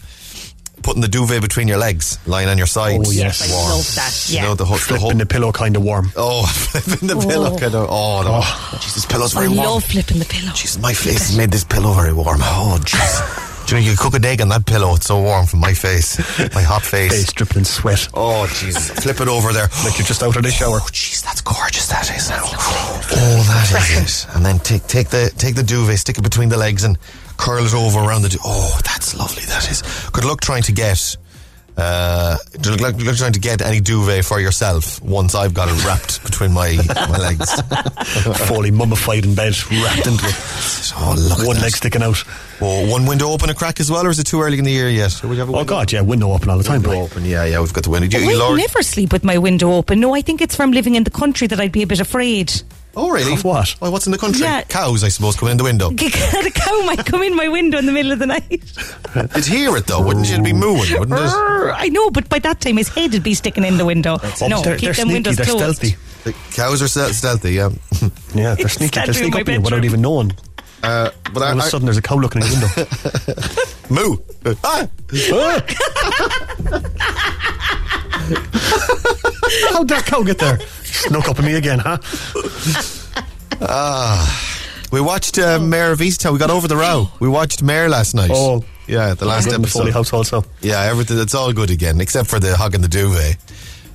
putting 0.83 1.03
the 1.03 1.09
duvet 1.09 1.43
between 1.43 1.68
your 1.68 1.79
legs, 1.79 2.18
lying 2.26 2.49
on 2.49 2.57
your 2.59 2.66
side. 2.66 3.01
Oh, 3.05 3.11
yes. 3.11 3.51
warm. 3.51 3.66
I 3.66 3.74
love 3.74 3.95
that. 3.97 4.26
You 4.29 4.37
Yeah. 4.37 4.43
know, 4.45 4.55
the, 4.55 4.64
hu- 4.64 4.74
the 4.79 4.99
whole. 4.99 5.11
Flipping 5.11 5.18
the 5.18 5.26
pillow 5.26 5.53
kind 5.53 5.76
of 5.76 5.83
warm. 5.83 6.11
Oh, 6.16 6.47
flipping 6.53 7.09
the 7.09 7.16
pillow. 7.16 7.53
Oh. 7.55 7.59
Kind 7.59 7.74
of, 7.74 7.89
oh, 7.91 8.22
no. 8.22 8.41
Oh. 8.43 8.79
Jeez, 8.81 8.95
this 8.95 9.07
pillow's 9.07 9.35
I 9.37 9.41
very 9.41 9.53
warm. 9.55 9.66
love 9.68 9.85
flipping 9.85 10.18
the 10.18 10.24
pillow. 10.24 10.53
Jesus, 10.55 10.79
my 10.81 10.93
face 10.95 11.37
made 11.37 11.51
this 11.51 11.64
pillow 11.64 11.93
very 11.95 12.12
warm. 12.12 12.39
Oh, 12.43 12.79
jeez. 12.83 13.45
Do 13.69 13.77
you 13.77 13.83
know, 13.83 13.91
you 13.91 13.97
cook 13.99 14.14
an 14.14 14.25
egg 14.25 14.41
on 14.41 14.49
that 14.49 14.64
pillow, 14.64 14.95
it's 14.95 15.09
so 15.09 15.21
warm 15.21 15.45
from 15.45 15.61
my 15.61 15.75
face. 15.75 16.16
My 16.55 16.62
hot 16.62 16.81
face. 16.95 17.12
Face 17.12 17.33
dripping 17.35 17.64
sweat. 17.64 18.09
Oh, 18.14 18.47
Jesus. 18.47 18.89
Flip 18.89 19.21
it 19.21 19.29
over 19.29 19.53
there. 19.53 19.69
Like 19.85 19.99
you're 19.99 20.07
just 20.07 20.23
out 20.23 20.35
of 20.35 20.43
the 20.43 20.51
shower. 20.51 20.79
Oh, 20.81 20.89
jeez, 20.91 21.23
that's 21.23 21.43
gorgeous. 21.43 21.87
That 21.89 22.11
is 22.16 22.31
now. 22.31 22.41
Oh, 22.45 23.45
that 23.47 24.01
is 24.03 24.25
it. 24.25 24.35
And 24.35 24.43
then 24.47 24.59
take 24.61 24.87
take 24.87 25.09
the 25.11 25.31
take 25.37 25.55
the 25.55 25.62
duvet, 25.62 25.99
stick 25.99 26.16
it 26.16 26.23
between 26.23 26.49
the 26.49 26.57
legs, 26.57 26.85
and 26.85 26.97
curl 27.37 27.62
it 27.66 27.75
over 27.75 27.99
around 28.01 28.23
the. 28.23 28.31
Du- 28.31 28.39
oh, 28.43 28.81
that's 28.85 29.14
lovely. 29.14 29.43
That 29.45 29.71
is. 29.71 29.83
Good 30.12 30.25
luck 30.25 30.41
trying 30.41 30.62
to 30.62 30.73
get 30.73 31.16
Uh, 31.81 32.37
do 32.61 32.72
look 32.72 32.81
like 32.81 33.16
trying 33.16 33.33
to 33.33 33.39
get 33.39 33.62
any 33.62 33.81
duvet 33.81 34.24
for 34.24 34.41
yourself 34.41 35.01
once 35.01 35.37
I've 35.37 35.55
got 35.55 35.68
it 35.68 35.85
wrapped 35.85 36.24
between 36.24 36.53
my 36.53 36.74
my 37.09 37.18
legs. 37.18 37.53
Fully 38.49 38.72
mummified 38.72 39.24
in 39.24 39.37
bed, 39.37 39.55
wrapped 39.70 40.07
into 40.09 40.26
it. 40.26 40.35
Oh, 40.97 41.14
look 41.16 41.39
at 41.39 41.47
One 41.47 41.57
that. 41.57 41.62
leg 41.62 41.76
sticking 41.76 42.03
out. 42.03 42.24
Oh, 42.61 42.91
one 42.91 43.07
window 43.07 43.31
open 43.31 43.49
a 43.49 43.55
crack 43.55 43.79
as 43.79 43.91
well, 43.93 44.05
or 44.05 44.11
is 44.11 44.18
it 44.18 44.24
too 44.26 44.41
early 44.43 44.59
in 44.59 44.64
the 44.64 44.72
year 44.72 44.89
yet? 44.89 45.20
Would 45.22 45.35
you 45.35 45.39
have 45.39 45.49
a 45.51 45.53
Oh. 45.57 45.64
God, 45.64 45.93
yeah, 45.93 46.01
window 46.01 46.33
open 46.33 46.51
all 46.51 46.59
the 46.59 46.64
time. 46.64 46.83
Window 46.83 47.03
open, 47.03 47.24
yeah, 47.24 47.45
yeah, 47.45 47.61
we've 47.61 47.72
got 47.72 47.85
the 47.85 47.91
window. 47.91 48.09
Do 48.09 48.18
you, 48.24 48.43
I 48.43 48.51
you, 48.51 48.57
never 48.57 48.83
sleep 48.83 49.12
with 49.12 49.22
my 49.22 49.39
window 49.39 49.70
open. 49.72 50.01
No, 50.01 50.16
I 50.16 50.22
think 50.22 50.43
it's 50.43 50.57
from 50.57 50.72
living 50.72 50.97
in 50.97 51.05
the 51.05 51.11
country 51.11 51.47
that 51.47 51.61
I'd 51.61 51.70
be 51.70 51.83
a 51.83 51.87
bit 51.87 52.01
afraid. 52.01 52.53
Oh, 53.01 53.11
really? 53.11 53.32
Of 53.34 53.44
what? 53.44 53.76
Oh, 53.80 53.92
what's 53.92 54.07
in 54.07 54.12
the 54.12 54.18
country? 54.18 54.42
Yeah. 54.42 54.62
Cows, 54.64 55.05
I 55.05 55.09
suppose, 55.09 55.36
coming 55.36 55.53
in 55.53 55.57
the 55.59 55.62
window. 55.64 55.90
a 55.90 56.51
cow 56.51 56.82
might 56.84 57.07
come 57.07 57.22
in 57.22 57.36
my 57.36 57.46
window 57.46 57.78
in 57.78 57.86
the 57.86 57.92
middle 57.92 58.11
of 58.11 58.18
the 58.18 58.26
night. 58.26 58.42
You'd 59.36 59.46
hear 59.46 59.76
it 59.76 59.86
though, 59.86 60.03
wouldn't 60.05 60.26
you? 60.26 60.32
It'd 60.34 60.44
be 60.44 60.53
mooing, 60.53 60.99
wouldn't 60.99 61.18
it? 61.20 61.30
I 61.32 61.88
know, 61.92 62.11
but 62.11 62.28
by 62.28 62.40
that 62.40 62.61
time 62.61 62.76
his 62.76 62.88
head 62.88 63.12
would 63.12 63.22
be 63.22 63.34
sticking 63.34 63.62
in 63.64 63.76
the 63.78 63.84
window. 63.84 64.18
Oh, 64.42 64.49
no, 64.49 64.61
they're, 64.62 64.74
keep 64.76 64.86
they're 64.86 64.92
them 64.94 65.07
sneaky, 65.07 65.12
windows 65.14 65.36
they're 65.36 65.46
closed. 65.46 65.76
stealthy. 65.78 65.96
The 66.24 66.32
cows 66.55 66.82
are 66.82 66.88
stealth- 66.88 67.14
stealthy, 67.14 67.53
yeah. 67.53 67.68
Yeah, 68.34 68.55
they're 68.57 68.66
It's 68.66 68.74
sneaky. 68.74 69.01
They'll 69.01 69.05
stealthy 69.05 69.09
in 69.11 69.14
sneak 69.14 69.34
my 69.34 69.40
up 69.42 69.49
on 69.49 69.55
you 69.55 69.61
without 69.61 69.70
bedroom. 69.76 69.84
even 69.84 70.01
knowing. 70.03 70.32
Uh, 70.82 71.11
but 71.32 71.42
All 71.42 71.53
of 71.53 71.59
a 71.59 71.62
I, 71.62 71.68
sudden, 71.68 71.86
there's 71.86 71.96
a 71.99 72.03
cow 72.03 72.16
looking 72.16 72.42
in 72.42 72.49
the 72.49 72.55
window. 73.88 73.88
I, 73.88 73.88
moo. 73.94 74.16
Ah! 74.64 74.88
How'd 79.72 79.88
that 79.88 80.05
cow 80.07 80.22
get 80.22 80.38
there? 80.38 80.59
Snuck 81.07 81.28
up 81.28 81.38
on 81.38 81.44
me 81.44 81.55
again, 81.55 81.78
huh? 81.78 81.99
Ah. 83.61 84.55
We 84.92 85.01
watched 85.01 85.38
uh, 85.38 85.59
Mare 85.59 85.90
of 85.92 85.99
Easttown. 85.99 86.32
We 86.32 86.38
got 86.38 86.51
over 86.51 86.66
the 86.68 86.76
row. 86.76 87.09
We 87.20 87.28
watched 87.28 87.62
Mare 87.62 87.88
last 87.88 88.14
night. 88.14 88.30
Oh. 88.32 88.64
yeah, 88.86 89.14
the 89.14 89.26
last 89.26 89.53
in 89.53 89.61
the 89.61 89.68
Foley 89.68 89.90
episode. 89.90 89.92
house 89.99 90.12
also. 90.12 90.44
Yeah, 90.62 90.80
everything. 90.82 91.18
It's 91.18 91.34
all 91.34 91.53
good 91.53 91.70
again, 91.70 92.01
except 92.01 92.30
for 92.30 92.38
the 92.38 92.57
hog 92.57 92.74
and 92.74 92.82
the 92.84 92.88
duvet. 92.88 93.36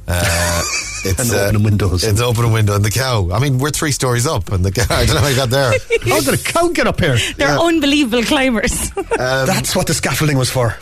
Uh, 0.07 0.61
it's 1.05 1.19
And 1.19 1.29
the 1.29 1.45
opening 1.45 1.63
windows. 1.63 2.03
It's 2.03 2.21
open 2.21 2.51
window 2.51 2.75
and 2.75 2.83
the 2.83 2.91
cow. 2.91 3.29
I 3.31 3.39
mean, 3.39 3.57
we're 3.57 3.71
three 3.71 3.91
stories 3.91 4.27
up, 4.27 4.51
and 4.51 4.63
the 4.65 4.71
cow. 4.71 4.85
I 4.89 5.05
don't 5.05 5.15
know 5.15 5.21
how 5.21 5.27
I 5.27 5.35
got 5.35 5.49
there. 5.49 5.71
How 6.03 6.19
did 6.19 6.33
a 6.33 6.37
cow 6.37 6.67
get 6.69 6.87
up 6.87 6.99
here? 6.99 7.17
They're 7.37 7.57
unbelievable 7.57 8.23
climbers. 8.23 8.91
That's 9.17 9.75
what 9.75 9.87
the 9.87 9.93
scaffolding 9.93 10.37
was 10.37 10.49
for. 10.49 10.75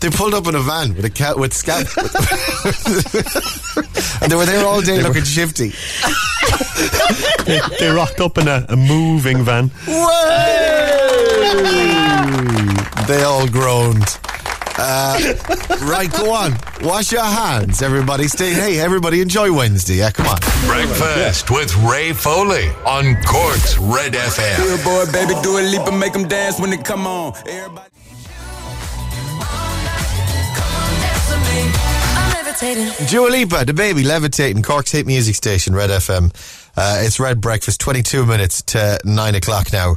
they 0.00 0.10
pulled 0.10 0.34
up 0.34 0.46
in 0.48 0.54
a 0.54 0.60
van 0.60 0.94
with 0.94 1.04
a 1.04 1.10
cat 1.10 1.38
with 1.38 1.52
scab, 1.52 1.86
and 4.22 4.30
they 4.30 4.36
were 4.36 4.46
there 4.46 4.66
all 4.66 4.80
day 4.80 5.00
looking 5.02 5.24
shifty. 5.24 5.72
they, 7.44 7.60
they 7.78 7.88
rocked 7.90 8.20
up 8.20 8.38
in 8.38 8.48
a, 8.48 8.66
a 8.68 8.76
moving 8.76 9.44
van. 9.44 9.70
They 13.06 13.22
all 13.22 13.46
groaned. 13.48 14.18
Uh, 14.78 15.34
right, 15.82 16.10
go 16.12 16.32
on. 16.32 16.54
Wash 16.82 17.12
your 17.12 17.22
hands, 17.22 17.82
everybody. 17.82 18.26
Stay. 18.28 18.52
Hey, 18.52 18.80
everybody, 18.80 19.20
enjoy 19.20 19.52
Wednesday. 19.52 19.94
Yeah, 19.96 20.10
come 20.10 20.26
on. 20.26 20.38
Breakfast 20.66 21.50
with 21.50 21.74
Ray 21.76 22.12
Foley 22.12 22.68
on 22.86 23.16
Cork's 23.22 23.78
Red 23.78 24.14
FM. 24.14 24.56
Good 24.56 24.84
boy, 24.84 25.12
baby, 25.12 25.34
do 25.42 25.58
a 25.58 25.62
leap 25.62 25.86
and 25.86 25.98
make 26.00 26.12
them 26.12 26.26
dance 26.26 26.58
when 26.58 26.70
they 26.70 26.78
come 26.78 27.06
on. 27.06 27.34
Everybody. 27.46 27.88
Dua 33.08 33.28
Lipa, 33.28 33.64
DaBaby, 33.64 34.04
levitating. 34.04 34.62
Cork's 34.62 34.92
hit 34.92 35.06
music 35.06 35.34
station, 35.34 35.74
Red 35.74 35.90
FM. 35.90 36.32
Uh, 36.76 36.98
it's 37.00 37.18
Red 37.18 37.40
Breakfast, 37.40 37.80
22 37.80 38.24
minutes 38.24 38.62
to 38.62 38.98
9 39.04 39.34
o'clock 39.34 39.72
now. 39.72 39.96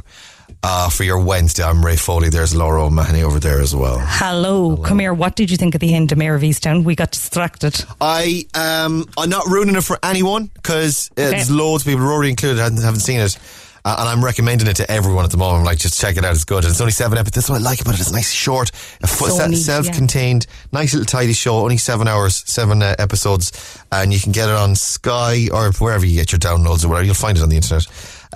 Uh, 0.68 0.88
for 0.88 1.04
your 1.04 1.20
Wednesday, 1.20 1.62
I'm 1.62 1.86
Ray 1.86 1.94
Foley. 1.94 2.28
There's 2.28 2.52
Laura 2.52 2.84
O'Mahony 2.84 3.22
over 3.22 3.38
there 3.38 3.60
as 3.60 3.72
well. 3.72 4.00
Hello. 4.00 4.76
Come 4.76 4.98
here. 4.98 5.14
What 5.14 5.36
did 5.36 5.48
you 5.48 5.56
think 5.56 5.76
of 5.76 5.80
the 5.80 5.94
end 5.94 6.10
of 6.10 6.18
Mare 6.18 6.34
of 6.34 6.42
Easttown? 6.42 6.82
We 6.82 6.96
got 6.96 7.12
distracted. 7.12 7.84
I 8.00 8.46
um 8.52 9.08
I'm 9.16 9.30
not 9.30 9.46
ruining 9.46 9.76
it 9.76 9.84
for 9.84 9.96
anyone 10.02 10.46
because 10.46 11.08
there's 11.14 11.52
loads 11.52 11.86
of 11.86 11.92
people, 11.92 12.04
Rory 12.04 12.30
included, 12.30 12.58
haven't, 12.60 12.82
haven't 12.82 12.98
seen 12.98 13.20
it. 13.20 13.38
Uh, 13.84 13.94
and 14.00 14.08
I'm 14.08 14.24
recommending 14.24 14.66
it 14.66 14.74
to 14.74 14.90
everyone 14.90 15.24
at 15.24 15.30
the 15.30 15.36
moment. 15.36 15.64
Like, 15.64 15.78
just 15.78 16.00
check 16.00 16.16
it 16.16 16.24
out; 16.24 16.34
it's 16.34 16.42
good. 16.44 16.64
And 16.64 16.72
it's 16.72 16.80
only 16.80 16.90
seven 16.90 17.16
episodes. 17.16 17.46
That's 17.46 17.50
what 17.50 17.60
I 17.60 17.62
like 17.62 17.80
about 17.80 17.94
it. 17.94 18.00
It's 18.00 18.10
nice, 18.10 18.32
short, 18.32 18.72
So 19.06 19.52
self-contained, 19.52 20.48
nice 20.72 20.92
little 20.92 21.06
tidy 21.06 21.32
show. 21.32 21.58
Only 21.58 21.76
seven 21.76 22.08
hours, 22.08 22.42
seven 22.50 22.82
uh, 22.82 22.96
episodes, 22.98 23.78
and 23.92 24.12
you 24.12 24.18
can 24.18 24.32
get 24.32 24.48
it 24.48 24.56
on 24.56 24.74
Sky 24.74 25.46
or 25.52 25.70
wherever 25.74 26.04
you 26.04 26.16
get 26.16 26.32
your 26.32 26.40
downloads 26.40 26.84
or 26.84 26.88
whatever. 26.88 27.04
You'll 27.04 27.14
find 27.14 27.38
it 27.38 27.44
on 27.44 27.48
the 27.48 27.54
internet. 27.54 27.86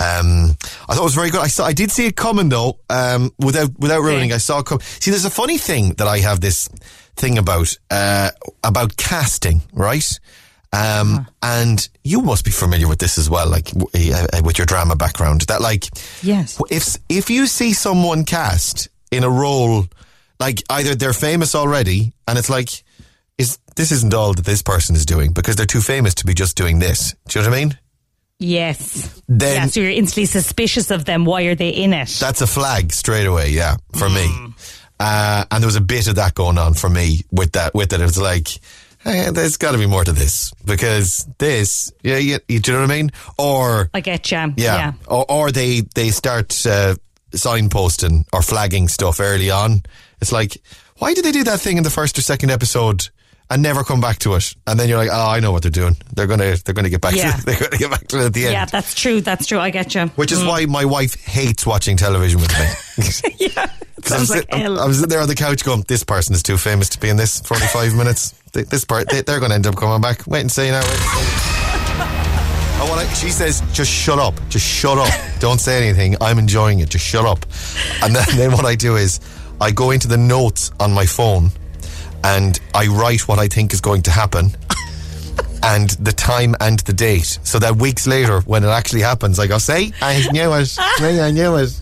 Um, 0.00 0.56
I 0.88 0.94
thought 0.94 1.02
it 1.02 1.04
was 1.04 1.14
very 1.14 1.30
good. 1.30 1.40
I 1.42 1.48
saw, 1.48 1.66
I 1.66 1.74
did 1.74 1.90
see 1.90 2.06
it 2.06 2.16
coming 2.16 2.48
though. 2.48 2.78
Um, 2.88 3.32
without 3.38 3.78
without 3.78 4.00
ruining, 4.02 4.32
I 4.32 4.38
saw 4.38 4.60
it 4.60 4.66
come. 4.66 4.80
See, 4.80 5.10
there's 5.10 5.26
a 5.26 5.30
funny 5.30 5.58
thing 5.58 5.90
that 5.94 6.08
I 6.08 6.18
have 6.20 6.40
this 6.40 6.68
thing 7.16 7.36
about 7.38 7.76
uh, 7.90 8.30
about 8.64 8.96
casting, 8.96 9.60
right? 9.74 10.18
Um, 10.72 11.26
and 11.42 11.86
you 12.04 12.22
must 12.22 12.44
be 12.44 12.50
familiar 12.52 12.86
with 12.88 13.00
this 13.00 13.18
as 13.18 13.28
well, 13.28 13.48
like 13.48 13.68
uh, 13.74 14.40
with 14.44 14.56
your 14.56 14.66
drama 14.66 14.94
background. 14.96 15.42
That 15.42 15.60
like, 15.60 15.84
Yes. 16.22 16.58
if 16.70 16.96
if 17.08 17.28
you 17.28 17.46
see 17.46 17.72
someone 17.74 18.24
cast 18.24 18.88
in 19.10 19.24
a 19.24 19.28
role, 19.28 19.86
like 20.38 20.62
either 20.70 20.94
they're 20.94 21.12
famous 21.12 21.54
already, 21.54 22.14
and 22.28 22.38
it's 22.38 22.48
like, 22.48 22.70
is 23.36 23.58
this 23.76 23.90
isn't 23.92 24.14
all 24.14 24.32
that 24.34 24.44
this 24.46 24.62
person 24.62 24.94
is 24.96 25.04
doing 25.04 25.32
because 25.32 25.56
they're 25.56 25.66
too 25.66 25.80
famous 25.82 26.14
to 26.14 26.24
be 26.24 26.34
just 26.34 26.56
doing 26.56 26.78
this. 26.78 27.14
Do 27.28 27.38
you 27.40 27.44
know 27.44 27.50
what 27.50 27.56
I 27.56 27.64
mean? 27.64 27.78
Yes. 28.40 29.22
Then- 29.28 29.54
yeah, 29.54 29.66
so 29.66 29.80
you're 29.80 29.90
instantly 29.90 30.24
suspicious 30.26 30.90
of 30.90 31.04
them. 31.04 31.24
Why 31.24 31.42
are 31.42 31.54
they 31.54 31.68
in 31.68 31.92
it? 31.92 32.08
That's 32.18 32.40
a 32.40 32.46
flag 32.46 32.92
straight 32.92 33.26
away, 33.26 33.50
yeah, 33.50 33.76
for 33.94 34.08
me. 34.08 34.26
Uh, 34.98 35.44
and 35.50 35.62
there 35.62 35.68
was 35.68 35.76
a 35.76 35.80
bit 35.80 36.08
of 36.08 36.16
that 36.16 36.34
going 36.34 36.58
on 36.58 36.74
for 36.74 36.88
me 36.90 37.20
with 37.30 37.52
that. 37.52 37.74
With 37.74 37.92
it, 37.92 38.00
it 38.00 38.04
was 38.04 38.18
like, 38.18 38.48
eh, 39.04 39.30
there's 39.30 39.56
got 39.56 39.72
to 39.72 39.78
be 39.78 39.86
more 39.86 40.04
to 40.04 40.12
this 40.12 40.52
because 40.64 41.26
this, 41.38 41.92
yeah, 42.02 42.16
yeah, 42.16 42.38
you, 42.48 42.60
do 42.60 42.72
you 42.72 42.78
know 42.78 42.82
what 42.84 42.90
I 42.90 42.96
mean? 42.96 43.10
Or 43.38 43.90
I 43.94 44.00
get 44.00 44.30
you. 44.30 44.38
yeah, 44.38 44.52
yeah. 44.56 44.92
Or, 45.06 45.24
or 45.30 45.50
they 45.52 45.82
they 45.94 46.10
start 46.10 46.50
uh, 46.66 46.96
signposting 47.32 48.24
or 48.32 48.42
flagging 48.42 48.88
stuff 48.88 49.20
early 49.20 49.50
on. 49.50 49.82
It's 50.20 50.32
like, 50.32 50.62
why 50.98 51.14
did 51.14 51.24
they 51.24 51.32
do 51.32 51.44
that 51.44 51.60
thing 51.60 51.76
in 51.78 51.82
the 51.82 51.90
first 51.90 52.18
or 52.18 52.22
second 52.22 52.50
episode? 52.50 53.08
And 53.52 53.62
never 53.62 53.82
come 53.82 54.00
back 54.00 54.20
to 54.20 54.36
it, 54.36 54.54
and 54.68 54.78
then 54.78 54.88
you're 54.88 54.96
like, 54.96 55.10
"Oh, 55.12 55.28
I 55.28 55.40
know 55.40 55.50
what 55.50 55.62
they're 55.62 55.72
doing. 55.72 55.96
They're 56.14 56.28
gonna, 56.28 56.54
they're 56.64 56.72
gonna 56.72 56.88
get 56.88 57.00
back. 57.00 57.16
Yeah. 57.16 57.32
To, 57.32 57.44
they're 57.46 57.58
gonna 57.58 57.78
get 57.78 57.90
back 57.90 58.06
to 58.06 58.20
it 58.20 58.26
at 58.26 58.32
the 58.32 58.44
end." 58.44 58.52
Yeah, 58.52 58.64
that's 58.64 58.94
true. 58.94 59.20
That's 59.20 59.46
true. 59.46 59.58
I 59.58 59.70
get 59.70 59.92
you. 59.92 60.06
Which 60.14 60.30
is 60.30 60.38
mm. 60.38 60.48
why 60.48 60.66
my 60.66 60.84
wife 60.84 61.20
hates 61.24 61.66
watching 61.66 61.96
television 61.96 62.40
with 62.40 62.52
me. 62.56 63.36
yeah. 63.48 63.66
I'm, 64.10 64.24
sit- 64.24 64.50
like 64.52 64.62
I'm, 64.62 64.92
sitting 64.92 65.08
there 65.08 65.20
on 65.20 65.28
the 65.28 65.34
couch 65.34 65.64
going, 65.64 65.84
this 65.86 66.04
person 66.04 66.34
is 66.34 66.42
too 66.42 66.56
famous 66.56 66.88
to 66.90 67.00
be 67.00 67.08
in 67.08 67.16
this 67.16 67.40
45 67.40 67.94
minutes. 67.94 68.34
Th- 68.52 68.66
This 68.66 68.84
part, 68.84 69.08
they, 69.08 69.22
they're 69.22 69.38
going 69.38 69.50
to 69.50 69.56
end 69.56 69.66
up 69.66 69.76
coming 69.76 70.00
back. 70.00 70.26
Wait 70.26 70.40
and 70.40 70.50
see 70.50 70.70
now. 70.70 70.80
Wait 70.80 70.90
and 70.90 70.98
see. 70.98 71.60
I 72.80 72.86
wanna, 72.88 73.14
she 73.14 73.28
says, 73.30 73.62
just 73.72 73.90
shut 73.90 74.18
up. 74.18 74.34
Just 74.48 74.66
shut 74.66 74.96
up. 74.96 75.12
Don't 75.38 75.60
say 75.60 75.86
anything. 75.86 76.16
I'm 76.20 76.38
enjoying 76.38 76.80
it. 76.80 76.88
Just 76.88 77.04
shut 77.04 77.26
up. 77.26 77.44
And 78.02 78.14
then, 78.14 78.24
then 78.36 78.52
what 78.52 78.64
I 78.64 78.74
do 78.74 78.96
is 78.96 79.20
I 79.60 79.70
go 79.70 79.90
into 79.90 80.08
the 80.08 80.16
notes 80.16 80.72
on 80.80 80.92
my 80.92 81.04
phone 81.04 81.50
and 82.24 82.60
I 82.74 82.86
write 82.86 83.28
what 83.28 83.38
I 83.38 83.48
think 83.48 83.72
is 83.72 83.80
going 83.80 84.02
to 84.02 84.10
happen 84.10 84.50
and 85.62 85.90
the 85.90 86.12
time 86.12 86.54
and 86.60 86.78
the 86.80 86.92
date. 86.92 87.38
So 87.44 87.58
that 87.58 87.76
weeks 87.76 88.06
later, 88.06 88.40
when 88.42 88.64
it 88.64 88.68
actually 88.68 89.02
happens, 89.02 89.38
I 89.38 89.46
go, 89.46 89.58
say, 89.58 89.92
I 90.00 90.26
knew 90.32 90.52
it. 90.54 90.76
I 90.78 91.30
knew 91.30 91.56
it. 91.56 91.80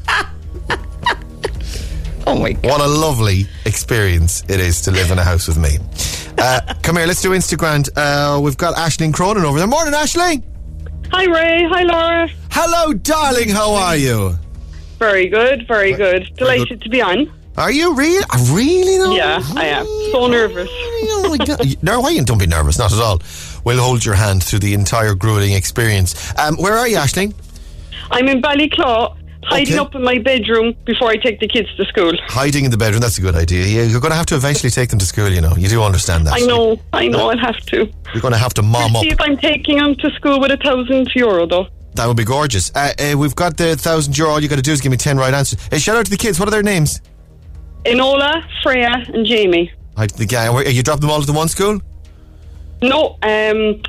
Oh 2.26 2.38
my 2.38 2.52
God. 2.52 2.64
What 2.66 2.80
a 2.82 2.86
lovely 2.86 3.46
experience 3.64 4.44
it 4.50 4.60
is 4.60 4.82
to 4.82 4.90
live 4.90 5.10
in 5.10 5.18
a 5.18 5.24
house 5.24 5.48
with 5.48 5.58
me. 5.58 5.78
Uh, 6.40 6.60
come 6.84 6.96
here, 6.96 7.04
let's 7.04 7.20
do 7.20 7.30
Instagram. 7.30 7.88
Uh, 7.96 8.40
we've 8.40 8.56
got 8.56 8.76
Ashling 8.76 9.12
Cronin 9.12 9.44
over 9.44 9.58
there. 9.58 9.66
Morning, 9.66 9.92
Ashling. 9.92 10.44
Hi, 11.10 11.24
Ray. 11.24 11.64
Hi, 11.64 11.82
Laura. 11.82 12.28
Hello, 12.52 12.92
darling. 12.92 13.48
How 13.48 13.74
are 13.74 13.96
you? 13.96 14.38
Very 15.00 15.26
good, 15.26 15.66
very 15.66 15.94
good. 15.94 16.30
Delighted 16.36 16.80
to 16.82 16.88
be 16.88 17.02
on. 17.02 17.28
Are 17.58 17.72
you 17.72 17.94
really? 17.94 18.24
Really? 18.52 18.98
Though? 18.98 19.14
Yeah, 19.14 19.42
I 19.56 19.66
am. 19.66 19.86
So 20.12 20.26
nervous. 20.28 20.70
Oh 21.20 21.36
my 21.36 21.44
God. 21.44 21.82
No, 21.82 22.00
why? 22.00 22.16
Don't 22.20 22.38
be 22.38 22.46
nervous. 22.46 22.78
Not 22.78 22.92
at 22.92 22.98
all. 23.00 23.20
We'll 23.64 23.82
hold 23.82 24.04
your 24.04 24.14
hand 24.14 24.42
through 24.42 24.60
the 24.60 24.72
entire 24.72 25.14
grueling 25.14 25.52
experience. 25.52 26.32
Um, 26.38 26.56
where 26.56 26.74
are 26.74 26.88
you, 26.88 26.96
Ashling? 26.96 27.34
I'm 28.10 28.28
in 28.28 28.40
Ballyclough, 28.40 29.16
hiding 29.42 29.74
Okay. 29.74 29.78
up 29.78 29.94
in 29.94 30.02
my 30.02 30.18
bedroom 30.18 30.74
before 30.86 31.08
I 31.10 31.16
take 31.16 31.38
the 31.40 31.48
kids 31.48 31.68
to 31.76 31.84
school. 31.84 32.12
Hiding 32.28 32.64
in 32.64 32.70
the 32.70 32.78
bedroom. 32.78 33.00
That's 33.02 33.18
a 33.18 33.20
good 33.20 33.34
idea. 33.34 33.64
Yeah, 33.66 33.82
You're 33.82 34.00
going 34.00 34.12
to 34.12 34.16
have 34.16 34.26
to 34.26 34.36
eventually 34.36 34.70
take 34.70 34.88
them 34.90 34.98
to 35.00 35.04
school. 35.06 35.28
You 35.28 35.40
know, 35.40 35.54
you 35.56 35.68
do 35.68 35.82
understand 35.82 36.26
that. 36.26 36.34
I 36.34 36.40
know, 36.46 36.80
I 36.92 37.08
know, 37.08 37.28
I'll 37.30 37.38
have 37.38 37.58
to. 37.66 37.90
You're 38.14 38.22
going 38.22 38.32
to 38.32 38.38
have 38.38 38.54
to 38.54 38.62
mom 38.62 38.96
up. 38.96 39.02
See 39.02 39.10
if 39.10 39.20
I'm 39.20 39.36
taking 39.36 39.76
them 39.78 39.94
to 39.96 40.10
school 40.12 40.40
with 40.40 40.50
a 40.50 40.56
thousand 40.56 41.10
euro, 41.14 41.46
though. 41.46 41.66
That 41.94 42.06
would 42.06 42.16
be 42.16 42.24
gorgeous. 42.24 42.72
Uh, 42.74 42.92
uh, 42.98 43.18
we've 43.18 43.34
got 43.36 43.56
the 43.56 43.76
thousand 43.76 44.16
euro. 44.16 44.30
All 44.32 44.40
you 44.40 44.48
got 44.48 44.56
to 44.56 44.62
do 44.62 44.72
is 44.72 44.80
give 44.80 44.90
me 44.92 44.96
ten 44.98 45.18
right 45.18 45.34
answers. 45.34 45.60
Hey, 45.70 45.78
shout 45.78 45.96
out 45.96 46.04
to 46.06 46.10
the 46.10 46.16
kids. 46.16 46.38
What 46.38 46.48
are 46.48 46.52
their 46.52 46.62
names? 46.62 47.00
Enola, 47.84 48.44
Freya, 48.62 49.04
and 49.12 49.24
Jamie. 49.26 49.72
I, 49.96 50.06
the 50.06 50.26
guy. 50.26 50.48
where- 50.50 50.68
You 50.68 50.82
dropped 50.82 51.00
them 51.00 51.10
all 51.10 51.20
to 51.20 51.26
the 51.26 51.32
one 51.32 51.48
school. 51.48 51.80
No, 52.82 53.16
um, 53.22 53.82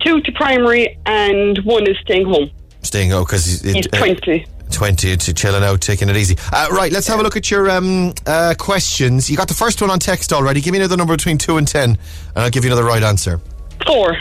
two 0.00 0.20
to 0.20 0.32
primary, 0.32 0.98
and 1.06 1.58
one 1.58 1.86
is 1.88 1.96
staying 2.02 2.26
home. 2.26 2.50
Staying 2.82 3.10
home 3.10 3.24
because 3.24 3.62
He's 3.62 3.86
20. 3.86 4.44
20 4.70 5.16
to 5.16 5.32
chilling 5.34 5.62
out, 5.62 5.80
taking 5.80 6.08
it 6.08 6.16
easy. 6.16 6.36
Uh, 6.52 6.66
right, 6.72 6.90
let's 6.92 7.06
have 7.06 7.20
a 7.20 7.22
look 7.22 7.36
at 7.36 7.50
your 7.50 7.70
um, 7.70 8.12
uh, 8.26 8.54
questions. 8.58 9.30
You 9.30 9.36
got 9.36 9.48
the 9.48 9.54
first 9.54 9.80
one 9.80 9.90
on 9.90 9.98
text 10.00 10.32
already. 10.32 10.60
Give 10.60 10.72
me 10.72 10.78
another 10.78 10.96
number 10.96 11.14
between 11.16 11.38
2 11.38 11.56
and 11.58 11.66
10, 11.68 11.90
and 11.90 11.98
I'll 12.36 12.50
give 12.50 12.64
you 12.64 12.70
another 12.70 12.84
right 12.84 13.02
answer. 13.02 13.40
Four. 13.86 14.16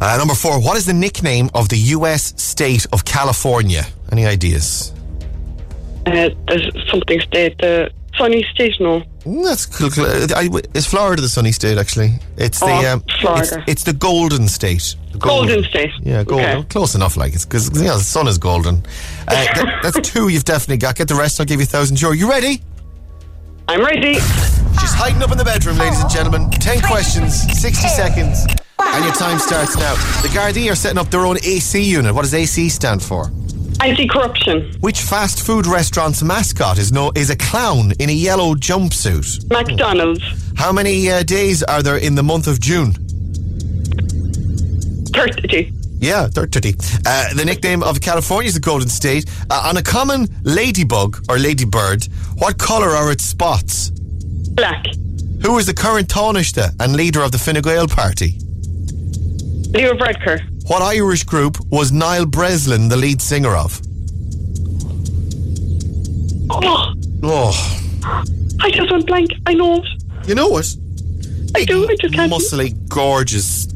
Uh, 0.00 0.16
number 0.18 0.34
4. 0.34 0.60
What 0.60 0.76
is 0.76 0.84
the 0.86 0.92
nickname 0.92 1.48
of 1.54 1.68
the 1.70 1.78
U.S. 1.78 2.34
state 2.40 2.86
of 2.92 3.04
California? 3.04 3.86
Any 4.12 4.26
ideas? 4.26 4.92
Uh, 6.06 6.28
there's 6.48 6.70
something 6.90 7.20
state, 7.20 7.56
the 7.58 7.90
sunny 8.16 8.44
state, 8.54 8.74
no. 8.80 9.02
Mm, 9.24 9.42
That's 9.44 9.64
cool. 9.66 9.90
cool. 9.90 10.04
Uh, 10.04 10.26
I- 10.36 10.48
Is 10.74 10.86
Florida 10.86 11.22
the 11.22 11.28
sunny 11.28 11.50
state, 11.52 11.78
actually? 11.78 12.12
It's 12.36 12.60
the 12.60 12.66
Oh, 12.66 12.92
um, 12.92 13.04
Florida. 13.20 13.58
It's, 13.60 13.72
it's 13.72 13.82
the 13.84 13.94
golden 13.94 14.46
state. 14.48 14.96
The 15.12 15.18
Golden 15.18 15.62
state. 15.64 15.90
Yeah, 16.02 16.24
golden. 16.24 16.58
Okay. 16.58 16.68
Close 16.68 16.94
enough, 16.94 17.16
like 17.16 17.34
it's 17.34 17.44
because 17.46 17.70
you 17.76 17.84
know, 17.86 17.96
the 17.96 18.04
sun 18.04 18.28
is 18.28 18.36
golden. 18.38 18.84
Uh, 19.28 19.30
that- 19.54 19.80
that's 19.82 20.10
two 20.10 20.28
you've 20.28 20.44
definitely 20.44 20.76
got. 20.78 20.96
Get 20.96 21.08
the 21.08 21.14
rest. 21.14 21.40
I'll 21.40 21.46
give 21.46 21.60
you 21.60 21.64
a 21.64 21.66
thousand. 21.66 21.96
Sure. 21.96 22.14
You 22.14 22.28
ready? 22.28 22.60
I'm 23.68 23.80
ready. 23.80 24.14
She's 24.14 24.92
hiding 24.92 25.22
up 25.22 25.32
in 25.32 25.38
the 25.38 25.44
bedroom, 25.44 25.78
ladies 25.78 26.00
and 26.00 26.10
gentlemen. 26.10 26.50
Ten 26.50 26.80
questions, 26.82 27.34
sixty 27.58 27.88
seconds, 27.88 28.44
and 28.78 29.04
your 29.04 29.14
time 29.14 29.38
starts 29.38 29.74
now. 29.76 29.94
The 30.20 30.28
Gardaí 30.28 30.70
are 30.70 30.74
setting 30.74 30.98
up 30.98 31.10
their 31.10 31.24
own 31.24 31.38
AC 31.42 31.80
unit. 31.82 32.14
What 32.14 32.22
does 32.22 32.34
AC 32.34 32.68
stand 32.68 33.02
for? 33.02 33.30
Anti-corruption. 33.80 34.74
Which 34.80 35.00
fast 35.00 35.44
food 35.44 35.66
restaurant's 35.66 36.22
mascot 36.22 36.78
is 36.78 36.92
no 36.92 37.12
is 37.14 37.30
a 37.30 37.36
clown 37.36 37.92
in 37.98 38.08
a 38.08 38.12
yellow 38.12 38.54
jumpsuit? 38.54 39.50
McDonald's. 39.50 40.22
How 40.56 40.72
many 40.72 41.10
uh, 41.10 41.22
days 41.22 41.62
are 41.62 41.82
there 41.82 41.96
in 41.96 42.14
the 42.14 42.22
month 42.22 42.46
of 42.46 42.60
June? 42.60 42.92
30. 45.12 45.72
Yeah, 45.98 46.26
30. 46.28 46.74
Uh, 47.06 47.34
the 47.34 47.44
nickname 47.44 47.82
of 47.82 48.00
California 48.00 48.48
is 48.48 48.54
the 48.54 48.60
Golden 48.60 48.88
State. 48.88 49.26
Uh, 49.50 49.62
on 49.68 49.76
a 49.76 49.82
common 49.82 50.26
ladybug 50.42 51.24
or 51.28 51.38
ladybird, 51.38 52.04
what 52.36 52.58
colour 52.58 52.88
are 52.90 53.10
its 53.10 53.24
spots? 53.24 53.90
Black. 53.90 54.86
Who 55.42 55.58
is 55.58 55.66
the 55.66 55.74
current 55.74 56.08
Taoiseach 56.08 56.74
and 56.80 56.96
leader 56.96 57.22
of 57.22 57.32
the 57.32 57.38
Fine 57.38 57.60
Gael 57.62 57.86
party? 57.86 58.38
Leo 59.70 59.94
Varadkar. 59.94 60.53
What 60.66 60.82
Irish 60.82 61.24
group 61.24 61.58
was 61.70 61.92
Niall 61.92 62.26
Breslin 62.26 62.88
the 62.88 62.96
lead 62.96 63.20
singer 63.20 63.54
of? 63.54 63.80
Oh, 66.50 66.94
Oh, 67.22 68.24
I 68.60 68.70
just 68.70 68.90
went 68.90 69.06
blank. 69.06 69.30
I 69.46 69.54
know 69.54 69.76
it. 69.76 70.28
you 70.28 70.34
know 70.34 70.56
it. 70.58 70.66
I 71.54 71.64
do. 71.64 71.88
I 71.88 71.96
just 72.00 72.14
can't. 72.14 72.30
Muscly, 72.32 72.74
gorgeous. 72.88 73.66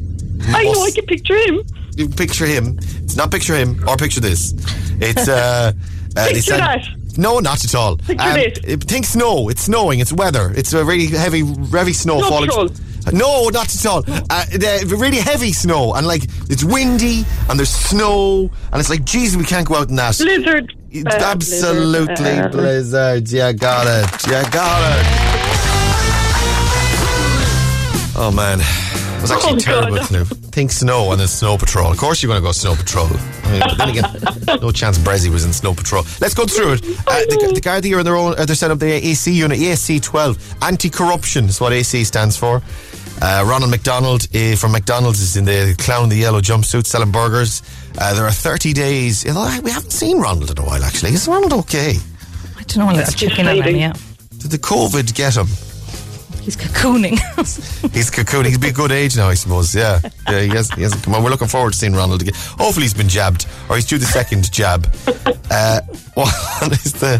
I 0.47 0.63
know. 0.63 0.83
I 0.83 0.91
can 0.91 1.05
picture 1.05 1.35
him. 1.37 1.61
You 1.95 2.05
can 2.07 2.13
picture 2.15 2.45
him. 2.45 2.77
It's 3.03 3.15
not 3.15 3.31
picture 3.31 3.55
him 3.55 3.83
or 3.87 3.97
picture 3.97 4.19
this. 4.19 4.53
It's 5.01 5.27
uh, 5.27 5.71
uh 6.17 6.27
Picture 6.29 6.57
that. 6.57 6.85
No, 7.17 7.39
not 7.39 7.63
at 7.65 7.73
all. 7.75 7.97
Picture 7.97 8.33
this. 8.33 8.59
it- 8.63 8.83
Think 8.83 9.05
snow. 9.05 9.49
It's 9.49 9.63
snowing. 9.63 9.99
It's 9.99 10.13
weather. 10.13 10.51
It's 10.55 10.73
a 10.73 10.85
really 10.85 11.07
heavy, 11.07 11.43
heavy 11.71 11.93
snow 11.93 12.19
Snow 12.19 12.29
falling. 12.29 12.49
patrol. 12.49 12.69
No, 13.13 13.49
not 13.49 13.73
at 13.73 13.85
all. 13.85 14.03
Uh, 14.29 14.45
the 14.45 14.95
really 14.99 15.17
heavy 15.17 15.51
snow 15.53 15.93
and 15.93 16.05
like 16.07 16.23
it's 16.49 16.63
windy 16.63 17.23
and 17.49 17.57
there's 17.59 17.69
snow 17.69 18.49
and 18.71 18.79
it's 18.79 18.89
like, 18.89 19.03
Jesus, 19.05 19.37
we 19.37 19.43
can't 19.45 19.67
go 19.67 19.75
out 19.75 19.89
in 19.89 19.95
that. 19.95 20.17
Blizzard. 20.17 20.73
Uh, 20.95 21.01
absolutely 21.17 22.15
blizzard, 22.15 22.45
uh, 22.45 22.49
blizzard. 22.49 23.31
You 23.31 23.53
got 23.53 23.85
it. 23.87 24.27
Yeah, 24.31 24.49
got 24.49 24.99
it. 24.99 25.05
Oh 28.21 28.31
man, 28.35 28.59
it 28.59 29.21
was 29.21 29.31
actually 29.31 29.53
Oh, 29.53 29.57
terrible 29.59 29.95
God. 29.97 30.07
clue. 30.07 30.25
Think 30.25 30.71
snow 30.71 31.11
and 31.11 31.21
then 31.21 31.27
snow 31.27 31.57
patrol. 31.57 31.89
Of 31.91 31.97
course, 31.97 32.21
you're 32.21 32.27
going 32.29 32.41
to 32.41 32.45
go 32.45 32.51
snow 32.51 32.75
patrol. 32.75 33.07
I 33.43 33.51
mean, 33.51 33.61
then 33.77 33.89
again, 33.89 34.59
no 34.61 34.71
chance 34.71 34.97
Bressie 34.97 35.29
was 35.29 35.45
in 35.45 35.53
snow 35.53 35.73
patrol. 35.73 36.03
Let's 36.19 36.33
go 36.33 36.45
through 36.45 36.73
it. 36.73 36.83
Uh, 37.07 37.19
the, 37.29 37.51
the 37.55 37.61
Gardaí 37.61 37.95
are 37.95 37.99
in 37.99 38.05
their 38.05 38.17
own. 38.17 38.33
Uh, 38.37 38.43
they're 38.45 38.55
set 38.55 38.71
up 38.71 38.79
the 38.79 38.91
AC 38.91 39.31
unit, 39.31 39.57
AC 39.59 39.99
12. 40.01 40.55
Anti-corruption 40.63 41.45
is 41.45 41.61
what 41.61 41.71
AC 41.71 42.03
stands 42.03 42.35
for. 42.35 42.61
Uh, 43.21 43.43
Ronald 43.45 43.69
McDonald 43.71 44.27
uh, 44.33 44.55
from 44.55 44.71
McDonald's 44.71 45.19
is 45.19 45.35
in 45.35 45.45
the 45.45 45.75
clown 45.77 46.03
in 46.03 46.09
the 46.09 46.15
yellow 46.15 46.39
jumpsuit 46.39 46.85
selling 46.85 47.11
burgers. 47.11 47.61
Uh, 47.97 48.13
there 48.13 48.25
are 48.25 48.31
30 48.31 48.73
days. 48.73 49.27
Although 49.27 49.61
we 49.61 49.71
haven't 49.71 49.91
seen 49.91 50.19
Ronald 50.19 50.49
in 50.51 50.57
a 50.57 50.65
while, 50.65 50.83
actually. 50.83 51.11
Is 51.11 51.27
Ronald 51.27 51.51
okay? 51.53 51.95
I 52.57 52.63
don't 52.63 52.87
know. 52.87 52.93
Let's 52.93 53.13
check 53.13 53.37
in 53.37 53.47
on 53.47 53.57
him. 53.57 53.63
hiding. 53.63 53.81
Yeah, 53.81 53.93
Did 54.37 54.51
the 54.51 54.57
COVID 54.57 55.13
get 55.13 55.35
him? 55.35 55.47
he's 56.41 56.55
cocooning. 56.55 57.19
He's 57.93 58.09
cocoon. 58.09 58.45
He's 58.45 58.57
be 58.57 58.69
a 58.69 58.73
good 58.73 58.91
age 58.91 59.15
now, 59.17 59.27
I 59.27 59.33
suppose. 59.35 59.75
Yeah, 59.75 59.99
yeah. 60.29 60.41
He 60.41 60.47
has. 60.49 60.71
He 60.71 60.81
hasn't 60.81 61.03
come 61.03 61.13
on. 61.13 61.23
We're 61.23 61.29
looking 61.29 61.47
forward 61.47 61.73
to 61.73 61.77
seeing 61.77 61.93
Ronald 61.93 62.21
again. 62.21 62.33
Hopefully, 62.57 62.83
he's 62.85 62.93
been 62.93 63.09
jabbed, 63.09 63.45
or 63.69 63.75
he's 63.75 63.85
due 63.85 63.97
the 63.97 64.05
second 64.05 64.51
jab. 64.51 64.87
Uh, 65.51 65.81
what 66.13 66.71
is 66.85 66.93
the 66.93 67.19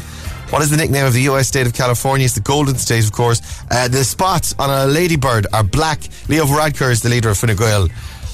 what 0.52 0.62
is 0.62 0.70
the 0.70 0.78
nickname 0.78 1.06
of 1.06 1.14
the 1.14 1.22
U.S. 1.24 1.47
state 1.47 1.68
of 1.68 1.74
California? 1.74 2.26
It's 2.26 2.36
the 2.36 2.41
Golden 2.41 2.76
State, 2.76 3.04
of 3.06 3.12
course. 3.12 3.41
Uh, 3.70 3.88
the 3.88 4.04
spots 4.04 4.56
on 4.60 4.70
a 4.70 4.86
ladybird 4.91 5.47
are 5.54 5.64
black. 5.64 6.00
Leo 6.28 6.45
Varadkar 6.45 6.91
is 6.91 7.02
the 7.02 7.10
leader 7.10 7.30
of 7.30 7.38
Fine 7.38 7.56
Gael. 7.56 7.88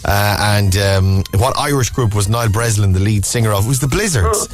Uh, 0.07 0.37
and 0.59 0.77
um, 0.77 1.23
what 1.39 1.57
Irish 1.57 1.89
group 1.89 2.13
was 2.15 2.29
Niall 2.29 2.49
Breslin 2.49 2.93
the 2.93 2.99
lead 2.99 3.25
singer 3.25 3.51
of? 3.51 3.65
It 3.65 3.67
was 3.67 3.79
the 3.79 3.87
Blizzards. 3.87 4.47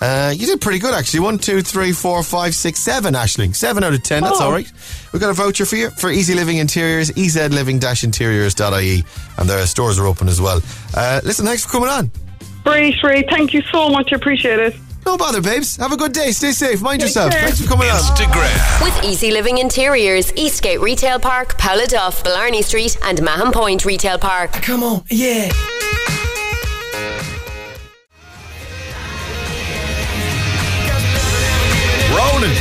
Uh, 0.00 0.32
you 0.36 0.46
did 0.46 0.60
pretty 0.60 0.78
good, 0.78 0.92
actually. 0.92 1.20
One, 1.20 1.38
two, 1.38 1.62
three, 1.62 1.92
four, 1.92 2.22
five, 2.22 2.54
six, 2.54 2.80
seven, 2.80 3.14
Ashling. 3.14 3.54
Seven 3.54 3.84
out 3.84 3.94
of 3.94 4.02
ten. 4.02 4.22
That's 4.22 4.40
Oh. 4.40 4.46
all 4.46 4.52
right. 4.52 4.66
We've 5.12 5.20
got 5.20 5.30
a 5.30 5.34
voucher 5.34 5.64
for 5.66 5.76
you 5.76 5.90
for 5.90 6.10
EZ 6.10 6.34
Living 6.34 6.56
Interiors, 6.58 7.10
ezliving-interiors.ie. 7.12 9.04
And 9.38 9.48
their 9.48 9.64
stores 9.66 9.98
are 9.98 10.06
open 10.06 10.28
as 10.28 10.40
well. 10.40 10.60
Uh, 10.94 11.20
listen, 11.24 11.46
thanks 11.46 11.64
for 11.64 11.70
coming 11.70 11.88
on. 11.88 12.10
Great, 12.64 13.02
Ray. 13.02 13.22
Thank 13.28 13.52
you 13.54 13.62
so 13.72 13.88
much. 13.90 14.12
I 14.12 14.16
appreciate 14.16 14.58
it. 14.58 14.74
No 15.06 15.16
bother, 15.18 15.42
babes. 15.42 15.76
Have 15.76 15.92
a 15.92 15.96
good 15.96 16.12
day. 16.12 16.30
Stay 16.32 16.52
safe. 16.52 16.80
Mind 16.80 17.00
Take 17.00 17.08
yourself. 17.08 17.32
care. 17.32 17.42
Thanks 17.42 17.60
for 17.60 17.68
coming 17.68 17.88
on. 17.88 17.96
Instagram. 17.98 18.82
With 18.82 19.04
EZ 19.04 19.22
Living 19.32 19.58
Interiors, 19.58 20.32
Eastgate 20.34 20.80
Retail 20.80 21.18
Park, 21.18 21.58
Paula 21.58 21.86
Duff, 21.86 22.24
Blarney 22.24 22.62
Street, 22.62 22.96
and 23.04 23.22
Mahon 23.22 23.52
Point 23.52 23.84
Retail 23.84 24.18
Park. 24.18 24.52
Come 24.52 24.82
on, 24.82 25.04
yeah. 25.10 25.50
Ronan. 32.14 32.52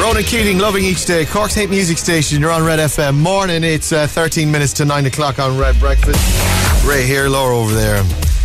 Ronan 0.00 0.22
Keating, 0.24 0.58
loving 0.58 0.84
each 0.84 1.04
day. 1.04 1.24
Cork's 1.26 1.54
Hate 1.54 1.70
Music 1.70 1.98
Station. 1.98 2.40
You're 2.40 2.50
on 2.50 2.64
Red 2.64 2.78
FM. 2.78 3.16
Morning. 3.18 3.62
It's 3.62 3.92
uh, 3.92 4.06
13 4.06 4.50
minutes 4.50 4.72
to 4.74 4.84
9 4.84 5.06
o'clock 5.06 5.38
on 5.38 5.58
Red 5.58 5.78
Breakfast. 5.78 6.18
Ray 6.86 7.06
here, 7.06 7.28
Laura 7.28 7.56
over 7.56 7.74
there. 7.74 8.02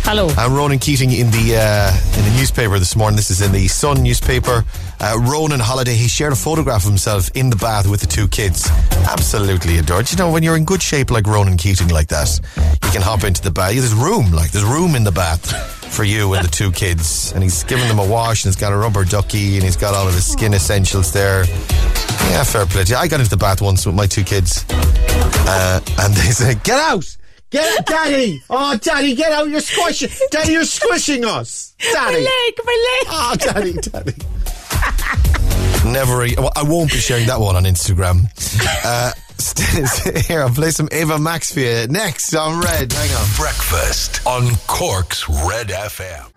Hello. 0.08 0.30
I'm 0.38 0.54
Ronan 0.54 0.78
Keating 0.78 1.12
in 1.12 1.30
the 1.30 1.54
uh, 1.54 2.18
in 2.18 2.24
the 2.24 2.34
newspaper 2.38 2.78
this 2.78 2.96
morning. 2.96 3.14
This 3.14 3.30
is 3.30 3.42
in 3.42 3.52
the 3.52 3.68
Sun 3.68 4.02
newspaper. 4.02 4.64
Uh, 4.98 5.18
Ronan 5.20 5.60
Holiday. 5.60 5.92
He 5.92 6.08
shared 6.08 6.32
a 6.32 6.36
photograph 6.36 6.84
of 6.84 6.88
himself 6.88 7.30
in 7.34 7.50
the 7.50 7.56
bath 7.56 7.86
with 7.86 8.00
the 8.00 8.06
two 8.06 8.26
kids. 8.26 8.70
Absolutely 9.06 9.76
adored. 9.76 10.10
You 10.10 10.16
know, 10.16 10.32
when 10.32 10.42
you're 10.42 10.56
in 10.56 10.64
good 10.64 10.82
shape 10.82 11.10
like 11.10 11.26
Ronan 11.26 11.58
Keating 11.58 11.88
like 11.88 12.08
that, 12.08 12.40
you 12.56 12.90
can 12.90 13.02
hop 13.02 13.22
into 13.22 13.42
the 13.42 13.50
bath. 13.50 13.74
There's 13.74 13.92
room, 13.92 14.32
like 14.32 14.50
there's 14.50 14.64
room 14.64 14.94
in 14.94 15.04
the 15.04 15.12
bath 15.12 15.44
for 15.92 16.04
you 16.04 16.32
and 16.32 16.42
the 16.42 16.50
two 16.50 16.72
kids. 16.72 17.32
And 17.32 17.42
he's 17.42 17.62
given 17.64 17.86
them 17.86 17.98
a 17.98 18.06
wash, 18.06 18.46
and 18.46 18.48
he's 18.48 18.58
got 18.58 18.72
a 18.72 18.78
rubber 18.78 19.04
ducky, 19.04 19.56
and 19.56 19.62
he's 19.62 19.76
got 19.76 19.92
all 19.92 20.08
of 20.08 20.14
his 20.14 20.24
skin 20.24 20.54
essentials 20.54 21.12
there. 21.12 21.44
Yeah, 22.32 22.44
fair 22.44 22.64
play. 22.64 22.84
I 22.96 23.08
got 23.08 23.20
into 23.20 23.28
the 23.28 23.36
bath 23.36 23.60
once 23.60 23.84
with 23.84 23.94
my 23.94 24.06
two 24.06 24.24
kids, 24.24 24.64
uh, 24.70 25.80
and 25.98 26.14
they 26.14 26.30
said, 26.30 26.64
"Get 26.64 26.78
out." 26.78 27.17
Get 27.50 27.78
out, 27.78 27.86
Daddy! 27.86 28.42
Oh, 28.50 28.76
Daddy, 28.76 29.14
get 29.14 29.32
out! 29.32 29.48
You're 29.48 29.60
squishing, 29.60 30.10
Daddy, 30.30 30.52
you're 30.52 30.64
squishing 30.64 31.24
us, 31.24 31.74
Daddy. 31.78 32.24
My 32.24 32.30
leg, 32.46 32.58
my 32.64 32.72
leg. 32.86 33.06
Oh, 33.08 33.36
Daddy, 33.38 33.72
Daddy. 33.72 34.12
Never. 35.92 36.18
well, 36.36 36.52
I 36.54 36.62
won't 36.62 36.90
be 36.90 36.98
sharing 36.98 37.26
that 37.28 37.40
one 37.40 37.56
on 37.56 37.64
Instagram. 37.64 38.24
Uh, 38.84 39.12
st- 39.38 40.18
here, 40.26 40.42
I'll 40.42 40.50
play 40.50 40.70
some 40.70 40.88
Ava 40.92 41.18
Max 41.18 41.52
for 41.52 41.60
you 41.60 41.86
next 41.88 42.34
on 42.34 42.60
Red. 42.60 42.92
Hang 42.92 43.10
on. 43.16 43.26
Breakfast 43.36 44.26
on 44.26 44.54
Cork's 44.66 45.26
Red 45.28 45.68
FM. 45.68 46.30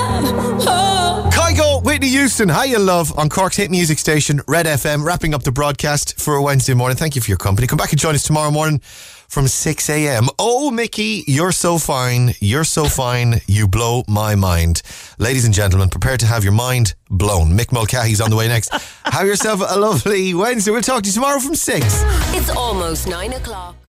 Kygo, 0.00 0.60
Whitney 0.64 0.89
Houston, 2.20 2.50
Higher 2.50 2.78
Love 2.78 3.18
on 3.18 3.30
Cork's 3.30 3.56
Hit 3.56 3.70
Music 3.70 3.98
Station, 3.98 4.42
Red 4.46 4.66
FM, 4.66 5.06
wrapping 5.06 5.32
up 5.32 5.42
the 5.42 5.50
broadcast 5.50 6.20
for 6.20 6.34
a 6.34 6.42
Wednesday 6.42 6.74
morning. 6.74 6.94
Thank 6.94 7.16
you 7.16 7.22
for 7.22 7.30
your 7.30 7.38
company. 7.38 7.66
Come 7.66 7.78
back 7.78 7.92
and 7.92 7.98
join 7.98 8.14
us 8.14 8.22
tomorrow 8.22 8.50
morning 8.50 8.80
from 8.80 9.48
6 9.48 9.88
a.m. 9.88 10.26
Oh, 10.38 10.70
Mickey, 10.70 11.24
you're 11.26 11.50
so 11.50 11.78
fine. 11.78 12.34
You're 12.38 12.64
so 12.64 12.84
fine. 13.02 13.40
You 13.46 13.66
blow 13.66 14.04
my 14.06 14.34
mind. 14.34 14.82
Ladies 15.18 15.46
and 15.46 15.54
gentlemen, 15.54 15.88
prepare 15.88 16.18
to 16.18 16.26
have 16.26 16.44
your 16.44 16.52
mind 16.52 16.94
blown. 17.08 17.56
Mick 17.56 17.72
Mulcahy's 17.72 18.20
on 18.20 18.28
the 18.28 18.36
way 18.36 18.48
next. 18.48 18.68
have 19.06 19.26
yourself 19.26 19.62
a 19.66 19.78
lovely 19.78 20.34
Wednesday. 20.34 20.72
We'll 20.72 20.82
talk 20.82 21.04
to 21.04 21.08
you 21.08 21.14
tomorrow 21.14 21.40
from 21.40 21.54
6. 21.54 21.86
It's 22.36 22.50
almost 22.50 23.08
nine 23.08 23.32
o'clock. 23.32 23.76